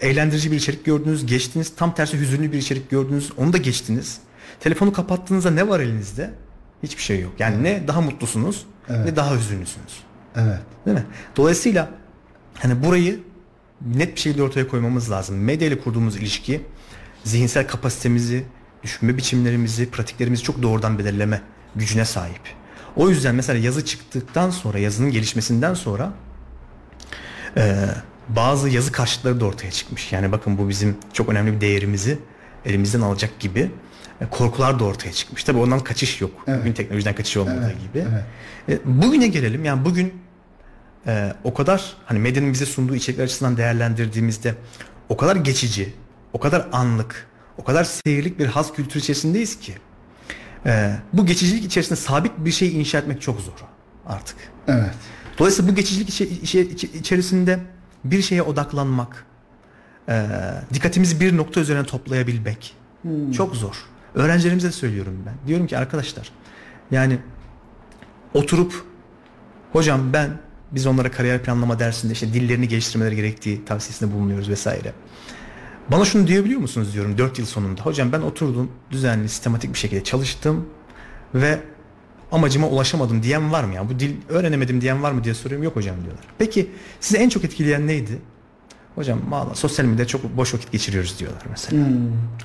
eğlendirici 0.00 0.52
bir 0.52 0.56
içerik 0.56 0.84
gördünüz, 0.84 1.26
geçtiniz. 1.26 1.72
Tam 1.76 1.94
tersi 1.94 2.18
hüzünlü 2.20 2.52
bir 2.52 2.58
içerik 2.58 2.90
gördünüz, 2.90 3.32
onu 3.36 3.52
da 3.52 3.56
geçtiniz. 3.58 4.18
Telefonu 4.60 4.92
kapattığınızda 4.92 5.50
ne 5.50 5.68
var 5.68 5.80
elinizde? 5.80 6.30
Hiçbir 6.82 7.02
şey 7.02 7.20
yok. 7.20 7.32
Yani 7.38 7.64
ne 7.64 7.88
daha 7.88 8.00
mutlusunuz 8.00 8.66
Evet. 8.88 9.04
ne 9.04 9.16
daha 9.16 9.36
hüzünlüsünüz. 9.36 10.02
Evet. 10.36 10.58
Değil 10.86 10.96
mi? 10.96 11.04
Dolayısıyla 11.36 11.90
hani 12.54 12.84
burayı 12.84 13.20
net 13.94 14.16
bir 14.16 14.20
şekilde 14.20 14.42
ortaya 14.42 14.68
koymamız 14.68 15.10
lazım. 15.10 15.36
Medya 15.36 15.68
ile 15.68 15.80
kurduğumuz 15.80 16.16
ilişki 16.16 16.62
zihinsel 17.24 17.68
kapasitemizi, 17.68 18.44
düşünme 18.82 19.16
biçimlerimizi, 19.16 19.90
pratiklerimizi 19.90 20.42
çok 20.42 20.62
doğrudan 20.62 20.98
belirleme 20.98 21.40
gücüne 21.76 22.04
sahip. 22.04 22.40
O 22.96 23.08
yüzden 23.10 23.34
mesela 23.34 23.58
yazı 23.58 23.84
çıktıktan 23.84 24.50
sonra, 24.50 24.78
yazının 24.78 25.10
gelişmesinden 25.10 25.74
sonra 25.74 26.12
e, 27.56 27.86
bazı 28.28 28.68
yazı 28.68 28.92
karşıtları 28.92 29.40
da 29.40 29.44
ortaya 29.44 29.70
çıkmış. 29.70 30.12
Yani 30.12 30.32
bakın 30.32 30.58
bu 30.58 30.68
bizim 30.68 30.96
çok 31.12 31.28
önemli 31.28 31.52
bir 31.52 31.60
değerimizi 31.60 32.18
elimizden 32.64 33.00
alacak 33.00 33.40
gibi 33.40 33.70
korkular 34.30 34.78
da 34.78 34.84
ortaya 34.84 35.12
çıkmış. 35.12 35.44
Tabii 35.44 35.58
ondan 35.58 35.80
kaçış 35.80 36.20
yok. 36.20 36.30
Evet. 36.46 36.60
Bugün 36.60 36.72
teknolojiden 36.72 37.14
kaçış 37.14 37.36
olmadığı 37.36 37.64
Evet, 37.66 37.80
gibi. 37.80 38.04
evet. 38.68 38.80
E, 38.84 39.02
bugüne 39.02 39.26
gelelim. 39.28 39.64
Yani 39.64 39.84
bugün 39.84 40.14
e, 41.06 41.32
o 41.44 41.54
kadar 41.54 41.96
hani 42.06 42.18
medyanın 42.18 42.52
bize 42.52 42.66
sunduğu 42.66 42.94
içerikler 42.94 43.24
açısından 43.24 43.56
değerlendirdiğimizde 43.56 44.54
o 45.08 45.16
kadar 45.16 45.36
geçici, 45.36 45.94
o 46.32 46.40
kadar 46.40 46.68
anlık, 46.72 47.26
o 47.58 47.64
kadar 47.64 47.84
seyirlik 47.84 48.38
bir 48.38 48.46
haz 48.46 48.72
kültürü 48.72 48.98
içerisindeyiz 48.98 49.58
ki 49.60 49.74
e, 50.66 50.96
bu 51.12 51.26
geçicilik 51.26 51.64
içerisinde 51.64 51.96
sabit 52.00 52.32
bir 52.38 52.50
şey 52.52 52.80
inşa 52.80 52.98
etmek 52.98 53.22
çok 53.22 53.40
zor 53.40 53.52
artık. 54.06 54.36
Evet. 54.68 54.90
Dolayısıyla 55.38 55.70
bu 55.70 55.74
geçicilik 55.74 56.08
içi- 56.08 56.24
içi- 56.28 56.60
içi- 56.60 56.98
içerisinde 56.98 57.58
bir 58.04 58.22
şeye 58.22 58.42
odaklanmak, 58.42 59.26
e, 60.08 60.26
dikkatimizi 60.74 61.20
bir 61.20 61.36
nokta 61.36 61.60
üzerine 61.60 61.84
toplayabilmek 61.86 62.74
çok 63.36 63.56
zor. 63.56 63.76
Öğrencilerimize 64.16 64.68
de 64.68 64.72
söylüyorum 64.72 65.22
ben. 65.26 65.48
Diyorum 65.48 65.66
ki 65.66 65.78
arkadaşlar 65.78 66.30
yani 66.90 67.18
oturup 68.34 68.84
hocam 69.72 70.12
ben 70.12 70.30
biz 70.72 70.86
onlara 70.86 71.10
kariyer 71.10 71.42
planlama 71.42 71.78
dersinde 71.78 72.12
işte 72.12 72.34
dillerini 72.34 72.68
geliştirmeleri 72.68 73.16
gerektiği 73.16 73.64
tavsiyesinde 73.64 74.12
bulunuyoruz 74.12 74.48
vesaire. 74.48 74.92
Bana 75.88 76.04
şunu 76.04 76.26
diyebiliyor 76.26 76.60
musunuz 76.60 76.94
diyorum 76.94 77.18
4 77.18 77.38
yıl 77.38 77.46
sonunda. 77.46 77.82
Hocam 77.82 78.12
ben 78.12 78.20
oturdum 78.20 78.70
düzenli 78.90 79.28
sistematik 79.28 79.72
bir 79.72 79.78
şekilde 79.78 80.04
çalıştım 80.04 80.68
ve 81.34 81.60
amacıma 82.32 82.68
ulaşamadım 82.68 83.22
diyen 83.22 83.52
var 83.52 83.64
mı 83.64 83.74
ya? 83.74 83.88
Bu 83.88 83.98
dil 83.98 84.16
öğrenemedim 84.28 84.80
diyen 84.80 85.02
var 85.02 85.12
mı 85.12 85.24
diye 85.24 85.34
soruyorum. 85.34 85.64
Yok 85.64 85.76
hocam 85.76 85.96
diyorlar. 86.04 86.24
Peki 86.38 86.70
sizi 87.00 87.18
en 87.18 87.28
çok 87.28 87.44
etkileyen 87.44 87.86
neydi? 87.86 88.18
Hocam 88.96 89.18
valla 89.28 89.54
sosyal 89.54 89.86
medyada 89.86 90.06
çok 90.06 90.36
boş 90.36 90.54
vakit 90.54 90.72
geçiriyoruz 90.72 91.18
diyorlar 91.18 91.42
mesela. 91.50 91.86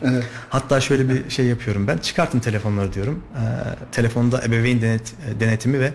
Evet. 0.03 0.23
Hatta 0.49 0.81
şöyle 0.81 1.09
bir 1.09 1.29
şey 1.29 1.45
yapıyorum 1.45 1.87
ben. 1.87 1.97
Çıkartın 1.97 2.39
telefonları 2.39 2.93
diyorum. 2.93 3.23
Ee, 3.35 3.39
telefonda 3.91 4.43
ebeveyn 4.43 4.81
denet, 4.81 5.13
denetimi 5.39 5.79
ve 5.79 5.93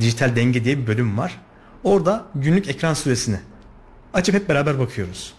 dijital 0.00 0.36
denge 0.36 0.64
diye 0.64 0.78
bir 0.78 0.86
bölüm 0.86 1.18
var. 1.18 1.40
Orada 1.84 2.24
günlük 2.34 2.68
ekran 2.68 2.94
süresini 2.94 3.36
açıp 4.14 4.34
hep 4.34 4.48
beraber 4.48 4.78
bakıyoruz. 4.78 5.34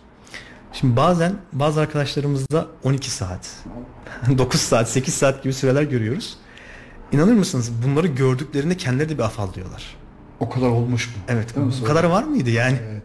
Şimdi 0.73 0.95
bazen 0.95 1.33
bazı 1.53 1.81
arkadaşlarımızda 1.81 2.67
12 2.83 3.11
saat, 3.11 3.55
9 4.37 4.61
saat, 4.61 4.89
8 4.89 5.13
saat 5.13 5.43
gibi 5.43 5.53
süreler 5.53 5.83
görüyoruz. 5.83 6.37
İnanır 7.11 7.33
mısınız 7.33 7.71
bunları 7.85 8.07
gördüklerinde 8.07 8.77
kendileri 8.77 9.09
de 9.09 9.17
bir 9.17 9.23
afallıyorlar. 9.23 9.95
O 10.39 10.49
kadar 10.49 10.67
olmuş 10.67 11.07
mu? 11.07 11.13
Evet 11.27 11.55
bu 11.81 11.85
kadar 11.85 12.03
var 12.03 12.23
mıydı 12.23 12.49
yani? 12.49 12.77
Evet. 12.91 13.03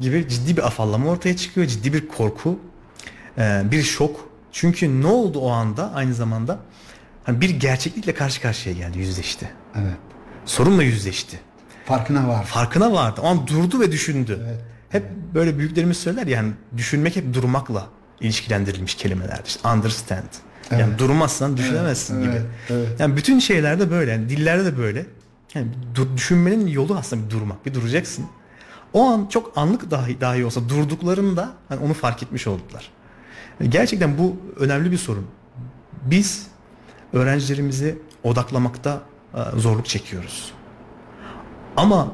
Gibi 0.00 0.28
ciddi 0.28 0.56
bir 0.56 0.66
afallama 0.66 1.10
ortaya 1.10 1.36
çıkıyor. 1.36 1.66
Ciddi 1.66 1.92
bir 1.92 2.08
korku, 2.08 2.58
e, 3.38 3.62
bir 3.70 3.82
şok. 3.82 4.28
Çünkü 4.52 5.02
ne 5.02 5.06
oldu 5.06 5.38
o 5.38 5.50
anda 5.50 5.92
aynı 5.94 6.14
zamanda? 6.14 6.58
Hani 7.24 7.40
bir 7.40 7.50
gerçeklikle 7.50 8.14
karşı 8.14 8.42
karşıya 8.42 8.74
geldi, 8.74 8.98
yüzleşti. 8.98 9.50
Evet. 9.74 9.94
Sorunla 10.44 10.82
yüzleşti. 10.82 11.40
Farkına 11.86 12.28
var. 12.28 12.44
Farkına 12.44 12.92
vardı. 12.92 13.20
O 13.24 13.26
an 13.26 13.46
durdu 13.46 13.80
ve 13.80 13.92
düşündü. 13.92 14.40
Evet. 14.48 14.60
Hep 14.88 15.04
böyle 15.34 15.58
büyüklerimiz 15.58 15.96
söyler 15.96 16.26
yani 16.26 16.52
düşünmek 16.76 17.16
hep 17.16 17.34
durmakla 17.34 17.86
ilişkilendirilmiş 18.20 18.94
kelimelerdir. 18.94 19.46
İşte 19.46 19.68
understand. 19.68 20.22
Yani 20.70 20.82
Evet. 20.88 20.98
durmazsan 20.98 21.56
düşünemezsin 21.56 22.14
Evet, 22.22 22.24
gibi. 22.34 22.42
evet. 22.70 23.00
Yani 23.00 23.16
bütün 23.16 23.38
şeylerde 23.38 23.90
böyle. 23.90 24.10
Yani 24.10 24.28
dillerde 24.28 24.64
de 24.64 24.78
böyle. 24.78 25.06
Yani 25.54 25.66
dur- 25.94 26.16
düşünmenin 26.16 26.66
yolu 26.66 26.96
aslında 26.96 27.24
bir 27.26 27.30
durmak. 27.30 27.66
Bir 27.66 27.74
duracaksın. 27.74 28.26
O 28.94 29.04
an 29.04 29.26
çok 29.26 29.58
anlık 29.58 29.90
dahi, 29.90 30.20
dahi 30.20 30.44
olsa 30.44 30.68
durduklarında 30.68 31.52
hani 31.68 31.80
onu 31.84 31.94
fark 31.94 32.22
etmiş 32.22 32.46
oldular. 32.46 32.90
Yani 33.60 33.70
Gerçekten 33.70 34.18
bu 34.18 34.36
önemli 34.56 34.90
bir 34.90 34.96
sorun. 34.96 35.26
Biz 36.02 36.46
öğrencilerimizi 37.12 37.98
odaklamakta 38.22 39.02
e, 39.34 39.60
zorluk 39.60 39.86
çekiyoruz. 39.86 40.52
Ama 41.76 42.12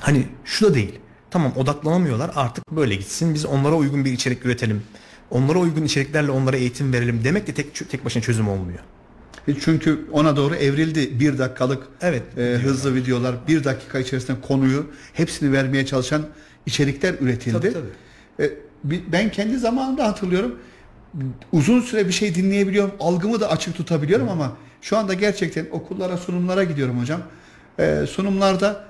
hani 0.00 0.28
şu 0.44 0.66
da 0.66 0.74
değil. 0.74 0.98
Tamam 1.30 1.52
odaklanamıyorlar 1.56 2.30
artık 2.34 2.70
böyle 2.70 2.94
gitsin. 2.94 3.34
Biz 3.34 3.46
onlara 3.46 3.74
uygun 3.74 4.04
bir 4.04 4.12
içerik 4.12 4.46
üretelim. 4.46 4.82
Onlara 5.30 5.58
uygun 5.58 5.84
içeriklerle 5.84 6.30
onlara 6.30 6.56
eğitim 6.56 6.92
verelim 6.92 7.24
demek 7.24 7.46
de 7.46 7.54
tek 7.54 7.90
tek 7.90 8.04
başına 8.04 8.22
çözüm 8.22 8.48
olmuyor. 8.48 8.78
Çünkü 9.60 10.00
ona 10.12 10.36
doğru 10.36 10.54
evrildi 10.54 11.20
bir 11.20 11.38
dakikalık 11.38 11.82
Evet, 12.00 12.22
e, 12.38 12.42
hızlı 12.42 12.94
videolar, 12.94 13.34
bir 13.48 13.64
dakika 13.64 13.98
içerisinde 13.98 14.40
konuyu 14.40 14.86
hepsini 15.12 15.52
vermeye 15.52 15.86
çalışan 15.86 16.22
içerikler 16.66 17.14
üretildi. 17.20 17.52
Tabii, 17.60 17.72
tabii. 17.72 18.48
E, 18.48 18.50
ben 19.12 19.30
kendi 19.30 19.58
zamanımda 19.58 20.08
hatırlıyorum. 20.08 20.54
Uzun 21.52 21.80
süre 21.80 22.08
bir 22.08 22.12
şey 22.12 22.34
dinleyebiliyorum, 22.34 22.92
algımı 23.00 23.40
da 23.40 23.50
açık 23.50 23.76
tutabiliyorum 23.76 24.28
ama 24.28 24.56
şu 24.82 24.96
anda 24.96 25.14
gerçekten 25.14 25.66
okullara, 25.72 26.16
sunumlara 26.16 26.64
gidiyorum 26.64 27.00
hocam. 27.00 27.20
E, 27.78 28.04
sunumlarda 28.10 28.84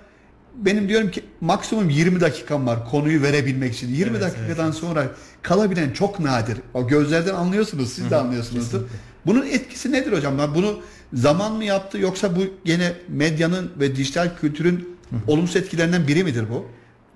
benim 0.57 0.88
diyorum 0.88 1.11
ki 1.11 1.24
maksimum 1.40 1.90
20 1.90 2.20
dakikam 2.20 2.66
var 2.66 2.90
konuyu 2.90 3.22
verebilmek 3.22 3.74
için. 3.74 3.88
20 3.88 4.11
Evet, 4.11 4.22
dakikadan 4.22 4.70
sonra 4.70 5.07
kalabilen 5.42 5.90
çok 5.90 6.20
nadir. 6.20 6.59
O 6.74 6.88
gözlerden 6.88 7.34
anlıyorsunuz, 7.34 7.92
siz 7.92 8.11
de 8.11 8.16
anlıyorsunuzdur. 8.16 8.80
Bunun 9.27 9.47
etkisi 9.47 9.93
nedir 9.93 10.12
hocam? 10.12 10.35
Bunu 10.55 10.81
zaman 11.12 11.53
mı 11.53 11.64
yaptı 11.64 11.99
yoksa 11.99 12.37
bu 12.37 12.41
gene 12.64 12.93
medyanın 13.09 13.73
ve 13.81 13.97
dijital 13.97 14.37
kültürün 14.41 14.97
olumsuz 15.27 15.57
etkilerinden 15.57 16.09
biri 16.09 16.25
midir 16.25 16.45
bu? 16.51 16.66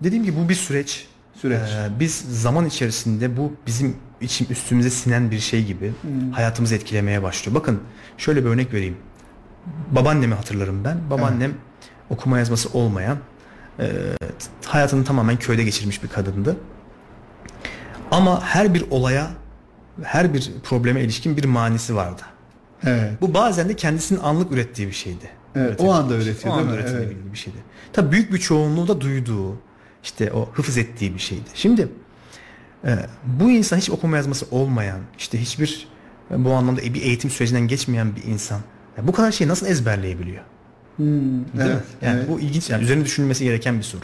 Dediğim 0.02 0.24
gibi 0.24 0.36
bu 0.36 0.48
bir 0.48 0.54
süreç. 0.54 1.06
Süreç. 1.34 1.60
Ee, 1.60 2.00
biz 2.00 2.24
zaman 2.42 2.66
içerisinde 2.66 3.36
bu 3.36 3.52
bizim 3.66 3.96
için 4.20 4.46
üstümüze 4.50 4.90
sinen 4.90 5.30
bir 5.30 5.38
şey 5.38 5.64
gibi 5.64 5.92
hayatımızı 6.32 6.74
etkilemeye 6.74 7.22
başlıyor. 7.22 7.54
Bakın 7.54 7.80
şöyle 8.18 8.44
bir 8.44 8.50
örnek 8.50 8.72
vereyim. 8.72 8.96
Babaannemi 9.90 10.34
hatırlarım 10.34 10.84
ben. 10.84 11.10
Babaannem 11.10 11.52
okuma 12.10 12.38
yazması 12.38 12.68
olmayan, 12.78 13.18
e, 13.80 13.86
hayatını 14.64 15.04
tamamen 15.04 15.36
köyde 15.36 15.64
geçirmiş 15.64 16.02
bir 16.02 16.08
kadındı. 16.08 16.56
Ama 18.10 18.44
her 18.44 18.74
bir 18.74 18.84
olaya, 18.90 19.30
her 20.02 20.34
bir 20.34 20.50
probleme 20.64 21.00
ilişkin 21.00 21.36
bir 21.36 21.44
manisi 21.44 21.96
vardı. 21.96 22.22
Evet. 22.84 23.20
Bu 23.20 23.34
bazen 23.34 23.68
de 23.68 23.76
kendisinin 23.76 24.20
anlık 24.20 24.52
ürettiği 24.52 24.88
bir 24.88 24.92
şeydi. 24.92 25.30
Evet, 25.54 25.80
o 25.80 25.92
anda 25.92 26.14
üretiyor 26.14 26.54
O 26.54 26.56
değil 26.56 26.68
anda 26.68 26.70
mi? 26.70 26.76
üretilebildiği 26.76 27.18
Evet. 27.22 27.32
bir 27.32 27.38
şeydi. 27.38 27.56
Tabii 27.92 28.12
büyük 28.12 28.32
bir 28.32 28.38
çoğunluğu 28.38 28.88
da 28.88 29.00
duyduğu, 29.00 29.56
işte 30.04 30.32
o 30.32 30.48
hıfız 30.52 30.78
ettiği 30.78 31.14
bir 31.14 31.18
şeydi. 31.18 31.50
Şimdi 31.54 31.88
e, 32.84 32.96
bu 33.24 33.50
insan 33.50 33.76
hiç 33.76 33.90
okuma 33.90 34.16
yazması 34.16 34.46
olmayan, 34.50 35.00
işte 35.18 35.40
hiçbir 35.40 35.88
e, 36.30 36.44
bu 36.44 36.52
anlamda 36.52 36.80
bir 36.82 37.02
eğitim 37.02 37.30
sürecinden 37.30 37.68
geçmeyen 37.68 38.16
bir 38.16 38.22
insan 38.24 38.60
ya 38.98 39.06
bu 39.06 39.12
kadar 39.12 39.32
şeyi 39.32 39.48
nasıl 39.48 39.66
ezberleyebiliyor? 39.66 40.42
Hmm, 40.96 41.06
Değil 41.06 41.44
mi? 41.54 41.62
evet. 41.62 41.82
Yani 42.02 42.18
evet. 42.18 42.28
bu 42.28 42.40
ilginç, 42.40 42.70
yani 42.70 42.82
üzerine 42.84 43.04
düşünülmesi 43.04 43.44
gereken 43.44 43.78
bir 43.78 43.82
soru. 43.82 44.02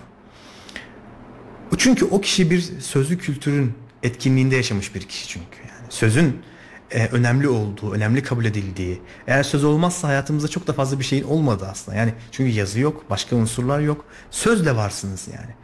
Çünkü 1.79 2.05
o 2.05 2.21
kişi 2.21 2.51
bir 2.51 2.61
sözlü 2.81 3.19
kültürün 3.19 3.73
etkinliğinde 4.03 4.57
yaşamış 4.57 4.95
bir 4.95 5.01
kişi 5.01 5.29
çünkü. 5.29 5.59
Sözün 5.93 6.43
e, 6.91 7.07
önemli 7.07 7.49
olduğu, 7.49 7.93
önemli 7.93 8.23
kabul 8.23 8.45
edildiği. 8.45 9.03
Eğer 9.27 9.43
söz 9.43 9.65
olmazsa 9.65 10.09
hayatımızda 10.09 10.49
çok 10.49 10.67
da 10.67 10.73
fazla 10.73 10.99
bir 10.99 11.05
şeyin 11.05 11.25
olmadı 11.25 11.69
aslında. 11.71 11.99
Yani 11.99 12.15
çünkü 12.31 12.51
yazı 12.51 12.81
yok, 12.81 13.11
başka 13.11 13.37
unsurlar 13.37 13.81
yok. 13.81 14.05
Sözle 14.31 14.77
varsınız 14.77 15.29
yani. 15.29 15.55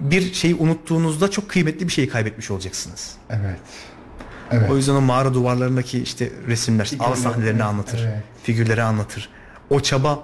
Bir 0.00 0.32
şeyi 0.32 0.54
unuttuğunuzda 0.54 1.30
çok 1.30 1.50
kıymetli 1.50 1.86
bir 1.86 1.92
şeyi 1.92 2.08
kaybetmiş 2.08 2.50
olacaksınız. 2.50 3.14
Evet. 3.30 3.60
Evet. 4.50 4.70
O 4.70 4.76
yüzden 4.76 4.94
o 4.94 5.00
mağara 5.00 5.34
duvarlarındaki 5.34 6.02
işte 6.02 6.32
resimler, 6.46 6.84
işte 6.84 6.96
av 7.00 7.14
Figürler, 7.14 7.30
sahnelerini 7.30 7.64
anlatır. 7.64 8.04
evet. 8.04 8.22
Figürleri 8.42 8.82
anlatır. 8.82 9.28
O 9.70 9.80
çaba, 9.80 10.22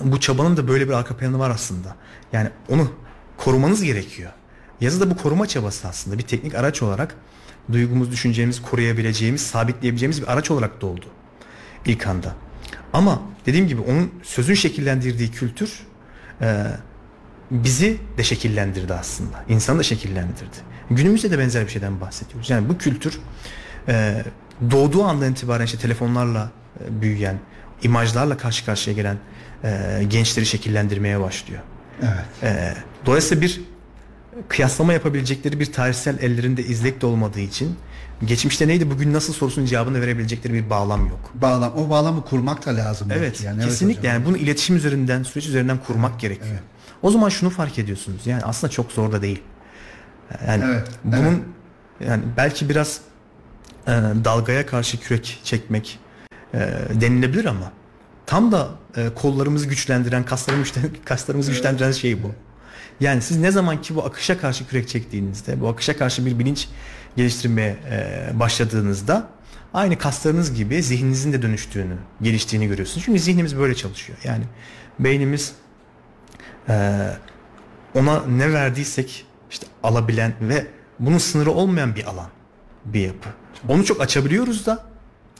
bu 0.00 0.20
çabanın 0.20 0.56
da 0.56 0.68
böyle 0.68 0.88
bir 0.88 0.92
arka 0.92 1.16
planı 1.16 1.38
var 1.38 1.50
aslında. 1.50 1.96
Yani 2.32 2.48
onu 2.68 2.92
korumanız 3.36 3.82
gerekiyor. 3.82 4.32
Yazı 4.80 5.00
da 5.00 5.10
bu 5.10 5.16
koruma 5.16 5.46
çabası 5.46 5.88
aslında. 5.88 6.18
Bir 6.18 6.22
teknik 6.22 6.54
araç 6.54 6.82
olarak 6.82 7.14
duygumuz, 7.72 8.12
düşüncemizi 8.12 8.62
koruyabileceğimiz, 8.62 9.40
sabitleyebileceğimiz 9.46 10.22
bir 10.22 10.32
araç 10.32 10.50
olarak 10.50 10.80
doğdu 10.80 11.06
ilk 11.86 12.06
anda. 12.06 12.34
Ama 12.92 13.22
dediğim 13.46 13.68
gibi 13.68 13.80
onun 13.80 14.10
sözün 14.22 14.54
şekillendirdiği 14.54 15.30
kültür 15.30 15.86
e, 16.40 16.64
bizi 17.50 17.98
de 18.18 18.24
şekillendirdi 18.24 18.94
aslında. 18.94 19.44
İnsanı 19.48 19.78
da 19.78 19.82
şekillendirdi. 19.82 20.56
Günümüzde 20.90 21.30
de 21.30 21.38
benzer 21.38 21.64
bir 21.64 21.70
şeyden 21.70 22.00
bahsediyoruz. 22.00 22.50
Yani 22.50 22.68
bu 22.68 22.78
kültür 22.78 23.20
e, 23.88 24.24
doğduğu 24.70 25.04
andan 25.04 25.32
itibaren 25.32 25.64
işte 25.64 25.78
telefonlarla 25.78 26.50
e, 26.80 27.02
büyüyen, 27.02 27.38
imajlarla 27.82 28.36
karşı 28.36 28.64
karşıya 28.64 28.96
gelen 28.96 29.16
e, 29.64 30.04
gençleri 30.08 30.46
şekillendirmeye 30.46 31.20
başlıyor. 31.20 31.62
Evet. 32.02 32.24
E, 32.42 32.74
dolayısıyla 33.06 33.42
bir 33.42 33.60
kıyaslama 34.48 34.92
yapabilecekleri 34.92 35.60
bir 35.60 35.72
tarihsel 35.72 36.18
ellerinde 36.22 36.62
izlek 36.62 37.00
de 37.00 37.06
olmadığı 37.06 37.40
için 37.40 37.76
geçmişte 38.26 38.68
neydi 38.68 38.90
bugün 38.90 39.12
nasıl 39.12 39.32
sorusunun 39.32 39.66
cevabını 39.66 40.00
verebilecekleri 40.00 40.52
bir 40.54 40.70
bağlam 40.70 41.06
yok. 41.08 41.30
Bağlam, 41.34 41.72
o 41.76 41.90
bağlamı 41.90 42.24
kurmak 42.24 42.66
da 42.66 42.76
lazım. 42.76 43.08
Evet, 43.12 43.40
yani. 43.44 43.56
Evet 43.60 43.68
kesinlikle 43.70 44.00
hocam. 44.00 44.14
yani 44.14 44.26
bunu 44.26 44.36
iletişim 44.36 44.76
üzerinden, 44.76 45.22
süreç 45.22 45.46
üzerinden 45.46 45.78
kurmak 45.86 46.20
gerekiyor. 46.20 46.48
evet. 46.52 46.62
O 47.02 47.10
zaman 47.10 47.28
şunu 47.28 47.50
fark 47.50 47.78
ediyorsunuz. 47.78 48.26
Yani 48.26 48.42
aslında 48.42 48.70
çok 48.70 48.92
zor 48.92 49.12
da 49.12 49.22
değil. 49.22 49.42
Yani 50.46 50.64
Evet, 50.66 50.88
bunun 51.04 51.42
yani 52.08 52.22
belki 52.36 52.68
biraz 52.68 53.00
e, 53.86 53.90
dalgaya 54.24 54.66
karşı 54.66 55.00
kürek 55.00 55.40
çekmek 55.44 55.98
e, 56.54 56.58
denilebilir 57.00 57.44
ama 57.44 57.72
tam 58.26 58.52
da 58.52 58.68
e, 58.96 59.08
kollarımızı 59.14 59.66
güçlendiren, 59.66 60.24
kaslarımızı, 60.24 60.70
güçlen- 60.74 60.90
kaslarımızı 61.04 61.50
güçlendiren 61.50 61.92
şey 61.92 62.22
bu. 62.22 62.32
Yani 63.00 63.22
siz 63.22 63.38
ne 63.38 63.50
zaman 63.50 63.82
ki 63.82 63.94
bu 63.94 64.04
akışa 64.04 64.38
karşı 64.38 64.66
kürek 64.68 64.88
çektiğinizde, 64.88 65.60
bu 65.60 65.68
akışa 65.68 65.96
karşı 65.96 66.26
bir 66.26 66.38
bilinç 66.38 66.68
geliştirmeye 67.16 67.76
e, 67.90 68.30
başladığınızda 68.34 69.28
aynı 69.74 69.98
kaslarınız 69.98 70.54
gibi 70.54 70.82
zihninizin 70.82 71.32
de 71.32 71.42
dönüştüğünü, 71.42 71.96
geliştiğini 72.22 72.66
görüyorsunuz. 72.66 73.02
Çünkü 73.04 73.18
zihnimiz 73.18 73.56
böyle 73.58 73.74
çalışıyor. 73.74 74.18
Yani 74.24 74.44
beynimiz 74.98 75.54
Ee, 76.68 77.10
ona 77.94 78.26
ne 78.26 78.52
verdiysek 78.52 79.26
işte 79.50 79.66
alabilen 79.82 80.34
ve 80.40 80.66
bunun 80.98 81.18
sınırı 81.18 81.50
olmayan 81.50 81.96
bir 81.96 82.04
alan, 82.04 82.28
bir 82.84 83.00
yapı. 83.00 83.28
Onu 83.68 83.84
çok 83.84 84.00
açabiliyoruz 84.00 84.66
da, 84.66 84.86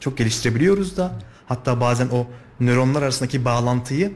çok 0.01 0.19
geliştirebiliyoruz 0.19 0.97
da. 0.97 1.13
Hatta 1.47 1.81
bazen 1.81 2.09
o 2.09 2.27
nöronlar 2.61 3.03
arasındaki 3.03 3.45
bağlantıyı 3.45 4.13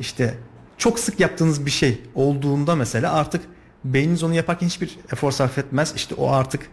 işte 0.00 0.34
çok 0.78 0.98
sık 0.98 1.20
yaptığınız 1.20 1.66
bir 1.66 1.70
şey 1.70 2.02
olduğunda 2.14 2.76
mesela 2.76 3.12
artık 3.12 3.42
beyniniz 3.84 4.22
onu 4.22 4.34
yaparken 4.34 4.66
hiçbir 4.66 4.98
efor 5.12 5.32
sarf 5.32 5.58
etmez. 5.58 5.92
İşte 5.96 6.14
o 6.14 6.30
artık 6.30 6.66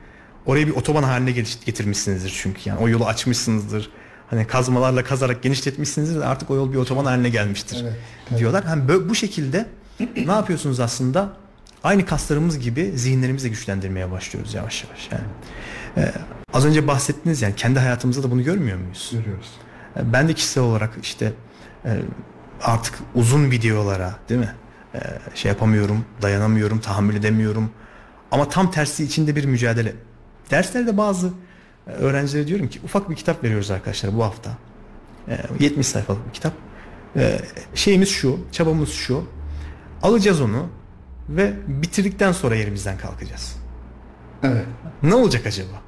orayı 0.45 0.67
bir 0.67 0.75
otoban 0.75 1.03
haline 1.03 1.31
getirmişsinizdir 1.65 2.39
çünkü 2.41 2.69
yani 2.69 2.79
o 2.79 2.89
yolu 2.89 3.05
açmışsınızdır. 3.05 3.89
Hani 4.29 4.47
kazmalarla 4.47 5.03
kazarak 5.03 5.43
genişletmişsinizdir 5.43 6.21
artık 6.21 6.51
o 6.51 6.55
yol 6.55 6.71
bir 6.71 6.77
otoban 6.77 7.05
haline 7.05 7.29
gelmiştir 7.29 7.77
evet, 7.83 7.93
evet. 8.29 8.39
diyorlar. 8.39 8.63
Hani 8.63 8.87
böyle, 8.87 9.09
bu 9.09 9.15
şekilde 9.15 9.65
ne 10.25 10.31
yapıyorsunuz 10.31 10.79
aslında? 10.79 11.33
Aynı 11.83 12.05
kaslarımız 12.05 12.59
gibi 12.59 12.91
zihinlerimizi 12.95 13.45
de 13.45 13.49
güçlendirmeye 13.49 14.11
başlıyoruz 14.11 14.53
yavaş 14.53 14.83
yavaş. 14.83 15.09
Yani 15.11 15.23
ee, 15.97 16.11
az 16.53 16.65
önce 16.65 16.87
bahsettiniz 16.87 17.41
yani 17.41 17.55
kendi 17.55 17.79
hayatımızda 17.79 18.23
da 18.23 18.31
bunu 18.31 18.43
görmüyor 18.43 18.77
muyuz? 18.77 19.09
Görüyoruz. 19.13 19.51
Ee, 19.97 20.13
ben 20.13 20.27
de 20.27 20.33
kişisel 20.33 20.63
olarak 20.63 20.93
işte 21.01 21.33
e, 21.85 21.99
artık 22.65 22.99
uzun 23.15 23.51
videolara 23.51 24.15
değil 24.29 24.39
mi? 24.39 24.55
Ee, 24.95 24.99
şey 25.35 25.49
yapamıyorum, 25.49 26.05
dayanamıyorum, 26.21 26.79
tahammül 26.79 27.15
edemiyorum. 27.15 27.71
Ama 28.31 28.49
tam 28.49 28.71
tersi 28.71 29.03
içinde 29.03 29.35
bir 29.35 29.45
mücadele. 29.45 29.93
Derslerde 30.51 30.97
bazı 30.97 31.29
e, 31.87 31.91
öğrencilere 31.91 32.47
diyorum 32.47 32.67
ki 32.67 32.79
ufak 32.83 33.09
bir 33.09 33.15
kitap 33.15 33.43
veriyoruz 33.43 33.71
arkadaşlar 33.71 34.17
bu 34.17 34.23
hafta. 34.23 34.51
70 35.59 35.87
sayfalık 35.87 36.27
bir 36.27 36.33
kitap. 36.33 36.53
Şeyimiz 37.75 38.09
şu, 38.09 38.39
çabamız 38.51 38.89
şu. 38.89 39.27
Alacağız 40.01 40.41
onu 40.41 40.69
ve 41.29 41.53
bitirdikten 41.67 42.31
sonra 42.31 42.55
yerimizden 42.55 42.97
kalkacağız. 42.97 43.55
Evet. 44.43 44.65
Ne 45.03 45.15
olacak 45.15 45.45
acaba? 45.45 45.81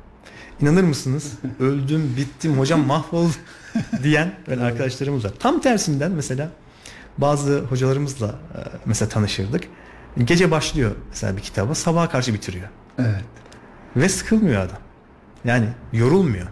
İnanır 0.61 0.83
mısınız? 0.83 1.33
Öldüm, 1.59 2.13
bittim, 2.17 2.59
hocam 2.59 2.85
mahvoldum 2.85 3.35
diyen 4.03 4.33
böyle 4.47 4.61
arkadaşlarımız 4.61 5.25
var. 5.25 5.31
Tam 5.39 5.61
tersinden 5.61 6.11
mesela 6.11 6.49
bazı 7.17 7.59
hocalarımızla 7.59 8.27
e, 8.27 8.59
mesela 8.85 9.09
tanışırdık. 9.09 9.63
Gece 10.23 10.51
başlıyor 10.51 10.91
mesela 11.09 11.37
bir 11.37 11.41
kitabı, 11.41 11.75
sabaha 11.75 12.09
karşı 12.09 12.33
bitiriyor. 12.33 12.67
Evet. 12.99 13.23
Ve 13.95 14.09
sıkılmıyor 14.09 14.61
adam. 14.61 14.77
Yani 15.45 15.67
yorulmuyor. 15.93 16.47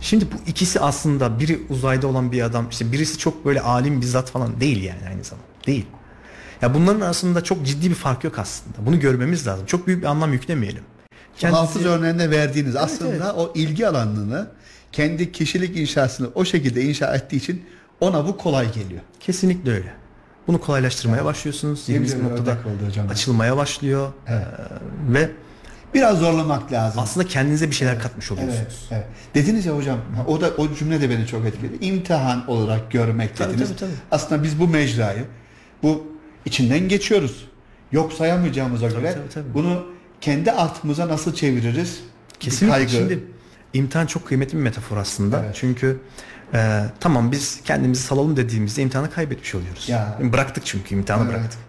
Şimdi 0.00 0.24
bu 0.24 0.50
ikisi 0.50 0.80
aslında 0.80 1.40
biri 1.40 1.60
uzayda 1.68 2.06
olan 2.06 2.32
bir 2.32 2.42
adam, 2.42 2.68
işte 2.70 2.92
birisi 2.92 3.18
çok 3.18 3.44
böyle 3.44 3.60
alim 3.60 4.00
bir 4.00 4.06
zat 4.06 4.30
falan 4.30 4.60
değil 4.60 4.82
yani 4.84 5.00
aynı 5.08 5.24
zamanda. 5.24 5.48
Değil. 5.66 5.86
Ya 6.62 6.74
bunların 6.74 7.00
arasında 7.00 7.44
çok 7.44 7.66
ciddi 7.66 7.90
bir 7.90 7.94
fark 7.94 8.24
yok 8.24 8.38
aslında. 8.38 8.86
Bunu 8.86 9.00
görmemiz 9.00 9.46
lazım. 9.46 9.66
Çok 9.66 9.86
büyük 9.86 10.02
bir 10.02 10.06
anlam 10.06 10.32
yüklemeyelim. 10.32 10.82
Kendisi... 11.38 11.60
Hafız 11.60 11.86
örneğinde 11.86 12.30
verdiğiniz 12.30 12.76
evet, 12.76 12.84
aslında 12.84 13.24
evet. 13.24 13.34
o 13.36 13.52
ilgi 13.54 13.88
alanını 13.88 14.50
kendi 14.92 15.32
kişilik 15.32 15.76
inşasını 15.76 16.28
o 16.34 16.44
şekilde 16.44 16.82
inşa 16.82 17.14
ettiği 17.16 17.36
için 17.36 17.64
ona 18.00 18.26
bu 18.26 18.36
kolay 18.36 18.72
geliyor. 18.72 19.00
Kesinlikle 19.20 19.70
öyle. 19.70 19.92
Bunu 20.46 20.60
kolaylaştırmaya 20.60 21.16
evet. 21.16 21.26
başlıyorsunuz. 21.26 21.84
Zihniniz 21.84 22.18
bir 22.18 22.24
noktada 22.24 22.58
açılmaya 23.10 23.56
başlıyor. 23.56 24.12
Evet. 24.26 24.46
Ee, 25.10 25.14
ve 25.14 25.30
biraz 25.94 26.18
zorlamak 26.18 26.72
lazım. 26.72 27.02
Aslında 27.02 27.26
kendinize 27.26 27.70
bir 27.70 27.74
şeyler 27.74 27.92
evet. 27.92 28.02
katmış 28.02 28.32
oluyorsunuz. 28.32 28.88
Evet, 28.90 28.90
evet. 28.90 29.06
Dediniz 29.34 29.66
ya 29.66 29.76
hocam 29.76 29.98
o 30.26 30.40
da 30.40 30.50
o 30.58 30.74
cümle 30.74 31.00
de 31.00 31.10
beni 31.10 31.26
çok 31.26 31.46
etkiledi. 31.46 31.84
İmtihan 31.84 32.50
olarak 32.50 32.90
görmek 32.90 33.36
tabii, 33.36 33.52
dediniz. 33.52 33.68
Tabii, 33.68 33.78
tabii. 33.78 33.90
Aslında 34.10 34.42
biz 34.42 34.60
bu 34.60 34.68
mecrayı 34.68 35.24
bu 35.82 36.06
içinden 36.44 36.88
geçiyoruz. 36.88 37.48
Yok 37.92 38.12
sayamayacağımıza 38.12 38.88
tabii, 38.88 39.00
göre 39.00 39.12
tabii, 39.12 39.28
tabii. 39.34 39.54
bunu 39.54 39.86
kendi 40.20 40.52
artımıza 40.52 41.08
nasıl 41.08 41.34
çeviririz? 41.34 42.00
Kesinlikle. 42.40 42.88
Şimdi 42.88 43.24
imtihan 43.72 44.06
çok 44.06 44.26
kıymetli 44.26 44.58
bir 44.58 44.62
metafor 44.62 44.96
aslında. 44.96 45.42
Evet. 45.44 45.56
Çünkü 45.60 46.00
e, 46.54 46.82
tamam 47.00 47.32
biz 47.32 47.60
kendimizi 47.64 48.02
salalım 48.02 48.36
dediğimizde 48.36 48.82
imtihanı 48.82 49.10
kaybetmiş 49.10 49.54
oluyoruz. 49.54 49.88
Ya. 49.88 50.18
Bıraktık 50.22 50.66
çünkü 50.66 50.94
imtihanı 50.94 51.22
evet. 51.22 51.32
bıraktık. 51.32 51.60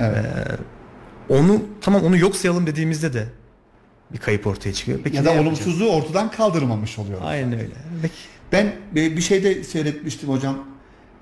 Evet. 0.00 0.24
E, 1.28 1.34
onu 1.34 1.62
tamam 1.80 2.04
onu 2.04 2.16
yok 2.16 2.36
sayalım 2.36 2.66
dediğimizde 2.66 3.12
de 3.12 3.26
bir 4.12 4.18
kayıp 4.18 4.46
ortaya 4.46 4.72
çıkıyor. 4.72 4.98
Peki 5.04 5.16
ya 5.16 5.24
da 5.24 5.32
olumsuzluğu 5.32 5.88
ortadan 5.88 6.30
kaldırmamış 6.30 6.98
oluyoruz. 6.98 7.26
Aynen 7.26 7.52
öyle. 7.52 7.74
Peki. 8.02 8.14
Ben 8.52 8.72
bir 8.94 9.20
şeyde 9.20 9.64
seyretmiştim 9.64 10.28
hocam. 10.28 10.58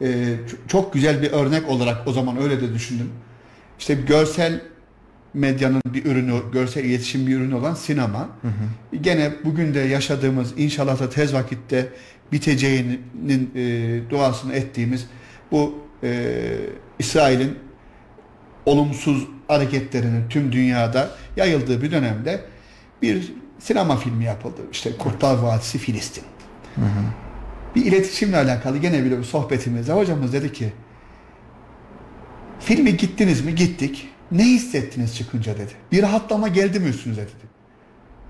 Ee, 0.03 0.37
çok 0.69 0.93
güzel 0.93 1.23
bir 1.23 1.33
örnek 1.33 1.69
olarak 1.69 2.09
o 2.09 2.13
zaman 2.13 2.43
öyle 2.43 2.61
de 2.61 2.75
düşündüm. 2.75 3.11
İşte 3.79 3.95
görsel 3.95 4.61
medyanın 5.35 5.83
bir 5.85 6.05
ürünü, 6.05 6.41
görsel 6.53 6.85
iletişim 6.85 7.27
bir 7.27 7.37
ürünü 7.37 7.55
olan 7.55 7.75
sinema. 7.75 8.19
Hı 8.43 8.49
hı. 8.49 8.97
Gene 9.01 9.33
bugün 9.45 9.75
de 9.75 9.81
yaşadığımız 9.81 10.59
inşallah 10.59 11.01
da 11.01 11.11
tez 11.11 11.35
vakitte 11.35 11.89
biteceğinin 12.33 13.51
e, 13.55 14.11
duasını 14.11 14.53
ettiğimiz 14.53 15.07
bu 15.53 15.79
e, 16.03 16.43
İsrail'in 16.99 17.59
olumsuz 18.67 19.27
hareketlerinin 19.49 20.29
tüm 20.29 20.53
dünyada 20.53 21.11
yayıldığı 21.37 21.83
bir 21.83 21.91
dönemde 21.91 22.41
bir 23.03 23.33
sinema 23.59 23.97
filmi 23.97 24.25
yapıldı. 24.25 24.61
İşte 24.73 24.97
Kurtlar 24.97 25.39
Vadisi 25.39 25.79
Filistin. 25.79 26.25
Hı 26.75 26.81
hı. 26.81 27.05
Bir 27.75 27.87
iletişimle 27.87 28.37
alakalı 28.37 28.79
gene 28.79 29.05
bile 29.05 29.19
bir 29.19 29.25
sohbetimizde 29.25 29.93
hocamız 29.93 30.33
dedi 30.33 30.53
ki 30.53 30.73
filmi 32.61 32.97
gittiniz 32.97 33.45
mi? 33.45 33.55
Gittik. 33.55 34.09
Ne 34.33 34.45
hissettiniz 34.45 35.17
çıkınca 35.17 35.55
dedi. 35.55 35.73
Bir 35.93 36.03
rahatlama 36.03 36.49
geldi 36.49 36.81
mi 36.81 36.89
üstünüze 36.89 37.23
dedi. 37.23 37.53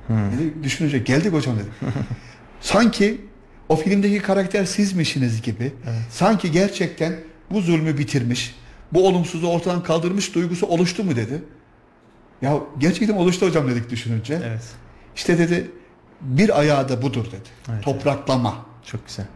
Hmm. 0.07 0.33
Dedi, 0.33 0.65
düşününce 0.65 0.99
geldik 0.99 1.33
hocam 1.33 1.57
dedi. 1.57 1.69
Sanki 2.61 3.21
o 3.73 3.77
filmdeki 3.77 4.23
karakter 4.23 4.65
sizmişsiniz 4.65 5.43
gibi. 5.43 5.73
Evet. 5.85 6.03
Sanki 6.11 6.53
gerçekten 6.53 7.17
bu 7.51 7.61
zulmü 7.61 7.99
bitirmiş, 7.99 8.55
bu 8.93 9.09
olumsuzluğu 9.09 9.49
ortadan 9.49 9.83
kaldırmış 9.83 10.35
duygusu 10.35 10.67
oluştu 10.67 11.05
mu 11.05 11.17
dedi. 11.17 11.43
Ya 12.43 12.59
gerçekten 12.79 13.17
oluştu 13.17 13.47
hocam 13.47 13.71
dedik 13.71 13.91
düşününce. 13.91 14.41
Evet. 14.45 14.63
İşte 15.17 15.39
dedi 15.39 15.71
bir 16.21 16.61
ayağı 16.61 16.89
da 16.89 17.03
budur 17.03 17.25
dedi. 17.27 17.49
Evet, 17.73 17.85
Topraklama. 17.85 18.55
Evet. 18.57 18.87
Çok 18.87 19.07
güzel. 19.07 19.27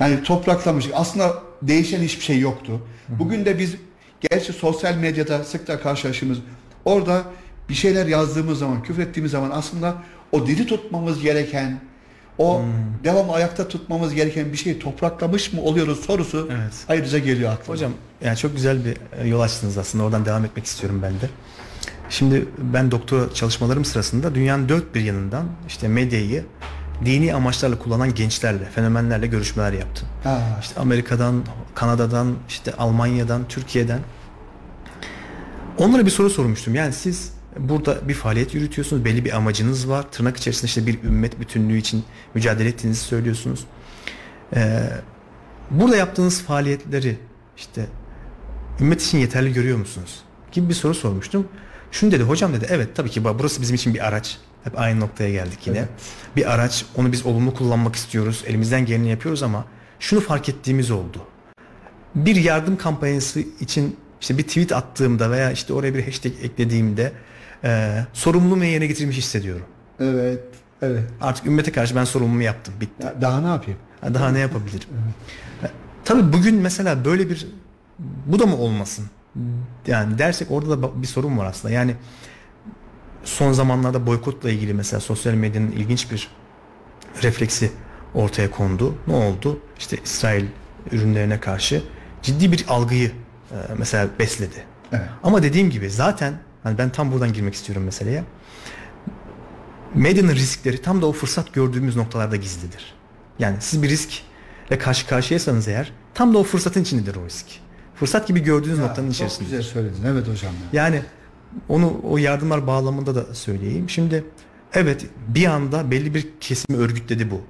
Yani 0.00 0.22
topraklamış. 0.22 0.88
Aslında 0.94 1.42
değişen 1.62 2.02
hiçbir 2.02 2.24
şey 2.24 2.38
yoktu. 2.38 2.72
Hı-hı. 2.72 3.18
Bugün 3.18 3.44
de 3.44 3.58
biz 3.58 3.76
gerçi 4.30 4.52
sosyal 4.52 4.94
medyada 4.94 5.44
sık 5.44 5.68
da 5.68 5.80
karşılaştığımız 5.80 6.38
orada 6.84 7.22
bir 7.68 7.74
şeyler 7.74 8.06
yazdığımız 8.06 8.58
zaman, 8.58 8.82
küfrettiğimiz 8.82 9.32
zaman 9.32 9.50
aslında 9.50 9.94
o 10.32 10.46
diri 10.46 10.66
tutmamız 10.66 11.22
gereken, 11.22 11.80
o 12.38 12.58
hmm. 12.58 12.66
devam 13.04 13.30
ayakta 13.30 13.68
tutmamız 13.68 14.14
gereken 14.14 14.52
bir 14.52 14.56
şeyi 14.56 14.78
topraklamış 14.78 15.52
mı 15.52 15.62
oluyoruz 15.62 16.00
sorusu 16.00 16.48
evet. 16.52 16.72
ayrıca 16.88 17.18
geliyor 17.18 17.52
aklıma. 17.52 17.74
Hocam 17.74 17.92
yani 18.24 18.36
çok 18.36 18.56
güzel 18.56 18.84
bir 18.84 18.96
e, 19.18 19.28
yol 19.28 19.40
açtınız 19.40 19.78
aslında. 19.78 20.04
Oradan 20.04 20.24
devam 20.24 20.44
etmek 20.44 20.64
istiyorum 20.64 21.00
ben 21.02 21.12
de. 21.12 21.28
Şimdi 22.10 22.48
ben 22.58 22.90
doktora 22.90 23.34
çalışmalarım 23.34 23.84
sırasında 23.84 24.34
dünyanın 24.34 24.68
dört 24.68 24.94
bir 24.94 25.00
yanından 25.00 25.46
işte 25.68 25.88
medyayı 25.88 26.44
dini 27.04 27.34
amaçlarla 27.34 27.78
kullanan 27.78 28.14
gençlerle, 28.14 28.64
fenomenlerle 28.64 29.26
görüşmeler 29.26 29.72
yaptım. 29.72 30.08
Ha. 30.24 30.58
İşte 30.60 30.80
Amerika'dan, 30.80 31.42
Kanada'dan, 31.74 32.34
işte 32.48 32.72
Almanya'dan, 32.72 33.48
Türkiye'den. 33.48 34.00
Onlara 35.78 36.06
bir 36.06 36.10
soru 36.10 36.30
sormuştum. 36.30 36.74
Yani 36.74 36.92
siz 36.92 37.32
burada 37.58 38.08
bir 38.08 38.14
faaliyet 38.14 38.54
yürütüyorsunuz. 38.54 39.04
Belli 39.04 39.24
bir 39.24 39.36
amacınız 39.36 39.88
var. 39.88 40.10
Tırnak 40.10 40.36
içerisinde 40.36 40.66
işte 40.66 40.86
bir 40.86 41.02
ümmet 41.02 41.40
bütünlüğü 41.40 41.76
için 41.76 42.04
mücadele 42.34 42.68
ettiğinizi 42.68 43.00
söylüyorsunuz. 43.00 43.64
Ee, 44.56 44.82
burada 45.70 45.96
yaptığınız 45.96 46.42
faaliyetleri 46.42 47.18
işte 47.56 47.86
ümmet 48.80 49.02
için 49.02 49.18
yeterli 49.18 49.52
görüyor 49.52 49.78
musunuz? 49.78 50.20
Gibi 50.52 50.68
bir 50.68 50.74
soru 50.74 50.94
sormuştum. 50.94 51.48
Şunu 51.90 52.12
dedi 52.12 52.22
hocam 52.22 52.54
dedi 52.54 52.66
evet 52.68 52.96
tabii 52.96 53.10
ki 53.10 53.24
burası 53.24 53.62
bizim 53.62 53.74
için 53.74 53.94
bir 53.94 54.08
araç. 54.08 54.38
Hep 54.64 54.78
aynı 54.78 55.00
noktaya 55.00 55.30
geldik 55.30 55.58
yine. 55.66 55.78
Evet. 55.78 55.88
Bir 56.36 56.52
araç 56.54 56.84
onu 56.96 57.12
biz 57.12 57.26
olumlu 57.26 57.54
kullanmak 57.54 57.96
istiyoruz. 57.96 58.44
Elimizden 58.46 58.86
geleni 58.86 59.08
yapıyoruz 59.08 59.42
ama 59.42 59.64
şunu 60.00 60.20
fark 60.20 60.48
ettiğimiz 60.48 60.90
oldu. 60.90 61.22
Bir 62.14 62.36
yardım 62.36 62.76
kampanyası 62.76 63.40
için 63.60 63.96
işte 64.20 64.38
bir 64.38 64.42
tweet 64.42 64.72
attığımda 64.72 65.30
veya 65.30 65.52
işte 65.52 65.72
oraya 65.72 65.94
bir 65.94 66.04
hashtag 66.04 66.32
eklediğimde 66.42 67.12
e, 67.64 68.04
sorumluluğumu 68.12 68.64
yerine 68.64 68.86
getirmiş 68.86 69.16
hissediyorum. 69.16 69.66
Evet. 70.00 70.40
Evet. 70.82 71.02
Artık 71.20 71.46
ümmete 71.46 71.72
karşı 71.72 71.96
ben 71.96 72.04
sorumluluğumu 72.04 72.42
yaptım. 72.42 72.74
Bitti. 72.80 73.06
Ya 73.06 73.20
daha 73.20 73.40
ne 73.40 73.46
yapayım? 73.46 73.78
Daha 74.14 74.28
ne 74.30 74.38
yapabilirim? 74.38 74.88
evet. 75.60 75.70
Tabii 76.04 76.32
bugün 76.32 76.54
mesela 76.54 77.04
böyle 77.04 77.30
bir 77.30 77.46
bu 78.26 78.38
da 78.38 78.46
mı 78.46 78.56
olmasın? 78.56 79.06
Yani 79.86 80.18
dersek 80.18 80.50
orada 80.50 80.82
da 80.82 81.02
bir 81.02 81.06
sorun 81.06 81.38
var 81.38 81.46
aslında. 81.46 81.74
Yani 81.74 81.96
son 83.24 83.52
zamanlarda 83.52 84.06
boykotla 84.06 84.50
ilgili 84.50 84.74
mesela 84.74 85.00
sosyal 85.00 85.34
medyanın 85.34 85.70
ilginç 85.72 86.10
bir 86.10 86.28
refleksi 87.22 87.70
ortaya 88.14 88.50
kondu. 88.50 88.94
Ne 89.06 89.14
oldu? 89.14 89.60
İşte 89.78 89.98
İsrail 90.04 90.44
ürünlerine 90.92 91.40
karşı 91.40 91.82
ciddi 92.22 92.52
bir 92.52 92.64
algıyı 92.68 93.08
e, 93.50 93.56
mesela 93.78 94.08
besledi. 94.18 94.64
Evet. 94.92 95.08
Ama 95.22 95.42
dediğim 95.42 95.70
gibi 95.70 95.90
zaten 95.90 96.34
hani 96.62 96.78
ben 96.78 96.90
tam 96.90 97.12
buradan 97.12 97.32
girmek 97.32 97.54
istiyorum 97.54 97.84
meseleye. 97.84 98.24
Medyanın 99.94 100.34
riskleri 100.34 100.82
tam 100.82 101.02
da 101.02 101.06
o 101.06 101.12
fırsat 101.12 101.52
gördüğümüz 101.52 101.96
noktalarda 101.96 102.36
gizlidir. 102.36 102.94
Yani 103.38 103.56
siz 103.60 103.82
bir 103.82 103.88
riskle 103.88 104.78
karşı 104.78 105.06
karşıyaysanız 105.06 105.68
eğer 105.68 105.92
tam 106.14 106.34
da 106.34 106.38
o 106.38 106.42
fırsatın 106.42 106.82
içindedir 106.82 107.16
o 107.16 107.26
risk. 107.26 107.46
Fırsat 107.94 108.28
gibi 108.28 108.40
gördüğünüz 108.40 108.78
noktanın 108.78 109.06
Çok 109.06 109.14
içerisinde. 109.14 109.44
güzel 109.44 109.62
söyledin. 109.62 110.02
Evet 110.06 110.28
hocam. 110.28 110.52
ya. 110.72 110.82
Yani 110.84 111.02
onu 111.68 112.00
o 112.04 112.18
yardımlar 112.18 112.66
bağlamında 112.66 113.14
da 113.14 113.34
söyleyeyim. 113.34 113.90
Şimdi 113.90 114.24
evet 114.74 115.06
bir 115.28 115.46
anda 115.46 115.90
belli 115.90 116.14
bir 116.14 116.28
kesimi 116.40 116.78
örgütledi 116.78 117.30
bu 117.30 117.40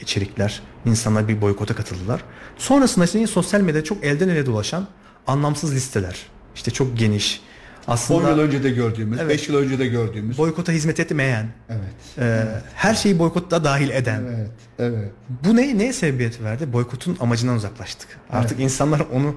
içerikler. 0.00 0.62
İnsanlar 0.84 1.28
bir 1.28 1.40
boykota 1.40 1.74
katıldılar. 1.74 2.24
Sonrasında 2.56 3.04
işte 3.04 3.26
sosyal 3.26 3.60
medyada 3.60 3.84
çok 3.84 4.04
elden 4.04 4.28
ele 4.28 4.46
dolaşan 4.46 4.86
anlamsız 5.26 5.74
listeler. 5.74 6.26
İşte 6.54 6.70
çok 6.70 6.98
geniş. 6.98 7.40
10 7.86 7.92
Aslında 7.92 8.30
yıl 8.30 8.38
önce 8.38 8.62
de 8.62 8.70
gördüğümüz, 8.70 9.18
5 9.18 9.24
Evet. 9.24 9.48
yıl 9.48 9.56
önce 9.56 9.78
de 9.78 9.86
gördüğümüz. 9.86 10.38
boykota 10.38 10.72
hizmet 10.72 11.00
etmeyen, 11.00 11.46
evet. 11.68 12.18
e, 12.18 12.44
her 12.74 12.94
şeyi 12.94 13.18
boykotta 13.18 13.64
dahil 13.64 13.90
eden. 13.90 14.22
Evet. 14.36 14.50
Evet. 14.78 15.10
Bu 15.44 15.56
ne 15.56 15.78
neye 15.78 15.92
sebebiyet 15.92 16.42
verdi? 16.42 16.72
Boykotun 16.72 17.16
amacından 17.20 17.56
uzaklaştık. 17.56 18.08
Artık 18.30 18.60
insanlar 18.60 19.00
onu 19.12 19.36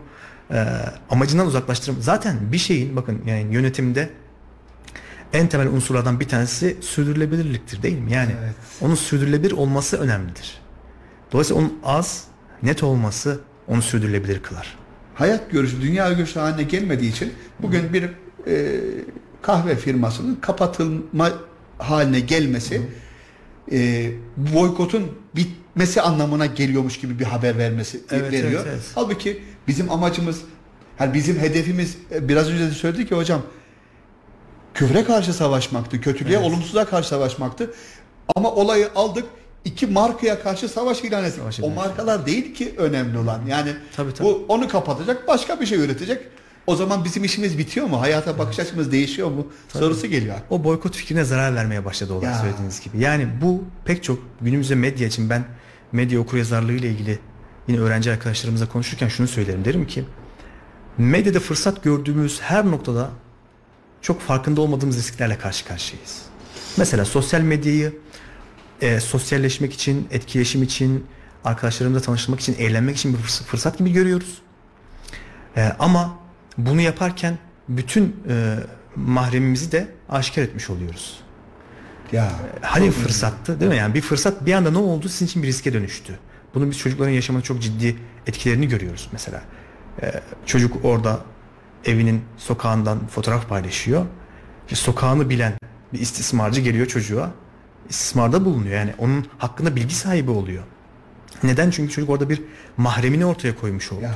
e, 0.52 0.66
amacından 1.10 1.48
uzaklaştırım. 1.48 2.02
Zaten 2.02 2.38
bir 2.52 2.58
şeyin 2.58 2.96
bakın 2.96 3.22
yani 3.28 3.54
yönetimde 3.54 4.10
en 5.34 5.48
temel 5.48 5.68
unsurlardan 5.68 6.20
bir 6.20 6.28
tanesi 6.28 6.78
sürdürülebilirliktir 6.82 7.82
değil 7.84 8.00
mi? 8.00 8.12
Yani 8.14 8.32
Evet. 8.44 8.56
onun 8.82 8.96
sürdürülebilir 8.96 9.52
olması 9.52 9.98
önemlidir. 9.98 10.62
Dolayısıyla 11.32 11.62
onun 11.62 11.80
az, 11.84 12.24
net 12.64 12.84
olması 12.84 13.40
onu 13.68 13.82
sürdürülebilir 13.82 14.44
kılar. 14.44 14.78
hayat 15.16 15.52
görüşü, 15.52 15.82
dünya 15.82 16.14
görüşü 16.14 16.40
haline 16.40 16.64
gelmediği 16.64 17.12
için 17.12 17.34
bugün 17.62 17.94
bir 17.94 18.10
e, 18.48 18.82
kahve 19.42 19.76
firmasının 19.76 20.36
kapatılma 20.36 21.30
haline 21.78 22.20
gelmesi 22.20 22.82
e, 23.72 24.12
boykotun 24.38 25.12
bitmesi 25.36 26.02
anlamına 26.02 26.46
geliyormuş 26.46 27.00
gibi 27.00 27.20
bir 27.20 27.26
haber 27.26 27.58
vermesi 27.58 28.02
Evet, 28.12 28.32
veriyor. 28.32 28.62
evet, 28.66 28.66
evet. 28.70 28.92
Halbuki 28.96 29.42
bizim 29.68 29.92
amacımız, 29.92 30.42
yani 31.00 31.14
bizim 31.14 31.40
hedefimiz 31.40 31.98
e, 32.12 32.28
biraz 32.30 32.50
önce 32.50 32.66
de 32.68 32.72
söyledik 32.72 33.10
ki 33.10 33.16
hocam 33.16 33.42
küfre 34.74 35.04
karşı 35.04 35.34
savaşmaktı, 35.34 36.02
kötülüğe, 36.02 36.36
Evet. 36.38 36.46
olumsuzluğa 36.48 36.86
karşı 36.86 37.08
savaşmaktı. 37.10 37.74
Ama 38.36 38.52
olayı 38.52 38.90
aldık 38.96 39.26
iki 39.66 39.88
markaya 39.88 40.44
karşı 40.44 40.70
savaş 40.70 41.02
ilan 41.04 41.24
ettik. 41.24 41.40
Savaş 41.40 41.60
o 41.62 41.70
markalar 41.70 42.26
değil 42.26 42.54
ki 42.54 42.74
önemli 42.78 43.18
olan. 43.18 43.42
Yani 43.48 43.72
Tabii, 43.96 44.14
tabii. 44.14 44.28
bu 44.28 44.46
onu 44.48 44.68
kapatacak, 44.68 45.28
başka 45.28 45.60
bir 45.60 45.66
şey 45.66 45.78
üretecek. 45.80 46.22
O 46.68 46.76
zaman 46.76 47.04
bizim 47.06 47.24
işimiz 47.24 47.58
bitiyor 47.58 47.86
mu? 47.88 48.02
Hayata 48.02 48.38
bakış 48.38 48.60
açımız 48.60 48.92
değişiyor 48.92 49.32
mu? 49.32 49.48
Sorusu 49.74 50.08
geliyor. 50.08 50.36
O 50.50 50.64
boykot 50.64 50.96
fikrine 50.96 51.24
zarar 51.24 51.56
vermeye 51.56 51.86
başladı 51.86 52.14
olarak 52.14 52.34
Ya. 52.36 52.40
söylediğiniz 52.42 52.82
gibi. 52.82 53.00
Yani 53.00 53.28
bu 53.42 53.64
pek 53.86 54.04
çok 54.04 54.20
günümüzde 54.42 54.76
medya 54.76 55.08
için 55.08 55.30
ben 55.30 55.46
medya 55.92 56.20
okuryazarlığı 56.20 56.72
ile 56.74 56.90
ilgili 56.90 57.20
yine 57.68 57.80
öğrenci 57.80 58.12
arkadaşlarımızla 58.12 58.70
konuşurken 58.70 59.08
şunu 59.08 59.28
söylerim. 59.28 59.66
Derim 59.66 59.88
ki 59.88 60.06
medyada 60.98 61.40
fırsat 61.40 61.84
gördüğümüz 61.84 62.42
her 62.42 62.66
noktada 62.66 63.10
çok 64.02 64.22
farkında 64.22 64.62
olmadığımız 64.62 64.98
risklerle 64.98 65.38
karşı 65.38 65.66
karşıyayız. 65.66 66.22
Mesela 66.78 67.06
sosyal 67.06 67.42
medyayı 67.42 67.98
e, 68.82 69.00
sosyalleşmek 69.00 69.74
için, 69.74 70.08
etkileşim 70.12 70.64
için, 70.64 71.06
arkadaşlarımızla 71.44 72.02
tanışmak 72.06 72.40
için, 72.40 72.56
eğlenmek 72.60 72.98
için 72.98 73.14
bir 73.14 73.18
fırs- 73.18 73.44
fırsat 73.44 73.78
gibi 73.78 73.94
görüyoruz. 73.94 74.42
E, 75.58 75.64
ama 75.80 76.20
bunu 76.58 76.82
yaparken 76.82 77.38
bütün 77.70 78.16
e, 78.30 78.56
mahremimizi 78.96 79.72
de 79.72 79.88
aşikar 80.10 80.42
etmiş 80.42 80.70
oluyoruz. 80.70 81.20
Ya 82.12 82.32
Hani 82.62 82.92
fırsattı 82.92 83.60
değil 83.60 83.72
mi? 83.72 83.78
Yani 83.78 83.94
bir 83.94 84.02
fırsat 84.02 84.46
bir 84.46 84.54
anda 84.54 84.72
ne 84.72 84.78
oldu 84.78 85.10
sizin 85.10 85.26
için 85.26 85.44
bir 85.44 85.48
riske 85.48 85.74
dönüştü. 85.74 86.20
Bunun 86.54 86.72
biz 86.72 86.78
çocukların 86.78 87.12
yaşamına 87.12 87.44
çok 87.44 87.62
ciddi 87.62 87.96
etkilerini 88.28 88.68
görüyoruz 88.68 89.10
mesela. 89.12 89.42
Ee, 90.02 90.12
çocuk 90.46 90.86
orada 90.86 91.20
evinin 91.86 92.22
sokağından 92.38 93.08
fotoğraf 93.08 93.50
paylaşıyor. 93.50 94.06
İşte 94.64 94.76
sokağını 94.76 95.30
bilen 95.30 95.54
bir 95.94 96.00
istismarcı 96.00 96.62
geliyor 96.62 96.86
çocuğa. 96.86 97.32
İstismarda 97.90 98.46
bulunuyor. 98.46 98.76
Yani 98.76 98.94
onun 98.98 99.26
hakkında 99.38 99.76
bilgi 99.76 99.96
sahibi 99.96 100.32
oluyor. 100.32 100.64
Neden? 101.44 101.70
Çünkü 101.72 101.94
çocuk 101.94 102.10
orada 102.10 102.30
bir 102.30 102.42
mahremini 102.78 103.26
ortaya 103.26 103.56
koymuş 103.56 103.92
oldu. 103.92 104.02
Ya. 104.02 104.16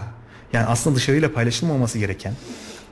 Yani 0.54 0.66
aslında 0.66 0.96
dışarıyla 0.96 1.34
paylaşılmaması 1.34 2.00
gereken 2.00 2.34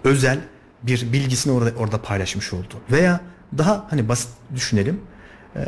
özel 0.04 0.40
bir 0.84 1.14
bilgisini 1.14 1.54
orada 1.54 1.72
orada 1.78 2.02
paylaşmış 2.02 2.54
oldu. 2.54 2.74
Veya 2.92 3.22
daha 3.58 3.88
hani 3.90 4.10
basit 4.10 4.30
düşünelim. 4.56 5.02
Ee, 5.56 5.60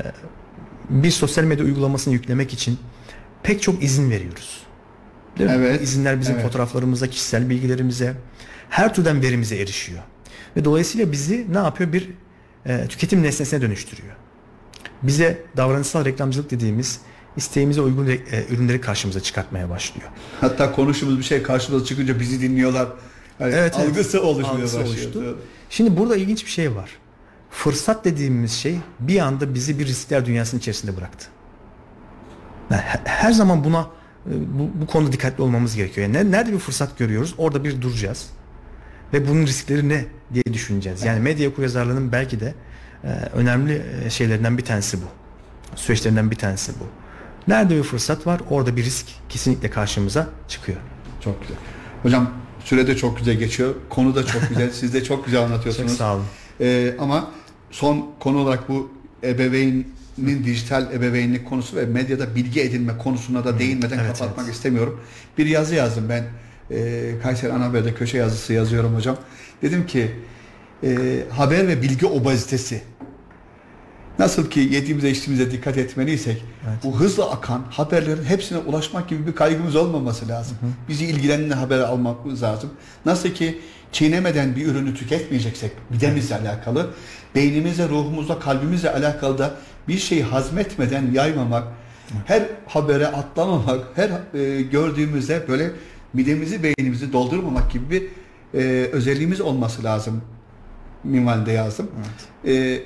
bir 0.89 1.11
sosyal 1.11 1.43
medya 1.43 1.65
uygulamasını 1.65 2.13
yüklemek 2.13 2.53
için 2.53 2.79
pek 3.43 3.61
çok 3.61 3.83
izin 3.83 4.11
veriyoruz. 4.11 4.63
Değil 5.37 5.49
mi? 5.49 5.55
Evet, 5.55 5.79
Bu 5.79 5.83
izinler 5.83 6.19
bizim 6.19 6.35
evet. 6.35 6.45
fotoğraflarımıza, 6.45 7.07
kişisel 7.07 7.49
bilgilerimize, 7.49 8.13
her 8.69 8.93
türden 8.93 9.21
verimize 9.21 9.57
erişiyor. 9.57 10.01
Ve 10.57 10.65
dolayısıyla 10.65 11.11
bizi 11.11 11.53
ne 11.53 11.57
yapıyor? 11.57 11.93
Bir 11.93 12.09
e, 12.65 12.87
tüketim 12.87 13.23
nesnesine 13.23 13.61
dönüştürüyor. 13.61 14.15
Bize 15.03 15.43
davranışsal 15.57 16.05
reklamcılık 16.05 16.51
dediğimiz 16.51 16.99
isteğimize 17.39 17.81
uygun 17.81 18.07
e, 18.07 18.17
ürünleri 18.49 18.81
karşımıza 18.81 19.19
çıkartmaya 19.19 19.69
başlıyor. 19.69 20.09
Hatta 20.41 20.71
konuştuğumuz 20.71 21.17
bir 21.17 21.23
şey 21.23 21.43
karşımıza 21.43 21.85
çıkınca 21.85 22.19
bizi 22.19 22.41
dinliyorlar. 22.41 22.87
Yani 23.39 23.53
Evet, 23.53 23.75
evet. 23.77 23.89
algısı 23.89 24.23
oluşmaya 24.23 24.51
Algısı 24.53 24.79
başlıyor. 24.79 24.97
oluştu. 25.15 25.37
Şimdi 25.69 25.97
burada 25.97 26.15
ilginç 26.15 26.45
bir 26.45 26.51
şey 26.51 26.75
var. 26.75 26.89
Fırsat 27.51 28.05
dediğimiz 28.05 28.51
şey 28.51 28.77
bir 28.99 29.19
anda 29.19 29.53
bizi 29.53 29.79
bir 29.79 29.85
riskler 29.87 30.25
dünyasının 30.25 30.59
içerisinde 30.59 30.97
bıraktı. 30.97 31.25
Yani 32.71 32.81
he- 32.81 33.01
her 33.05 33.31
zaman 33.31 33.63
buna 33.63 33.79
e, 34.25 34.31
bu, 34.59 34.81
bu 34.81 34.87
konuda 34.87 35.11
dikkatli 35.11 35.41
olmamız 35.43 35.75
gerekiyor. 35.75 36.07
Yani 36.07 36.17
ne- 36.17 36.31
nerede 36.37 36.53
bir 36.53 36.59
fırsat 36.59 36.97
görüyoruz 36.97 37.35
orada 37.37 37.63
bir 37.63 37.81
duracağız. 37.81 38.29
Ve 39.13 39.27
bunun 39.27 39.45
riskleri 39.45 39.89
ne 39.89 40.05
diye 40.33 40.43
düşüneceğiz. 40.53 41.03
Yani 41.03 41.19
medya 41.19 41.49
okuryazarlığının 41.49 42.11
belki 42.11 42.39
de 42.39 42.53
e, 43.03 43.07
önemli 43.33 43.81
şeylerinden 44.09 44.57
bir 44.57 44.65
tanesi 44.65 44.97
bu. 44.97 45.05
Süreçlerinden 45.75 46.31
bir 46.31 46.35
tanesi 46.35 46.71
bu. 46.79 46.83
Nerede 47.49 47.77
bir 47.77 47.83
fırsat 47.83 48.27
var 48.27 48.41
orada 48.49 48.75
bir 48.77 48.83
risk 48.83 49.05
kesinlikle 49.29 49.69
karşımıza 49.69 50.27
çıkıyor. 50.47 50.77
Çok 51.21 51.41
güzel. 51.41 51.57
Hocam 52.03 52.31
süre 52.65 52.87
de 52.87 52.97
çok 52.97 53.17
güzel 53.17 53.35
geçiyor. 53.35 53.75
Konu 53.89 54.15
da 54.15 54.25
çok 54.25 54.49
güzel. 54.49 54.71
Siz 54.73 54.93
de 54.93 55.03
çok 55.03 55.25
güzel 55.25 55.41
anlatıyorsunuz. 55.41 55.89
Çok 55.89 55.97
sağ 55.97 56.15
olun. 56.15 56.25
Ee, 56.61 56.95
ama 56.99 57.31
son 57.71 58.11
konu 58.19 58.37
olarak 58.37 58.69
bu 58.69 58.91
ebeveynin 59.23 59.93
dijital 60.45 60.93
ebeveynlik 60.93 61.49
konusu 61.49 61.75
ve 61.75 61.85
medyada 61.85 62.35
bilgi 62.35 62.61
edinme 62.61 62.97
konusuna 62.97 63.45
da 63.45 63.59
değinmeden 63.59 63.99
Evet, 63.99 64.17
kapatmak 64.17 64.45
evet. 64.45 64.55
istemiyorum. 64.55 65.01
Bir 65.37 65.45
yazı 65.45 65.75
yazdım 65.75 66.09
ben. 66.09 66.23
E, 66.71 67.11
Kayseri 67.23 67.53
Anahaber'de 67.53 67.93
köşe 67.93 68.17
yazısı 68.17 68.53
yazıyorum 68.53 68.95
hocam. 68.95 69.17
Dedim 69.61 69.87
ki 69.87 70.11
e, 70.83 71.19
haber 71.29 71.67
ve 71.67 71.81
bilgi 71.81 72.05
obezitesi. 72.05 72.81
Nasıl 74.19 74.49
ki 74.49 74.59
yediğimize 74.59 75.09
içtiğimize 75.09 75.51
dikkat 75.51 75.77
etmeliysek 75.77 76.43
Evet. 76.67 76.83
bu 76.83 76.99
hızla 76.99 77.31
akan 77.31 77.63
haberlerin 77.69 78.23
hepsine 78.23 78.57
ulaşmak 78.57 79.09
gibi 79.09 79.27
bir 79.27 79.35
kaygımız 79.35 79.75
olmaması 79.75 80.27
lazım. 80.27 80.57
Bizi 80.89 81.05
ilgilenene 81.05 81.53
haber 81.53 81.79
almamız 81.79 82.43
lazım. 82.43 82.69
Nasıl 83.05 83.29
ki 83.29 83.59
çiğnemeden 83.91 84.55
bir 84.55 84.65
ürünü 84.65 84.95
tüketmeyeceksek 84.95 85.71
midemizle 85.89 86.35
alakalı, 86.35 86.89
beynimizle, 87.35 87.89
ruhumuzla, 87.89 88.39
kalbimizle 88.39 88.93
alakalı 88.93 89.37
da 89.37 89.51
bir 89.87 89.97
şeyi 89.97 90.23
hazmetmeden 90.23 91.11
yaymamak, 91.13 91.63
her 92.25 92.43
habere 92.67 93.07
atlamamak, 93.07 93.85
her 93.95 94.09
e, 94.39 94.61
gördüğümüzde 94.61 95.47
böyle 95.47 95.71
midemizi, 96.13 96.63
beynimizi 96.63 97.13
doldurmamak 97.13 97.71
gibi 97.71 97.89
bir 97.89 98.03
e, 98.59 98.89
özelliğimiz 98.91 99.41
olması 99.41 99.83
lazım 99.83 100.21
minvalinde 101.03 101.51
yazdım. 101.51 101.91
E, 102.47 102.79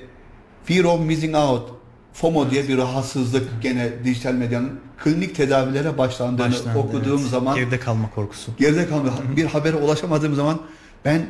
Fear 0.66 0.84
of 0.84 1.00
Missing 1.00 1.36
Out, 1.36 1.70
FOMO 2.14 2.52
diye 2.52 2.68
bir 2.68 2.78
rahatsızlık 2.78 3.62
gene 3.62 3.90
dijital 4.04 4.34
medyanın 4.34 4.80
klinik 5.04 5.36
tedavilere 5.36 5.98
başlandığını 5.98 6.48
Başlandı, 6.48 6.80
okuduğum 6.80 7.20
evet. 7.20 7.30
zaman 7.30 7.56
geride 7.56 7.80
kalma 7.80 8.10
korkusu. 8.10 8.52
geride 8.58 8.90
kalmış 8.90 9.12
bir 9.36 9.46
habere 9.46 9.76
ulaşamadığım 9.76 10.36
zaman 10.36 10.62
ben 11.06 11.26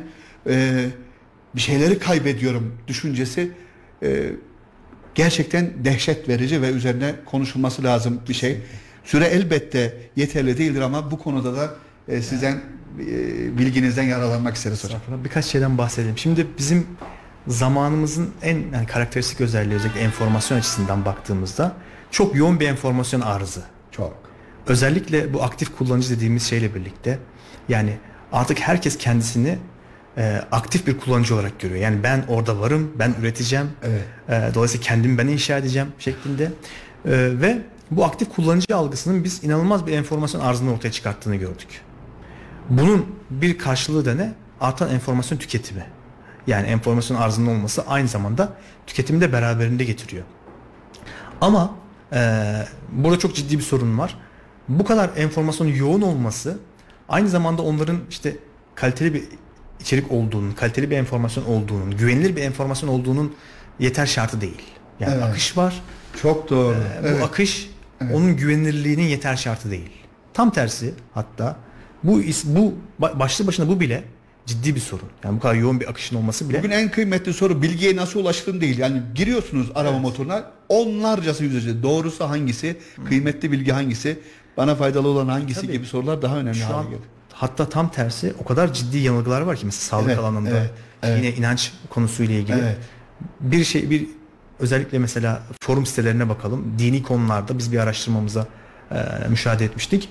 e, 0.46 0.84
bir 1.54 1.60
şeyleri 1.60 1.98
kaybediyorum 1.98 2.78
düşüncesi 2.88 3.52
e, 4.02 4.30
gerçekten 5.14 5.70
dehşet 5.84 6.28
verici 6.28 6.62
ve 6.62 6.70
üzerine 6.70 7.14
konuşulması 7.26 7.84
lazım 7.84 8.20
bir 8.28 8.34
şey. 8.34 8.60
Süre 9.04 9.24
elbette 9.24 9.96
yeterli 10.16 10.58
değildir 10.58 10.80
ama 10.80 11.10
bu 11.10 11.18
konuda 11.18 11.56
da 11.56 11.74
e, 12.08 12.22
sizden 12.22 12.60
e, 13.00 13.58
bilginizden 13.58 14.02
yararlanmak 14.02 14.56
isteriz 14.56 14.84
hocam. 14.84 15.00
Birkaç 15.24 15.44
şeyden 15.44 15.78
bahsedelim. 15.78 16.18
Şimdi 16.18 16.46
bizim 16.58 16.86
zamanımızın 17.46 18.30
en 18.42 18.58
yani 18.72 18.86
karakteristik 18.86 19.40
özelliği 19.40 19.76
özellikle 19.76 20.00
enformasyon 20.00 20.58
açısından 20.58 21.04
baktığımızda 21.04 21.72
çok 22.10 22.36
yoğun 22.36 22.60
bir 22.60 22.68
enformasyon 22.68 23.20
arzı. 23.20 23.62
Çok. 23.90 24.16
Özellikle 24.66 25.34
bu 25.34 25.42
aktif 25.42 25.76
kullanıcı 25.78 26.16
dediğimiz 26.16 26.42
şeyle 26.42 26.74
birlikte 26.74 27.18
yani 27.68 27.96
artık 28.32 28.60
herkes 28.60 28.98
kendisini 28.98 29.58
e, 30.16 30.40
aktif 30.52 30.86
bir 30.86 30.98
kullanıcı 30.98 31.34
olarak 31.34 31.60
görüyor. 31.60 31.80
Yani 31.80 32.02
ben 32.02 32.24
orada 32.28 32.60
varım, 32.60 32.92
ben 32.98 33.14
üreteceğim. 33.20 33.70
Evet. 33.82 34.04
E, 34.28 34.54
dolayısıyla 34.54 34.86
kendimi 34.86 35.18
ben 35.18 35.26
inşa 35.26 35.58
edeceğim 35.58 35.88
şeklinde. 35.98 36.44
E, 36.44 36.50
ve 37.40 37.62
bu 37.90 38.04
aktif 38.04 38.34
kullanıcı 38.34 38.76
algısının 38.76 39.24
biz 39.24 39.44
inanılmaz 39.44 39.86
bir 39.86 39.92
enformasyon 39.92 40.40
arzını 40.40 40.72
ortaya 40.72 40.92
çıkarttığını 40.92 41.36
gördük. 41.36 41.80
Bunun 42.70 43.06
bir 43.30 43.58
karşılığı 43.58 44.04
da 44.04 44.14
ne? 44.14 44.32
Artan 44.60 44.90
enformasyon 44.90 45.38
tüketimi. 45.38 45.84
Yani 46.46 46.66
enformasyon 46.66 47.16
arzının 47.16 47.46
olması 47.56 47.84
aynı 47.86 48.08
zamanda 48.08 48.52
tüketimi 48.86 49.20
de 49.20 49.32
beraberinde 49.32 49.84
getiriyor. 49.84 50.24
Ama 51.40 51.74
e, 52.12 52.42
burada 52.92 53.18
çok 53.18 53.34
ciddi 53.34 53.58
bir 53.58 53.62
sorun 53.62 53.98
var. 53.98 54.18
Bu 54.68 54.84
kadar 54.84 55.10
enformasyon 55.16 55.66
yoğun 55.66 56.02
olması 56.02 56.58
aynı 57.08 57.28
zamanda 57.28 57.62
onların 57.62 57.98
işte 58.10 58.36
kaliteli 58.74 59.14
bir 59.14 59.24
içerik 59.80 60.12
olduğunun, 60.12 60.52
kaliteli 60.52 60.90
bir 60.90 60.96
enformasyon 60.96 61.44
olduğunun, 61.44 61.90
güvenilir 61.96 62.36
bir 62.36 62.42
enformasyon 62.42 62.88
olduğunun 62.88 63.34
yeter 63.78 64.06
şartı 64.06 64.40
değil. 64.40 64.62
Yani 65.00 65.14
Evet. 65.14 65.24
akış 65.24 65.56
var. 65.56 65.82
Çok 66.22 66.50
doğru. 66.50 66.74
Ee, 66.76 67.02
Bu 67.02 67.06
evet. 67.06 67.22
akış 67.22 67.70
onun 68.12 68.36
güvenilirliğinin 68.36 69.02
yeter 69.02 69.36
şartı 69.36 69.70
değil. 69.70 69.90
Tam 70.34 70.50
tersi 70.50 70.94
hatta 71.14 71.56
bu 72.02 72.20
bu 72.44 72.74
ba- 73.00 73.18
başlı 73.18 73.46
başına 73.46 73.68
bu 73.68 73.80
bile 73.80 74.04
ciddi 74.46 74.74
bir 74.74 74.80
sorun. 74.80 75.08
Yani 75.24 75.36
bu 75.36 75.40
kadar 75.40 75.54
yoğun 75.54 75.80
bir 75.80 75.90
akışın 75.90 76.16
olması 76.16 76.48
bile 76.48 76.58
Bugün 76.58 76.70
en 76.70 76.90
kıymetli 76.90 77.32
soru 77.32 77.62
bilgiye 77.62 77.96
nasıl 77.96 78.20
ulaştım 78.20 78.60
değil. 78.60 78.78
Yani 78.78 79.02
giriyorsunuz 79.14 79.70
arama 79.74 79.98
motoruna 79.98 80.44
onlarcası 80.68 81.44
yüzlerce. 81.44 81.82
Doğrusu 81.82 82.24
hangisi? 82.24 82.76
Kıymetli 83.08 83.52
bilgi 83.52 83.72
hangisi? 83.72 84.18
Bana 84.56 84.74
faydalı 84.74 85.08
olan 85.08 85.28
hangisi 85.28 85.60
Tabii. 85.60 85.72
gibi 85.72 85.86
sorular 85.86 86.22
daha 86.22 86.36
önemli 86.36 86.58
şu 86.58 86.64
hale 86.66 86.74
an 86.74 86.84
geldi. 86.90 87.02
hatta 87.32 87.68
tam 87.68 87.90
tersi 87.90 88.34
o 88.40 88.44
kadar 88.44 88.72
ciddi 88.72 88.98
yanılgılar 88.98 89.40
var 89.40 89.56
ki 89.56 89.66
mesela 89.66 89.80
sağlık 89.82 90.06
Evet, 90.08 90.18
alanında 90.18 90.50
evet, 90.50 90.70
evet. 91.02 91.18
yine 91.24 91.36
inanç 91.36 91.72
konusuyla 91.90 92.34
ilgili 92.34 92.58
Evet. 92.58 92.76
bir 93.40 93.64
şey 93.64 93.90
bir 93.90 94.06
özellikle 94.60 94.98
mesela 94.98 95.42
forum 95.62 95.86
sitelerine 95.86 96.28
bakalım. 96.28 96.74
Dini 96.78 97.02
konularda 97.02 97.58
biz 97.58 97.72
bir 97.72 97.78
araştırmamıza 97.78 98.46
e, 98.90 98.96
müşahede 99.28 99.64
etmiştik. 99.64 100.08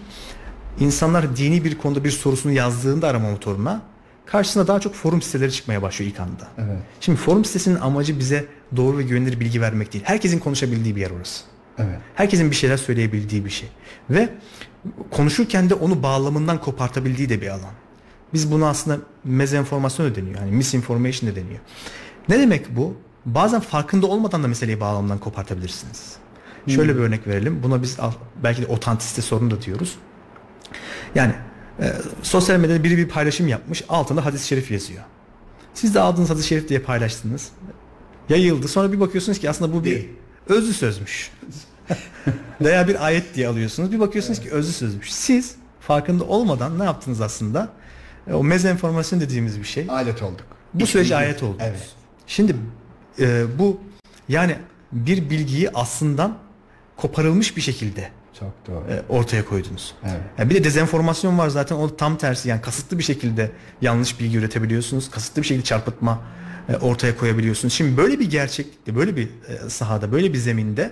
İnsanlar 0.80 1.36
dini 1.38 1.64
bir 1.64 1.78
konuda 1.78 2.04
bir 2.04 2.12
sorusunu 2.12 2.52
yazdığında 2.52 3.08
arama 3.08 3.32
motoruna 3.32 3.82
karşısına 4.26 4.68
daha 4.68 4.80
çok 4.80 4.94
forum 4.94 5.22
siteleri 5.22 5.52
çıkmaya 5.52 5.82
başlıyor 5.82 6.12
ilk 6.12 6.20
anda. 6.20 6.48
Evet. 6.58 6.78
Şimdi 7.00 7.20
forum 7.20 7.46
sitesinin 7.46 7.80
amacı 7.80 8.20
bize 8.20 8.46
doğru 8.76 8.98
ve 8.98 9.04
güvenilir 9.04 9.40
bilgi 9.40 9.62
vermek 9.62 9.94
değil. 9.94 10.04
Herkesin 10.08 10.40
konuşabildiği 10.40 10.96
bir 10.96 11.02
yer 11.02 11.12
orası. 11.12 11.44
Evet. 11.78 12.00
Herkesin 12.16 12.52
bir 12.52 12.56
şeyler 12.56 12.78
söyleyebildiği 12.78 13.46
bir 13.46 13.50
şey. 13.50 13.70
Ve 14.10 14.30
konuşurken 15.12 15.70
de 15.70 15.74
onu 15.74 16.04
bağlamından 16.04 16.62
kopartabildiği 16.62 17.30
de 17.30 17.42
bir 17.42 17.48
alan. 17.48 17.74
Biz 18.34 18.52
buna 18.52 18.70
aslında 18.70 18.98
mezenformasyon 19.24 20.12
da 20.12 20.16
deniyor. 20.16 20.40
Yani 20.40 20.52
misinformation 20.52 21.32
da 21.32 21.36
deniyor. 21.36 21.60
Ne 22.30 22.40
demek 22.40 22.76
bu? 22.76 22.96
Bazen 23.26 23.62
farkında 23.62 24.08
olmadan 24.08 24.44
da 24.44 24.48
meseleyi 24.48 24.80
bağlamından 24.80 25.18
kopartabilirsiniz. 25.18 26.16
Şöyle 26.68 26.96
bir 26.96 27.00
örnek 27.00 27.28
verelim. 27.28 27.64
Buna 27.64 27.82
biz 27.82 27.98
belki 28.44 28.62
de 28.62 28.68
otantisite 28.68 29.22
sorunu 29.22 29.52
da 29.52 29.62
diyoruz. 29.62 29.96
Yani 31.16 31.34
e, 31.80 31.94
sosyal 32.24 32.60
medyada 32.60 32.84
biri 32.84 32.98
bir 32.98 33.08
paylaşım 33.10 33.48
yapmış. 33.48 33.84
Altında 33.90 34.26
hadis-i 34.26 34.48
şerif 34.48 34.72
yazıyor. 34.72 35.04
Siz 35.74 35.96
de 35.96 36.00
aldığınız 36.00 36.30
hadis-i 36.30 36.48
şerif 36.48 36.70
diye 36.70 36.80
paylaştınız. 36.80 37.50
Yayıldı. 38.30 38.68
Sonra 38.68 38.92
bir 38.92 39.00
bakıyorsunuz 39.00 39.40
ki 39.40 39.50
aslında 39.50 39.74
bu 39.74 39.80
bir 39.84 39.92
Değil. 39.92 40.10
özlü 40.50 40.74
sözmüş. 40.74 41.32
Veya 42.62 42.88
bir 42.88 43.06
ayet 43.06 43.36
diye 43.36 43.48
alıyorsunuz. 43.48 43.92
Bir 43.92 44.00
bakıyorsunuz 44.00 44.40
ki 44.40 44.52
özlü 44.52 44.72
sözmüş. 44.74 45.14
Siz 45.14 45.56
farkında 45.80 46.24
olmadan 46.24 46.80
ne 46.80 46.84
yaptınız 46.84 47.22
aslında? 47.22 47.70
E, 48.28 48.34
O 48.34 48.44
mezenformasyon 48.44 49.22
dediğimiz 49.22 49.60
bir 49.60 49.66
şey. 49.66 49.86
Alet 49.90 50.24
olduk. 50.24 50.46
Bu 50.74 50.88
sürece 50.88 51.16
ayet 51.16 51.44
oldunuz. 51.44 51.62
Evet. 51.64 51.90
Şimdi 52.28 52.56
e, 53.20 53.44
bu 53.60 53.80
yani 54.30 54.56
bir 54.92 55.30
bilgiyi 55.30 55.70
aslından 55.70 56.38
koparılmış 56.98 57.58
bir 57.58 57.62
şekilde 57.62 58.10
Çok 58.44 58.76
doğru. 58.76 58.94
e, 58.94 59.04
ortaya 59.10 59.46
koydunuz. 59.46 59.96
Evet. 60.04 60.22
Yani 60.38 60.50
bir 60.50 60.56
de 60.56 60.64
dezenformasyon 60.64 61.38
var 61.38 61.50
zaten 61.50 61.76
o 61.76 61.96
tam 61.98 62.18
tersi 62.18 62.50
yani 62.50 62.62
kasıtlı 62.62 62.98
bir 62.98 63.04
şekilde 63.04 63.52
yanlış 63.82 64.20
bilgi 64.20 64.38
üretebiliyorsunuz. 64.38 65.12
Kasıtlı 65.12 65.42
bir 65.42 65.48
şekilde 65.48 65.66
çarpıtma 65.66 66.20
e, 66.70 66.76
ortaya 66.76 67.18
koyabiliyorsunuz. 67.18 67.74
Şimdi 67.74 67.98
böyle 67.98 68.20
bir 68.20 68.30
gerçeklikte, 68.30 68.96
böyle 68.96 69.16
bir 69.16 69.30
e, 69.48 69.70
sahada, 69.70 70.12
böyle 70.12 70.34
bir 70.34 70.38
zeminde 70.38 70.92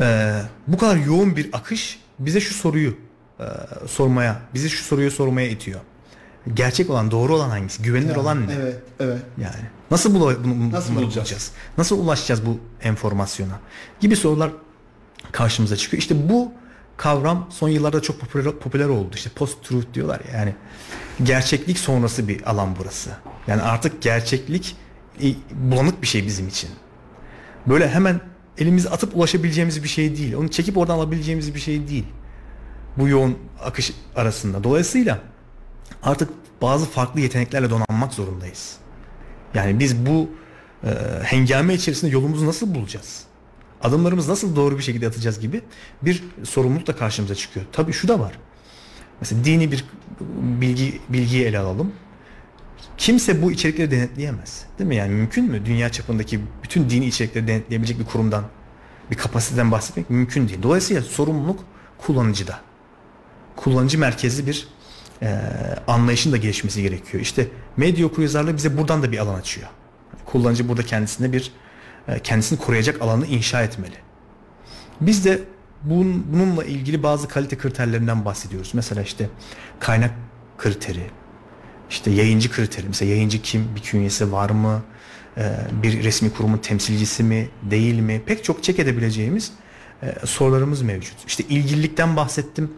e, 0.00 0.40
bu 0.66 0.78
kadar 0.78 0.96
yoğun 0.96 1.36
bir 1.36 1.48
akış 1.52 2.00
bize 2.18 2.40
şu 2.40 2.54
soruyu 2.54 2.94
e, 3.40 3.44
sormaya, 3.86 4.40
bizi 4.54 4.70
şu 4.70 4.84
soruyu 4.84 5.10
sormaya 5.10 5.48
itiyor. 5.48 5.80
Gerçek 6.54 6.90
olan, 6.90 7.10
doğru 7.10 7.34
olan 7.34 7.50
hangisi? 7.50 7.82
Güvenilir 7.82 8.16
olan 8.16 8.46
ne? 8.46 8.52
Evet, 8.54 8.76
evet. 9.00 9.18
Yani 9.38 9.64
nasıl 9.90 10.14
bula, 10.14 10.44
bunu, 10.44 10.72
Nasıl 10.72 10.94
bulacağız? 10.94 11.16
bulacağız? 11.16 11.52
Nasıl 11.78 11.98
ulaşacağız 11.98 12.46
bu 12.46 12.58
enformasyona? 12.82 13.60
Gibi 14.00 14.16
sorular 14.16 14.50
karşımıza 15.32 15.76
çıkıyor. 15.76 16.00
İşte 16.02 16.28
bu 16.28 16.52
kavram 16.96 17.46
son 17.50 17.68
yıllarda 17.68 18.02
çok 18.02 18.20
popüler, 18.20 18.52
popüler 18.52 18.88
oldu. 18.88 19.10
İşte 19.14 19.30
post 19.30 19.64
truth 19.64 19.94
diyorlar 19.94 20.20
ya. 20.32 20.38
Yani 20.38 20.54
gerçeklik 21.24 21.78
sonrası 21.78 22.28
bir 22.28 22.50
alan 22.50 22.76
burası. 22.80 23.10
Yani 23.46 23.62
artık 23.62 24.02
gerçeklik 24.02 24.76
e, 25.22 25.26
bulanık 25.54 26.02
bir 26.02 26.06
şey 26.06 26.26
bizim 26.26 26.48
için. 26.48 26.70
Böyle 27.66 27.88
hemen 27.88 28.20
elimizi 28.58 28.90
atıp 28.90 29.16
ulaşabileceğimiz 29.16 29.82
bir 29.82 29.88
şey 29.88 30.16
değil. 30.16 30.34
Onu 30.34 30.48
çekip 30.48 30.76
oradan 30.76 30.94
alabileceğimiz 30.94 31.54
bir 31.54 31.60
şey 31.60 31.88
değil. 31.88 32.06
Bu 32.96 33.08
yoğun 33.08 33.38
akış 33.62 33.92
arasında. 34.16 34.64
Dolayısıyla 34.64 35.18
artık 36.02 36.30
bazı 36.62 36.86
farklı 36.86 37.20
yeteneklerle 37.20 37.70
donanmak 37.70 38.12
zorundayız. 38.12 38.76
Yani 39.54 39.78
biz 39.78 40.06
bu 40.06 40.30
e, 40.84 40.90
hengame 41.22 41.74
içerisinde 41.74 42.10
yolumuzu 42.10 42.46
nasıl 42.46 42.74
bulacağız? 42.74 43.25
Adımlarımızı 43.82 44.30
nasıl 44.30 44.56
doğru 44.56 44.78
bir 44.78 44.82
şekilde 44.82 45.06
atacağız 45.06 45.40
gibi 45.40 45.62
bir 46.02 46.24
sorumluluk 46.44 46.86
da 46.86 46.96
karşımıza 46.96 47.34
çıkıyor. 47.34 47.66
Tabii 47.72 47.92
şu 47.92 48.08
da 48.08 48.20
var. 48.20 48.38
Mesela 49.20 49.44
dini 49.44 49.72
bir 49.72 49.84
bilgi 50.60 51.00
bilgiyi 51.08 51.44
ele 51.44 51.58
alalım. 51.58 51.92
Kimse 52.98 53.42
bu 53.42 53.52
içerikleri 53.52 53.90
denetleyemez. 53.90 54.64
Değil 54.78 54.88
mi? 54.88 54.96
Yani 54.96 55.12
mümkün 55.12 55.44
mü? 55.44 55.66
Dünya 55.66 55.92
çapındaki 55.92 56.40
bütün 56.62 56.90
dini 56.90 57.06
içerikleri 57.06 57.48
denetleyebilecek 57.48 57.98
bir 57.98 58.04
kurumdan, 58.04 58.44
bir 59.10 59.16
kapasiteden 59.16 59.70
bahsetmek 59.70 60.10
mümkün 60.10 60.48
değil. 60.48 60.62
Dolayısıyla 60.62 61.02
sorumluluk 61.02 61.64
kullanıcıda. 61.98 62.60
Kullanıcı 63.56 63.98
merkezli 63.98 64.46
bir 64.46 64.68
e, 65.22 65.40
anlayışın 65.86 66.32
da 66.32 66.36
gelişmesi 66.36 66.82
gerekiyor. 66.82 67.22
İşte 67.22 67.46
medya 67.76 68.06
okuryazarlığı 68.06 68.56
bize 68.56 68.78
buradan 68.78 69.02
da 69.02 69.12
bir 69.12 69.18
alan 69.18 69.34
açıyor. 69.34 69.68
Kullanıcı 70.26 70.68
burada 70.68 70.82
kendisine 70.82 71.32
bir 71.32 71.52
kendisini 72.22 72.58
koruyacak 72.58 73.02
alanı 73.02 73.26
inşa 73.26 73.62
etmeli. 73.62 73.96
Biz 75.00 75.24
de 75.24 75.40
bun, 75.82 76.26
bununla 76.32 76.64
ilgili 76.64 77.02
bazı 77.02 77.28
kalite 77.28 77.58
kriterlerinden 77.58 78.24
bahsediyoruz. 78.24 78.70
Mesela 78.74 79.02
işte 79.02 79.28
kaynak 79.80 80.10
kriteri, 80.58 81.10
işte 81.90 82.10
yayıncı 82.10 82.50
kriteri. 82.50 82.86
Mesela 82.86 83.10
yayıncı 83.10 83.42
kim, 83.42 83.76
bir 83.76 83.80
künyesi 83.80 84.32
var 84.32 84.50
mı, 84.50 84.82
e, 85.36 85.56
bir 85.82 86.04
resmi 86.04 86.32
kurumun 86.32 86.58
temsilcisi 86.58 87.22
mi, 87.22 87.48
değil 87.62 88.00
mi? 88.00 88.22
Pek 88.26 88.44
çok 88.44 88.64
çek 88.64 88.78
edebileceğimiz 88.78 89.52
e, 90.02 90.26
sorularımız 90.26 90.82
mevcut. 90.82 91.14
İşte 91.26 91.44
ilgililikten 91.48 92.16
bahsettim. 92.16 92.72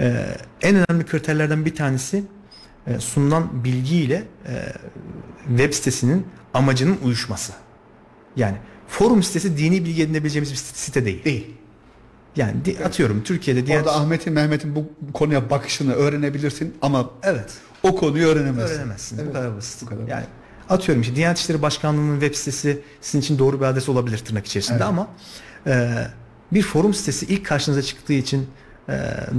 E, 0.00 0.26
en 0.62 0.76
önemli 0.76 1.06
kriterlerden 1.06 1.64
bir 1.64 1.74
tanesi 1.74 2.24
e, 2.86 2.98
sunulan 3.00 3.64
bilgiyle 3.64 4.24
e, 4.46 4.72
web 5.48 5.72
sitesinin 5.72 6.26
amacının 6.54 6.98
uyuşması. 7.04 7.52
Yani 8.36 8.56
forum 8.88 9.22
sitesi 9.22 9.56
dini 9.58 9.84
bilgi 9.84 10.02
edinebileceğimiz 10.02 10.50
bir 10.52 10.56
site 10.56 11.04
değil. 11.04 11.24
Değil. 11.24 11.54
Yani 12.36 12.64
di- 12.64 12.84
atıyorum 12.84 13.22
Türkiye'de 13.22 13.66
diğer 13.66 13.78
Orada 13.80 13.94
Ahmet'in, 13.96 14.32
Mehmet'in 14.32 14.74
bu 14.76 14.86
konuya 15.12 15.50
bakışını 15.50 15.92
öğrenebilirsin 15.94 16.74
ama 16.82 17.10
evet 17.22 17.54
o 17.82 17.96
konuyu 17.96 18.26
öğrenemezsin. 18.26 18.74
öğrenemezsin. 18.74 19.16
Evet. 19.18 19.28
Bu 19.28 19.32
kadar 19.32 19.56
basit. 19.56 19.82
Bu 19.82 19.86
kadar 19.86 20.08
yani 20.08 20.24
atıyorum 20.68 21.02
işte 21.02 21.16
Diyanet 21.16 21.38
İşleri 21.38 21.62
Başkanlığı'nın 21.62 22.20
web 22.20 22.34
sitesi 22.34 22.80
sizin 23.00 23.20
için 23.20 23.38
doğru 23.38 23.60
bir 23.60 23.64
adres 23.64 23.88
olabilir 23.88 24.18
tırnak 24.18 24.46
içerisinde 24.46 24.76
Evet. 24.76 24.86
ama 24.86 25.08
e, 25.66 25.94
bir 26.52 26.62
forum 26.62 26.94
sitesi 26.94 27.26
ilk 27.26 27.46
karşınıza 27.46 27.82
çıktığı 27.82 28.12
için 28.12 28.46
e, 28.88 28.92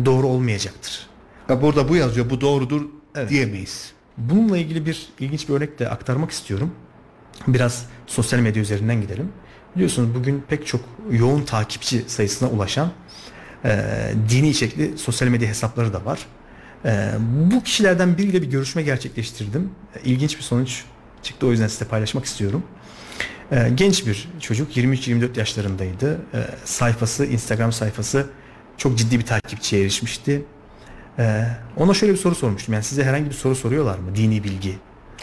doğru 0.05 0.27
olmayacaktır. 0.27 1.07
Ya 1.49 1.61
burada 1.61 1.89
bu 1.89 1.95
yazıyor, 1.95 2.29
bu 2.29 2.41
doğrudur 2.41 2.81
Evet. 3.15 3.29
diyemeyiz. 3.29 3.91
Bununla 4.17 4.57
ilgili 4.57 4.85
bir 4.85 5.09
ilginç 5.19 5.49
bir 5.49 5.53
örnek 5.53 5.79
de 5.79 5.89
aktarmak 5.89 6.31
istiyorum. 6.31 6.71
Biraz 7.47 7.85
sosyal 8.07 8.39
medya 8.39 8.61
üzerinden 8.61 9.01
gidelim. 9.01 9.29
Biliyorsunuz 9.75 10.15
bugün 10.15 10.43
pek 10.47 10.67
çok 10.67 10.81
yoğun 11.11 11.41
takipçi 11.41 12.03
sayısına 12.07 12.49
ulaşan 12.49 12.91
e, 13.65 13.83
dini 14.29 14.49
içerikli 14.49 14.97
sosyal 14.97 15.27
medya 15.27 15.49
hesapları 15.49 15.93
da 15.93 16.05
var. 16.05 16.19
E, 16.85 17.11
bu 17.51 17.63
kişilerden 17.63 18.17
biriyle 18.17 18.41
bir 18.41 18.47
görüşme 18.47 18.81
gerçekleştirdim. 18.81 19.71
E, 19.95 20.09
İlginç 20.09 20.37
bir 20.37 20.43
sonuç 20.43 20.83
çıktı 21.23 21.47
o 21.47 21.51
yüzden 21.51 21.67
size 21.67 21.85
paylaşmak 21.85 22.25
istiyorum. 22.25 22.63
E, 23.51 23.69
genç 23.75 24.07
bir 24.07 24.27
çocuk 24.39 24.77
23-24 24.77 25.39
yaşlarındaydı. 25.39 26.19
E, 26.33 26.39
sayfası 26.65 27.25
Instagram 27.25 27.71
sayfası 27.71 28.27
çok 28.77 28.97
ciddi 28.97 29.19
bir 29.19 29.25
takipçiye 29.25 29.81
erişmişti. 29.81 30.45
Ee, 31.19 31.43
ona 31.77 31.93
şöyle 31.93 32.13
bir 32.13 32.17
soru 32.17 32.35
sormuştum. 32.35 32.73
Yani 32.73 32.83
size 32.83 33.03
herhangi 33.03 33.25
bir 33.25 33.35
soru 33.35 33.55
soruyorlar 33.55 33.99
mı? 33.99 34.15
Dini 34.15 34.43
bilgi 34.43 34.77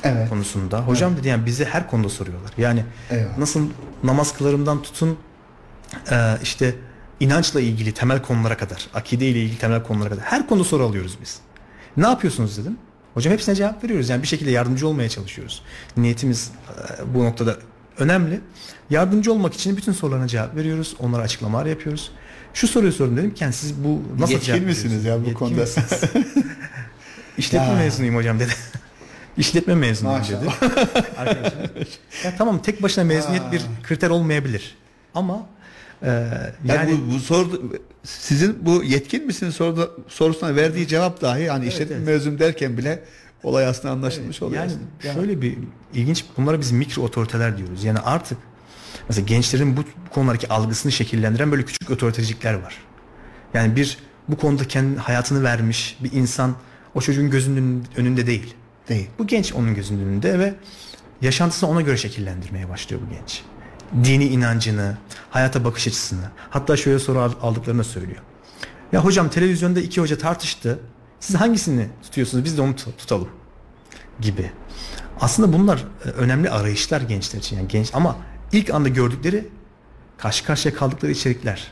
Evet. 0.04 0.28
konusunda. 0.28 0.80
Hocam 0.80 1.16
dedi 1.16 1.28
yani 1.28 1.46
bize 1.46 1.64
her 1.64 1.90
konuda 1.90 2.08
soruyorlar. 2.08 2.50
Yani 2.58 2.84
Eyvallah. 3.10 3.38
nasıl 3.38 3.68
namaz 4.04 4.34
kılarımdan 4.36 4.82
tutun 4.82 5.18
e, 6.10 6.38
işte 6.42 6.74
inançla 7.20 7.60
ilgili 7.60 7.92
temel 7.92 8.22
konulara 8.22 8.56
kadar, 8.56 8.88
akide 8.94 9.28
ile 9.28 9.40
ilgili 9.42 9.58
temel 9.58 9.82
konulara 9.82 10.08
kadar 10.08 10.24
her 10.24 10.48
konuda 10.48 10.64
soru 10.64 10.84
alıyoruz 10.86 11.18
biz. 11.22 11.38
Ne 11.96 12.06
yapıyorsunuz 12.06 12.58
dedim. 12.58 12.78
Hocam 13.14 13.32
hepsine 13.32 13.54
cevap 13.54 13.84
veriyoruz. 13.84 14.08
Yani 14.08 14.22
bir 14.22 14.28
şekilde 14.28 14.50
yardımcı 14.50 14.88
olmaya 14.88 15.08
çalışıyoruz. 15.08 15.62
Niyetimiz 15.96 16.50
e, 17.00 17.14
bu 17.14 17.24
noktada 17.24 17.56
önemli. 17.98 18.40
Yardımcı 18.90 19.32
olmak 19.32 19.54
için 19.54 19.76
bütün 19.76 19.92
sorularına 19.92 20.28
cevap 20.28 20.56
veriyoruz. 20.56 20.96
Onlara 20.98 21.22
açıklamalar 21.22 21.66
yapıyoruz. 21.66 22.10
Şu 22.54 22.68
soruyu 22.68 22.92
sordum 22.92 23.16
dedim 23.16 23.34
ki 23.34 23.44
yani 23.44 23.52
siz 23.52 23.84
bu 23.84 24.02
nasıl 24.18 24.32
Yetkin 24.32 24.52
cevap 24.52 24.66
misiniz 24.66 25.04
ya 25.04 25.16
bu 25.20 25.22
veriyorsunuz? 25.22 25.88
konuda? 25.88 26.28
İşletme 27.38 27.74
mezunuyum 27.74 28.16
hocam 28.16 28.40
dedi. 28.40 28.52
İşletme 29.36 29.74
mezunuyum 29.74 30.18
Maşallah. 30.18 30.40
dedi. 30.40 30.50
Arkadaşım. 31.18 31.58
Ya 32.24 32.34
tamam 32.38 32.62
tek 32.62 32.82
başına 32.82 33.04
mezuniyet 33.04 33.52
bir 33.52 33.62
kriter 33.82 34.10
olmayabilir. 34.10 34.76
Ama 35.14 35.46
e, 36.02 36.08
Yani, 36.08 36.50
yani 36.66 36.98
bu, 37.08 37.14
bu 37.14 37.18
soru 37.18 37.72
sizin 38.02 38.66
bu 38.66 38.84
yetkin 38.84 39.26
misiniz 39.26 39.54
soruda, 39.54 39.88
sorusuna 40.08 40.56
verdiği 40.56 40.88
cevap 40.88 41.20
dahi 41.20 41.50
hani 41.50 41.66
işletme 41.66 41.96
evet. 41.96 42.06
mezun 42.06 42.38
derken 42.38 42.78
bile 42.78 43.02
olay 43.42 43.66
aslında 43.66 43.94
anlaşılmış 43.94 44.42
oluyor. 44.42 44.62
yani 44.62 44.72
aslında. 45.02 45.14
şöyle 45.14 45.42
bir 45.42 45.58
ilginç 45.94 46.24
bunlara 46.36 46.60
biz 46.60 46.72
mikro 46.72 47.02
otoriteler 47.02 47.58
diyoruz. 47.58 47.84
Yani 47.84 47.98
artık 47.98 48.38
mesela 49.08 49.26
gençlerin 49.26 49.76
bu 49.76 49.84
konudaki 50.10 50.48
algısını 50.48 50.92
şekillendiren 50.92 51.50
böyle 51.50 51.64
küçük 51.64 51.90
otoritecilikler 51.90 52.54
var. 52.54 52.76
Yani 53.54 53.76
bir 53.76 53.98
bu 54.28 54.36
konuda 54.36 54.68
kendi 54.68 54.98
hayatını 54.98 55.42
vermiş 55.42 55.96
bir 56.04 56.12
insan 56.12 56.54
o 56.94 57.00
çocuğun 57.00 57.30
gözünün 57.30 57.84
önünde 57.96 58.26
değil. 58.26 58.54
Değil. 58.88 59.10
Bu 59.18 59.26
genç 59.26 59.52
onun 59.52 59.74
gözünün 59.74 60.00
önünde 60.08 60.38
ve 60.38 60.54
yaşantısını 61.20 61.70
ona 61.70 61.80
göre 61.80 61.96
şekillendirmeye 61.96 62.68
başlıyor 62.68 63.02
bu 63.06 63.14
genç. 63.14 63.42
Dini 64.04 64.24
inancını, 64.24 64.96
hayata 65.30 65.64
bakış 65.64 65.86
açısını. 65.88 66.24
Hatta 66.50 66.76
şöyle 66.76 66.98
soru 66.98 67.20
al- 67.20 67.32
aldıklarını 67.42 67.84
söylüyor. 67.84 68.20
Ya 68.92 69.04
hocam 69.04 69.28
televizyonda 69.28 69.80
iki 69.80 70.00
hoca 70.00 70.18
tartıştı. 70.18 70.78
Siz 71.20 71.36
hangisini 71.36 71.88
tutuyorsunuz? 72.02 72.44
Biz 72.44 72.58
de 72.58 72.62
onu 72.62 72.76
tut- 72.76 72.98
tutalım 72.98 73.28
gibi. 74.20 74.50
Aslında 75.20 75.52
bunlar 75.52 75.84
e, 76.04 76.08
önemli 76.08 76.50
arayışlar 76.50 77.00
gençler 77.00 77.38
için. 77.38 77.56
Yani 77.56 77.68
genç 77.68 77.94
ama 77.94 78.16
ilk 78.52 78.70
anda 78.74 78.88
gördükleri 78.88 79.48
karşı 80.18 80.44
karşıya 80.44 80.74
kaldıkları 80.74 81.12
içerikler. 81.12 81.70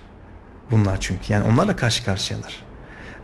Bunlar 0.70 1.00
çünkü. 1.00 1.32
Yani 1.32 1.52
onlarla 1.52 1.76
karşı 1.76 2.04
karşıyalar. 2.04 2.62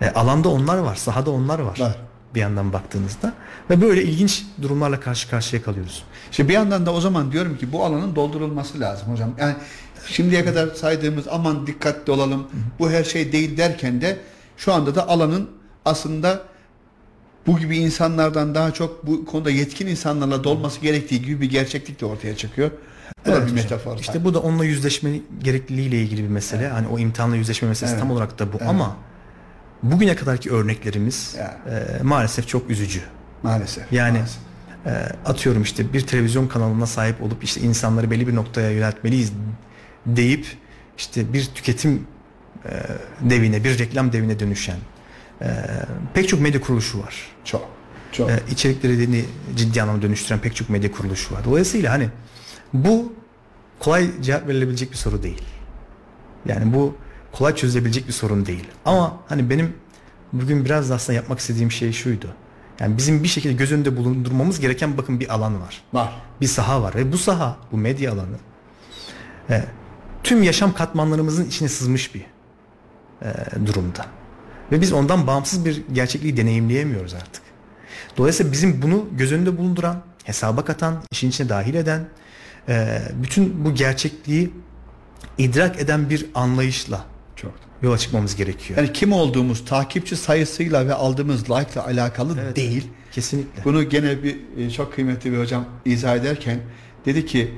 E, 0.01 0.11
alanda 0.11 0.49
onlar 0.49 0.79
var, 0.79 0.95
sahada 0.95 1.31
onlar 1.31 1.59
var. 1.59 1.81
Var. 1.81 1.97
Bir 2.35 2.41
yandan 2.41 2.73
baktığınızda 2.73 3.33
ve 3.71 3.81
böyle 3.81 4.03
ilginç 4.03 4.45
durumlarla 4.63 5.01
karşı 5.01 5.31
karşıya 5.31 5.63
kalıyoruz. 5.63 6.05
İşte 6.31 6.49
bir 6.49 6.53
yandan 6.53 6.87
da 6.87 6.93
o 6.93 7.01
zaman 7.01 7.33
diyorum 7.33 7.59
ki 7.59 7.73
bu 7.73 7.85
alanın 7.85 8.17
doldurulması 8.17 8.81
lazım 8.81 9.09
hocam. 9.13 9.31
Yani 9.39 9.55
şimdiye 10.07 10.45
kadar 10.45 10.69
saydığımız 10.69 11.29
aman 11.31 11.67
dikkatli 11.67 12.13
olalım 12.13 12.47
bu 12.79 12.91
her 12.91 13.05
şey 13.05 13.33
değil 13.33 13.57
derken 13.57 14.01
de 14.01 14.17
şu 14.57 14.73
anda 14.73 14.95
da 14.95 15.09
alanın 15.09 15.51
aslında 15.85 16.43
bu 17.47 17.59
gibi 17.59 17.77
insanlardan 17.77 18.55
daha 18.55 18.71
çok 18.71 19.07
bu 19.07 19.25
konuda 19.25 19.51
yetkin 19.51 19.87
insanlarla 19.87 20.45
dolması 20.45 20.81
gerektiği 20.81 21.23
gibi 21.23 21.41
bir 21.41 21.51
gerçeklik 21.51 22.01
de 22.01 22.07
ortaya 22.07 22.37
çıkıyor. 22.37 22.71
Bu 22.71 23.31
da 23.31 23.33
Evet 23.35 23.37
bir 23.47 23.53
hocam. 23.53 23.57
metafor. 23.57 23.99
İşte 23.99 24.25
bu 24.25 24.35
da 24.35 24.41
onunla 24.41 24.65
yüzleşme 24.65 25.11
gerekliliğiyle 25.43 26.03
ilgili 26.03 26.23
bir 26.23 26.29
mesele. 26.29 26.69
Hani 26.69 26.89
o 26.89 26.99
imtihanla 26.99 27.37
yüzleşme 27.37 27.69
meselesi 27.69 27.93
Evet. 27.95 28.03
tam 28.03 28.11
olarak 28.11 28.39
da 28.39 28.53
bu. 28.53 28.57
Evet. 28.61 28.69
Ama 28.69 28.97
bugüne 29.83 30.17
kadarki 30.17 30.51
örneklerimiz 30.51 31.35
Ya. 31.39 31.59
e, 31.71 32.03
maalesef 32.03 32.49
çok 32.49 32.71
üzücü. 32.71 33.01
maalesef. 33.43 33.93
Yani 33.93 34.19
maalesef. 34.19 34.39
e, 34.87 34.91
atıyorum 35.31 35.63
işte 35.63 35.93
bir 35.93 36.07
televizyon 36.07 36.49
kanalına 36.49 36.87
sahip 36.87 37.23
olup 37.23 37.45
işte 37.45 37.61
insanları 37.61 38.11
belli 38.11 38.29
bir 38.29 38.35
noktaya 38.35 38.71
yöneltmeliyiz 38.71 39.33
deyip 40.07 40.47
işte 40.99 41.33
bir 41.33 41.45
tüketim 41.45 42.07
e, 42.65 42.71
devine, 43.21 43.65
bir 43.65 43.79
reklam 43.79 44.13
devine 44.13 44.39
dönüşen 44.41 44.77
e, 45.43 45.47
pek 46.15 46.29
çok 46.29 46.41
medya 46.41 46.61
kuruluşu 46.61 46.99
var. 46.99 47.15
çok 47.45 47.69
çok. 48.13 48.31
e, 48.31 48.41
içerikleri 48.51 49.25
ciddi 49.57 49.83
anlamda 49.83 50.03
dönüştüren 50.03 50.39
pek 50.41 50.57
çok 50.57 50.69
medya 50.71 50.93
kuruluşu 50.93 51.35
var. 51.35 51.45
Dolayısıyla 51.45 51.93
hani 51.93 52.09
bu 52.73 53.13
kolay 53.79 54.23
cevap 54.23 54.49
verilebilecek 54.49 54.91
bir 54.93 54.97
soru 54.97 55.23
değil. 55.23 55.43
Yani 56.47 56.75
bu 56.75 56.97
kolay 57.39 57.55
çözülebilecek 57.55 58.09
bir 58.09 58.13
sorun 58.13 58.47
değil. 58.47 58.65
Ama 58.85 59.17
hani 59.29 59.51
benim 59.51 59.75
bugün 60.33 60.65
biraz 60.65 60.91
da 60.91 60.95
aslında 60.95 61.17
yapmak 61.17 61.39
istediğim 61.39 61.71
şey 61.71 61.93
şuydu. 61.93 62.35
Yani 62.81 62.97
bizim 62.97 63.23
bir 63.23 63.29
şekilde 63.29 63.53
göz 63.53 63.73
önünde 63.73 63.97
bulundurmamız 63.97 64.61
gereken 64.61 64.99
bakın 64.99 65.21
bir 65.21 65.35
alan 65.35 65.61
var. 65.61 65.83
Var. 65.93 66.23
Bir 66.41 66.47
saha 66.47 66.83
var 66.83 66.95
ve 66.95 67.13
bu 67.13 67.19
saha, 67.19 67.57
bu 67.73 67.77
medya 67.77 68.13
alanı 68.13 68.37
e, 69.51 69.65
tüm 70.23 70.43
yaşam 70.43 70.75
katmanlarımızın 70.75 71.45
içine 71.45 71.69
sızmış 71.69 72.15
bir 72.15 72.27
e, 73.23 73.67
durumda. 73.67 74.07
Ve 74.73 74.81
biz 74.81 74.93
ondan 74.93 75.27
bağımsız 75.27 75.65
bir 75.65 75.83
gerçekliği 75.93 76.37
deneyimleyemiyoruz 76.37 77.15
artık. 77.15 77.43
Dolayısıyla 78.17 78.53
bizim 78.53 78.83
bunu 78.83 79.07
göz 79.13 79.33
önünde 79.33 79.59
bulunduran, 79.59 80.03
hesaba 80.25 80.65
katan, 80.65 81.03
işin 81.11 81.29
içine 81.29 81.49
dahil 81.49 81.75
eden, 81.75 82.09
e, 82.69 83.03
bütün 83.23 83.65
bu 83.65 83.75
gerçekliği 83.75 84.53
idrak 85.39 85.81
eden 85.81 86.11
bir 86.11 86.27
anlayışla. 86.35 87.16
Yola 87.87 87.99
çıkmamız 87.99 88.37
gerekiyor. 88.37 88.79
Yani 88.79 88.93
kim 88.93 89.13
olduğumuz 89.13 89.65
takipçi 89.65 90.17
sayısıyla 90.17 90.87
ve 90.87 90.95
aldığımız 90.95 91.51
like 91.51 91.73
ile 91.73 91.81
alakalı 91.81 92.37
Evet. 92.41 92.57
değil. 92.57 92.89
Kesinlikle. 93.13 93.65
Bunu 93.65 93.89
gene 93.89 94.23
bir 94.23 94.37
e, 94.59 94.71
çok 94.71 94.95
kıymetli 94.95 95.33
bir 95.33 95.39
hocam 95.39 95.65
izah 95.85 96.17
ederken 96.17 96.59
dedi 97.07 97.27
ki 97.27 97.55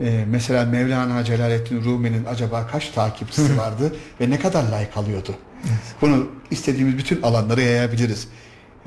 e, 0.00 0.24
mesela 0.28 0.64
Mevlana 0.64 1.24
Celaleddin 1.24 1.84
Rumi'nin 1.84 2.24
acaba 2.24 2.66
kaç 2.66 2.90
takipçisi 2.90 3.58
vardı 3.58 3.94
ve 4.20 4.30
ne 4.30 4.38
kadar 4.38 4.62
like 4.64 4.92
alıyordu? 4.96 5.34
Bunu 6.00 6.26
istediğimiz 6.50 6.98
bütün 6.98 7.22
alanlara 7.22 7.60
yayabiliriz. 7.60 8.28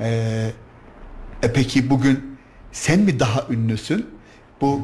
E, 0.00 0.06
e 1.42 1.52
peki 1.52 1.90
bugün 1.90 2.36
sen 2.72 3.00
mi 3.00 3.20
daha 3.20 3.46
ünlüsün? 3.50 4.06
Bu 4.60 4.80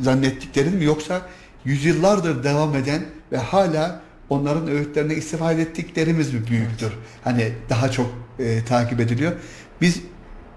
zannettiklerin 0.00 0.76
mi 0.76 0.84
yoksa 0.84 1.22
yüzyıllardır 1.64 2.44
devam 2.44 2.74
eden 2.74 3.02
ve 3.32 3.36
hala 3.36 4.07
onların 4.30 4.68
öğütlerine 4.68 5.14
istifade 5.14 5.62
ettiklerimiz 5.62 6.34
mi 6.34 6.46
büyüktür? 6.46 6.92
Hani 7.24 7.52
daha 7.70 7.90
çok 7.90 8.10
e, 8.38 8.64
takip 8.64 9.00
ediliyor. 9.00 9.32
Biz 9.80 10.00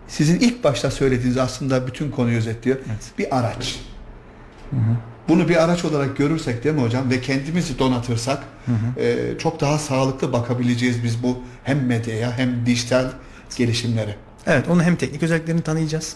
sizin 0.07 0.39
ilk 0.39 0.63
başta 0.63 0.91
söylediğiniz 0.91 1.37
aslında 1.37 1.87
bütün 1.87 2.11
konuyu 2.11 2.37
özetliyor. 2.37 2.77
Evet. 2.87 3.11
Bir 3.17 3.37
araç. 3.39 3.79
Bunu 5.27 5.49
bir 5.49 5.63
araç 5.63 5.85
olarak 5.85 6.17
görürsek 6.17 6.63
değil 6.63 6.75
mi 6.75 6.81
hocam 6.81 7.09
ve 7.09 7.21
kendimizi 7.21 7.79
donatırsak 7.79 8.43
e, 8.97 9.17
çok 9.39 9.61
daha 9.61 9.77
sağlıklı 9.77 10.33
bakabileceğiz 10.33 11.03
biz 11.03 11.23
bu 11.23 11.39
hem 11.63 11.85
medyaya 11.85 12.37
hem 12.37 12.65
dijital 12.65 13.05
gelişimlere. 13.57 14.15
Evet, 14.47 14.67
onun 14.69 14.83
hem 14.83 14.95
teknik 14.95 15.23
özelliklerini 15.23 15.61
tanıyacağız. 15.61 16.15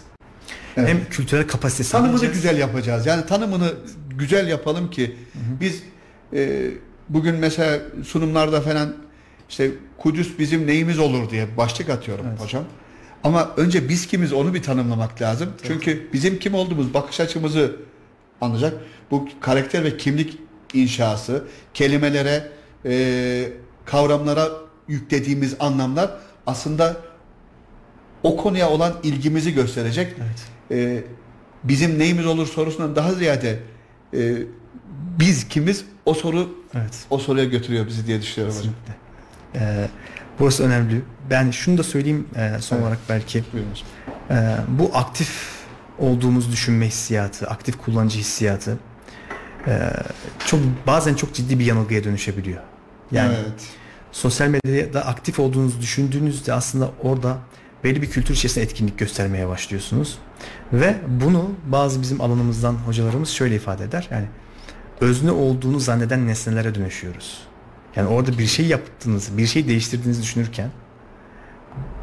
Evet. 0.78 0.90
Hem 0.90 1.06
kültürel 1.10 1.48
kapasitesini 1.48 1.92
Tanımını 1.92 2.12
bileceğiz. 2.14 2.36
güzel 2.36 2.58
yapacağız. 2.58 3.06
Yani 3.06 3.26
tanımını 3.26 3.74
güzel 4.10 4.48
yapalım 4.48 4.90
ki 4.90 5.16
biz 5.60 5.84
e, 6.34 6.60
bugün 7.10 7.36
mesela 7.36 7.80
sunumlarda 8.06 8.62
falan 8.62 8.96
işte 9.50 9.72
Kudüs 9.98 10.40
bizim 10.40 10.68
neyimiz 10.68 11.00
olur 11.00 11.30
diye 11.30 11.58
başlık 11.58 11.90
atıyorum 11.90 12.26
Evet. 12.30 12.42
hocam. 12.42 12.64
Ama 13.24 13.52
önce 13.58 13.90
biz 13.90 14.08
kimiz 14.08 14.34
onu 14.34 14.54
bir 14.54 14.64
tanımlamak 14.64 15.22
lazım. 15.22 15.50
Çünkü 15.64 16.08
bizim 16.14 16.40
kim 16.40 16.54
olduğumuz 16.56 16.94
bakış 16.94 17.20
açımızı 17.20 17.76
anlayacak. 18.42 18.74
Bu 19.12 19.30
karakter 19.42 19.84
ve 19.84 19.98
kimlik 19.98 20.38
inşası, 20.74 21.44
kelimelere, 21.74 22.52
e, 22.86 23.50
kavramlara 23.86 24.50
yüklediğimiz 24.88 25.56
anlamlar 25.60 26.12
aslında 26.48 26.98
o 28.24 28.38
konuya 28.38 28.70
olan 28.70 28.94
ilgimizi 29.04 29.54
gösterecek 29.54 30.16
Evet. 30.18 30.48
e, 30.72 31.04
bizim 31.64 32.00
neyimiz 32.00 32.26
olur 32.26 32.48
sorusundan 32.48 32.96
daha 32.96 33.14
ziyade 33.14 33.60
e, 34.14 34.34
biz 35.20 35.48
kimiz 35.48 35.86
o 36.06 36.14
soru 36.14 36.50
Evet. 36.74 37.06
o 37.10 37.18
soruya 37.18 37.46
götürüyor 37.46 37.88
bizi 37.88 38.08
diye 38.08 38.22
düşünüyorum 38.22 38.58
hocam. 38.60 38.74
Kesinlikle. 38.86 39.06
Ee, 39.56 39.90
burası 40.40 40.64
önemli. 40.64 41.02
Ben 41.30 41.52
şunu 41.52 41.78
da 41.78 41.84
söyleyeyim 41.84 42.28
e, 42.36 42.62
son 42.62 42.76
Evet. 42.76 42.86
olarak 42.86 43.00
belki. 43.10 43.44
Buyurun 43.54 43.70
hocam. 43.72 43.88
Ee, 44.32 44.58
bu 44.68 44.92
aktif 44.94 45.56
olduğumuz 46.00 46.52
düşünme 46.52 46.88
hissiyatı, 46.88 47.48
aktif 47.48 47.78
kullanıcı 47.78 48.20
hissiyatı 48.20 48.78
e, 49.68 49.90
çok 50.46 50.60
bazen 50.88 51.14
çok 51.14 51.34
ciddi 51.34 51.60
bir 51.60 51.66
yanılgıya 51.66 52.04
dönüşebiliyor. 52.04 52.62
Yani 53.12 53.36
evet. 53.36 53.68
sosyal 54.12 54.48
medyada 54.48 55.06
aktif 55.06 55.40
olduğunuzu 55.40 55.82
düşündüğünüzde 55.82 56.54
aslında 56.54 56.90
orada 57.04 57.38
belli 57.84 58.02
bir 58.02 58.10
kültür 58.10 58.34
içerisinde 58.34 58.66
etkinlik 58.66 59.00
göstermeye 59.00 59.48
başlıyorsunuz. 59.48 60.18
Ve 60.74 60.96
bunu 61.08 61.52
bazı 61.68 62.02
bizim 62.02 62.22
alanımızdan 62.22 62.74
hocalarımız 62.74 63.30
şöyle 63.30 63.56
ifade 63.56 63.84
eder. 63.84 64.08
Yani 64.12 64.26
özne 65.02 65.32
olduğunu 65.32 65.80
zanneden 65.80 66.28
nesnelere 66.28 66.76
dönüşüyoruz. 66.76 67.48
Yani 67.96 68.08
orada 68.08 68.38
bir 68.38 68.46
şey 68.46 68.66
yaptığınızı, 68.66 69.38
bir 69.38 69.48
şey 69.48 69.68
değiştirdiğinizi 69.68 70.22
düşünürken 70.22 70.70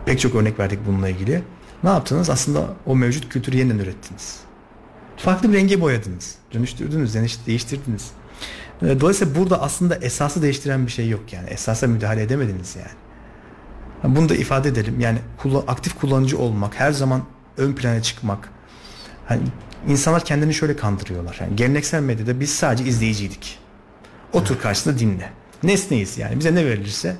Pek 0.07 0.21
çok 0.21 0.35
örnek 0.35 0.59
verdik 0.59 0.79
bununla 0.87 1.09
ilgili. 1.09 1.43
Ne 1.83 1.91
yaptınız? 1.91 2.31
Aslında 2.31 2.67
o 2.87 2.97
mevcut 2.97 3.29
kültürü 3.29 3.57
yeniden 3.57 3.79
ürettiniz. 3.79 4.41
Farklı 5.17 5.53
bir 5.53 5.55
renge 5.55 5.81
boyadınız. 5.81 6.35
Dönüştürdünüz, 6.55 7.15
değiştirdiniz. 7.47 8.11
Ee, 8.83 9.01
dolayısıyla 9.01 9.35
burada 9.35 9.63
aslında 9.63 9.97
esası 9.97 10.43
değiştiren 10.43 10.87
bir 10.87 10.93
şey 10.93 11.09
yok 11.09 11.33
yani. 11.33 11.51
Esasa 11.51 11.87
müdahale 11.87 12.23
edemediniz 12.23 12.77
yani. 12.77 14.17
Bunu 14.17 14.29
da 14.29 14.35
ifade 14.35 14.69
edelim. 14.69 15.01
Yani 15.01 15.19
aktif 15.67 16.01
kullanıcı 16.01 16.39
olmak, 16.39 16.81
her 16.81 16.93
zaman 16.93 17.23
ön 17.57 17.73
plana 17.73 18.03
çıkmak. 18.03 18.49
Hani 19.27 19.43
insanlar 19.89 20.25
kendini 20.25 20.55
şöyle 20.55 20.77
kandırıyorlar. 20.77 21.37
Yani 21.41 21.57
geleneksel 21.57 22.03
medyada 22.03 22.41
biz 22.41 22.55
sadece 22.55 22.85
izleyiciydik. 22.85 23.59
Otur 24.33 24.59
karşısında 24.61 24.99
dinle. 24.99 25.33
Nesneyiz 25.63 26.19
yani. 26.19 26.39
Bize 26.39 26.55
ne 26.55 26.67
verilirse 26.67 27.17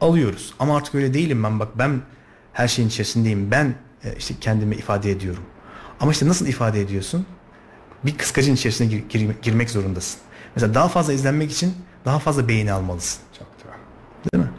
alıyoruz. 0.00 0.54
Ama 0.58 0.76
artık 0.76 0.94
öyle 0.94 1.14
değilim 1.14 1.44
ben. 1.44 1.60
Bak 1.60 1.78
ben 1.78 2.00
her 2.52 2.68
şeyin 2.68 2.88
içerisindeyim. 2.88 3.50
Ben 3.50 3.74
e, 4.04 4.14
işte 4.18 4.34
kendimi 4.40 4.74
ifade 4.74 5.10
ediyorum. 5.10 5.42
Ama 6.00 6.12
işte 6.12 6.28
nasıl 6.28 6.46
ifade 6.46 6.80
ediyorsun? 6.80 7.26
Bir 8.04 8.18
kıskacın 8.18 8.54
içerisine 8.54 8.86
gir, 8.86 9.02
gir, 9.08 9.30
girmek 9.42 9.70
zorundasın. 9.70 10.20
Mesela 10.54 10.74
daha 10.74 10.88
fazla 10.88 11.12
izlenmek 11.12 11.52
için 11.52 11.74
daha 12.04 12.18
fazla 12.18 12.48
beğeni 12.48 12.72
almalısın. 12.72 13.22
Çok 13.38 13.48
doğru. 13.64 13.72
Değil 14.32 14.44
mi? 14.44 14.50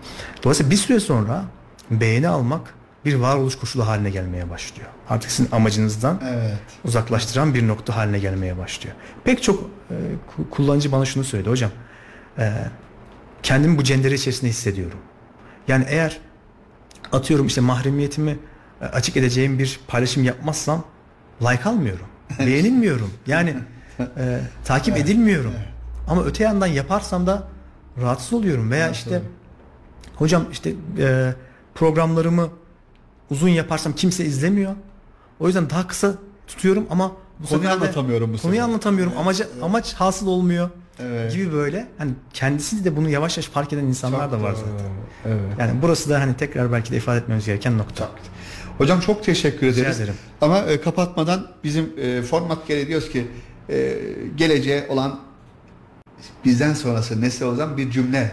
Dolayısıyla 0.43 0.71
bir 0.71 0.77
süre 0.77 0.99
sonra 0.99 1.45
beğeni 1.91 2.27
almak 2.27 2.73
bir 3.07 3.15
varoluş 3.15 3.55
koşulu 3.57 3.87
haline 3.87 4.09
gelmeye 4.09 4.49
başlıyor. 4.49 4.89
Artık 5.09 5.31
sizin 5.31 5.51
amacınızdan 5.51 6.21
evet. 6.29 6.57
uzaklaştıran 6.85 7.53
bir 7.53 7.67
nokta 7.67 7.95
haline 7.95 8.19
gelmeye 8.19 8.57
başlıyor. 8.57 8.95
Pek 9.23 9.43
çok 9.43 9.69
e, 9.91 9.95
kullanıcı 10.51 10.91
bana 10.91 11.05
şunu 11.05 11.23
söyledi 11.23 11.49
hocam. 11.49 11.71
E, 12.37 12.53
kendimi 13.43 13.77
bu 13.77 13.83
cendere 13.83 14.15
içerisinde 14.15 14.49
hissediyorum. 14.49 14.99
Yani 15.67 15.85
eğer 15.89 16.19
atıyorum 17.11 17.47
işte 17.47 17.61
mahremiyetimi 17.61 18.39
e, 18.81 18.85
açık 18.85 19.17
edeceğim 19.17 19.59
bir 19.59 19.79
paylaşım 19.87 20.23
yapmazsam 20.23 20.83
like 21.41 21.69
almıyorum. 21.69 22.05
Beğenilmiyorum. 22.39 23.13
Yani 23.27 23.55
e, 23.99 24.39
takip 24.65 24.95
evet. 24.95 25.05
edilmiyorum. 25.05 25.53
Evet. 25.57 25.67
Ama 26.07 26.23
öte 26.23 26.43
yandan 26.43 26.67
yaparsam 26.67 27.27
da 27.27 27.47
rahatsız 28.01 28.33
oluyorum 28.33 28.71
veya 28.71 28.89
işte 28.89 29.21
hocam 30.15 30.45
işte 30.51 30.73
e, 30.99 31.33
programlarımı 31.75 32.49
uzun 33.31 33.49
yaparsam 33.49 33.93
kimse 33.93 34.25
izlemiyor. 34.25 34.75
O 35.39 35.47
yüzden 35.47 35.69
daha 35.69 35.87
kısa 35.87 36.13
tutuyorum 36.47 36.87
ama 36.89 37.11
bu 37.39 37.47
konuyu 37.47 37.69
anlatamıyorum 37.69 38.33
bu 38.33 38.37
Konuyu 38.41 38.63
anlatamıyorum. 38.63 39.13
Evet. 39.13 39.21
Amaca, 39.21 39.47
amaç 39.61 39.93
hasıl 39.93 40.27
olmuyor. 40.27 40.69
Evet. 40.99 41.33
gibi 41.33 41.53
böyle 41.53 41.87
hani 41.97 42.11
kendisi 42.33 42.85
de 42.85 42.95
bunu 42.95 43.09
yavaş 43.09 43.37
yavaş 43.37 43.49
fark 43.49 43.73
eden 43.73 43.83
insanlar 43.83 44.29
çok 44.29 44.31
da 44.31 44.43
var 44.43 44.53
zaten. 44.53 44.85
Evet. 45.25 45.59
Yani 45.59 45.71
burası 45.81 46.09
da 46.09 46.19
hani 46.19 46.37
tekrar 46.37 46.71
belki 46.71 46.91
de 46.91 46.97
ifade 46.97 47.19
etmemiz 47.19 47.45
gereken 47.45 47.77
nokta. 47.77 48.05
Çok. 48.05 48.15
Hocam 48.77 48.99
çok 48.99 49.23
teşekkür 49.23 49.67
ederiz. 49.67 49.77
Rica 49.77 49.91
ederim. 50.03 50.13
Ama 50.41 50.59
e, 50.59 50.81
kapatmadan 50.81 51.47
bizim 51.63 51.93
e, 51.97 52.21
format 52.21 52.67
gereği 52.67 52.87
diyoruz 52.87 53.09
ki 53.09 53.27
e, 53.69 53.97
geleceğe 54.35 54.87
olan 54.89 55.19
bizden 56.45 56.73
sonrası 56.73 57.21
nesle 57.21 57.45
olan 57.45 57.77
bir 57.77 57.91
cümle 57.91 58.31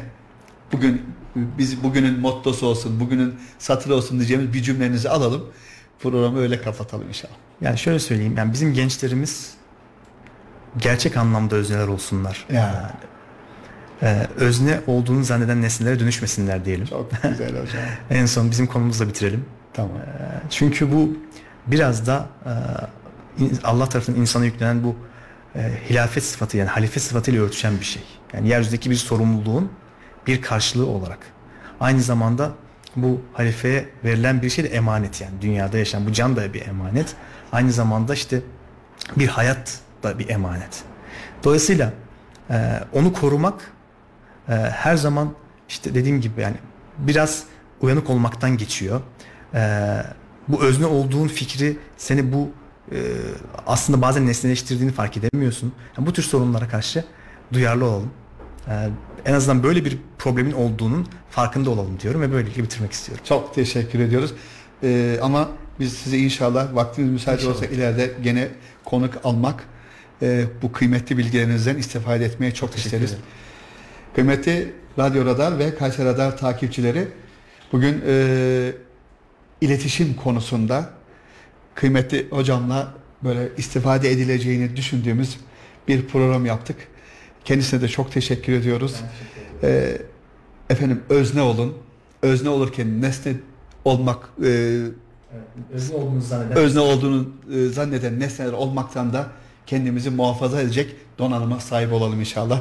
bugün 0.73 1.03
biz 1.37 1.83
bugünün 1.83 2.21
mottosu 2.21 2.67
olsun, 2.67 3.01
bugünün 3.01 3.35
satırı 3.59 3.95
olsun 3.95 4.19
diyeceğimiz 4.19 4.53
bir 4.53 4.63
cümlenizi 4.63 5.11
alalım. 5.11 5.45
Programı 6.01 6.39
öyle 6.39 6.63
kapatalım 6.63 7.09
inşallah. 7.09 7.35
Yani 7.61 7.79
şöyle 7.79 7.99
söyleyeyim. 7.99 8.35
Yani 8.37 8.53
bizim 8.53 8.75
gençlerimiz 8.75 9.55
gerçek 10.79 11.17
anlamda 11.17 11.57
özneler 11.57 11.89
olsunlar. 11.89 12.47
Yani. 12.53 12.75
yani 12.75 12.93
ee, 14.03 14.27
özne 14.37 14.81
olduğunu 14.87 15.25
zanneden 15.25 15.63
nesnelere 15.63 16.01
dönüşmesinler 16.01 16.65
diyelim. 16.65 16.87
Çok 16.87 17.11
güzel 17.23 17.51
hocam. 17.51 17.83
en 18.11 18.27
son 18.27 18.51
bizim 18.51 18.67
konumuzla 18.67 19.09
bitirelim. 19.09 19.45
Tamam. 19.73 19.97
Ee, 19.97 20.41
çünkü 20.51 20.93
bu 20.93 21.17
biraz 21.67 22.07
da 22.07 22.29
e, 22.47 22.51
Allah 23.65 23.89
tarafından 23.89 24.21
insana 24.21 24.45
yüklenen 24.45 24.85
bu 24.85 24.97
e, 25.57 25.73
hilafet 25.91 26.25
sıfatı 26.25 26.57
yani 26.57 26.69
halife 26.69 27.01
sıfatıyla 27.01 27.43
örtüşen 27.43 27.81
bir 27.81 27.85
şey. 27.85 28.03
Yani 28.33 28.49
yeryüzündeki 28.49 28.91
bir 28.91 28.97
sorumluluğun 28.97 29.71
bir 30.27 30.43
karşılığı 30.43 30.87
olarak. 30.87 31.19
Aynı 31.81 32.03
zamanda 32.03 32.53
bu 32.97 33.21
halifeye 33.33 33.89
verilen 34.05 34.43
bir 34.43 34.51
şey 34.51 34.65
de 34.65 34.69
emanet 34.69 35.21
yani 35.21 35.35
dünyada 35.41 35.79
yaşayan 35.79 36.07
bu 36.07 36.13
can 36.13 36.37
da 36.37 36.55
bir 36.55 36.67
emanet. 36.67 37.15
Aynı 37.53 37.73
zamanda 37.73 38.15
işte 38.15 38.41
bir 39.17 39.29
hayat 39.29 39.79
da 40.03 40.19
bir 40.19 40.29
emanet. 40.29 40.83
Dolayısıyla 41.45 41.93
e, 42.51 42.81
onu 42.93 43.13
korumak 43.13 43.73
e, 44.49 44.53
her 44.53 44.97
zaman 44.97 45.35
işte 45.69 45.95
dediğim 45.95 46.21
gibi 46.21 46.41
yani 46.41 46.57
biraz 46.99 47.45
uyanık 47.81 48.11
olmaktan 48.11 48.57
geçiyor. 48.57 49.01
E, 49.55 50.03
bu 50.49 50.63
özne 50.63 50.87
olduğun 50.87 51.29
fikri 51.29 51.79
seni 51.97 52.33
bu 52.33 52.51
e, 52.93 52.99
aslında 53.67 54.03
bazen 54.03 54.27
nesneleştirdiğini 54.27 54.93
fark 54.93 55.17
edemiyorsun. 55.17 55.73
Yani 55.99 56.07
bu 56.07 56.13
tür 56.13 56.23
sorunlara 56.23 56.69
karşı 56.69 57.05
duyarlı 57.53 57.85
olalım. 57.85 58.11
E, 58.69 58.89
en 59.27 59.35
azından 59.35 59.63
böyle 59.63 59.85
bir 59.85 59.99
problemin 60.19 60.53
olduğunun 60.53 61.07
farkında 61.31 61.71
olalım 61.71 62.01
diyorum 62.01 62.21
ve 62.21 62.33
böylelikle 62.33 62.63
bitirmek 62.63 62.93
istiyorum. 62.93 63.25
Çok 63.29 63.55
teşekkür 63.55 64.01
ediyoruz. 64.01 64.35
Ee, 64.83 65.19
ama 65.23 65.49
biz 65.81 65.93
size 65.93 66.19
inşallah 66.19 66.75
vaktiniz 66.75 67.11
müsait 67.11 67.45
olsa 67.45 67.67
ileride 67.67 68.13
gene 68.23 68.49
konuk 68.85 69.15
almak 69.25 69.65
e, 70.23 70.45
bu 70.63 70.73
kıymetli 70.73 71.19
bilgilerinizden 71.19 71.77
istifade 71.77 72.25
etmeye 72.25 72.55
çok 72.55 72.73
Teşekkür 72.73 72.87
isteriz. 72.87 73.11
Ederim. 73.11 73.25
Kıymetli 74.15 74.73
Radyo 74.99 75.25
Radar 75.25 75.59
ve 75.59 75.75
Kayseri 75.75 76.07
Radar 76.07 76.39
takipçileri 76.39 77.09
bugün 77.73 78.03
e, 78.07 78.73
iletişim 79.61 80.15
konusunda 80.15 80.91
kıymetli 81.75 82.27
hocamla 82.31 82.95
böyle 83.25 83.49
istifade 83.57 84.11
edileceğini 84.11 84.77
düşündüğümüz 84.77 85.37
bir 85.89 86.07
program 86.07 86.47
yaptık. 86.47 86.77
Kendisine 87.45 87.81
de 87.81 87.89
çok 87.89 88.13
teşekkür 88.13 88.53
ediyoruz. 88.53 88.93
Teşekkür 89.61 89.69
e, 89.69 89.99
efendim 90.71 91.03
özne 91.09 91.43
olun. 91.43 91.75
Özne 92.23 92.49
olurken 92.49 93.03
nesne 93.03 93.33
olmak 93.85 94.29
e, 94.45 94.49
evet, 94.49 95.45
özne 95.73 95.97
olduğunu 95.97 96.21
zanneden 96.21 96.57
özne 96.57 96.81
olduğunu 96.81 97.29
e, 97.55 97.67
zanneden 97.67 98.21
nesneler 98.21 98.53
olmaktan 98.53 99.13
da 99.13 99.27
kendimizi 99.67 100.11
muhafaza 100.11 100.61
edecek 100.61 100.97
donanıma 101.19 101.61
sahip 101.61 101.93
olalım 101.93 102.21
inşallah. 102.21 102.61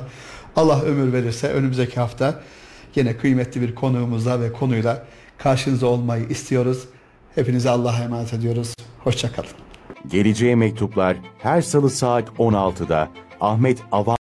Allah 0.56 0.82
ömür 0.82 1.14
verirse 1.14 1.48
önümüzdeki 1.48 2.00
hafta 2.00 2.42
yine 2.96 3.18
kıymetli 3.18 3.62
bir 3.62 3.76
konuğumuzla 3.76 4.42
ve 4.42 4.52
konuyla 4.52 5.06
karşınızda 5.38 5.88
olmayı 5.88 6.28
istiyoruz. 6.30 6.88
Hepinize 7.36 7.70
Allah'a 7.70 8.04
emanet 8.04 8.34
ediyoruz. 8.34 8.74
Hoşçakalın. 9.00 9.50
Geleceğe 10.08 10.56
mektuplar 10.56 11.18
her 11.40 11.62
salı 11.62 11.90
saat 11.90 12.30
16'da 12.30 13.10
Ahmet 13.42 13.80
Ava 13.92 14.16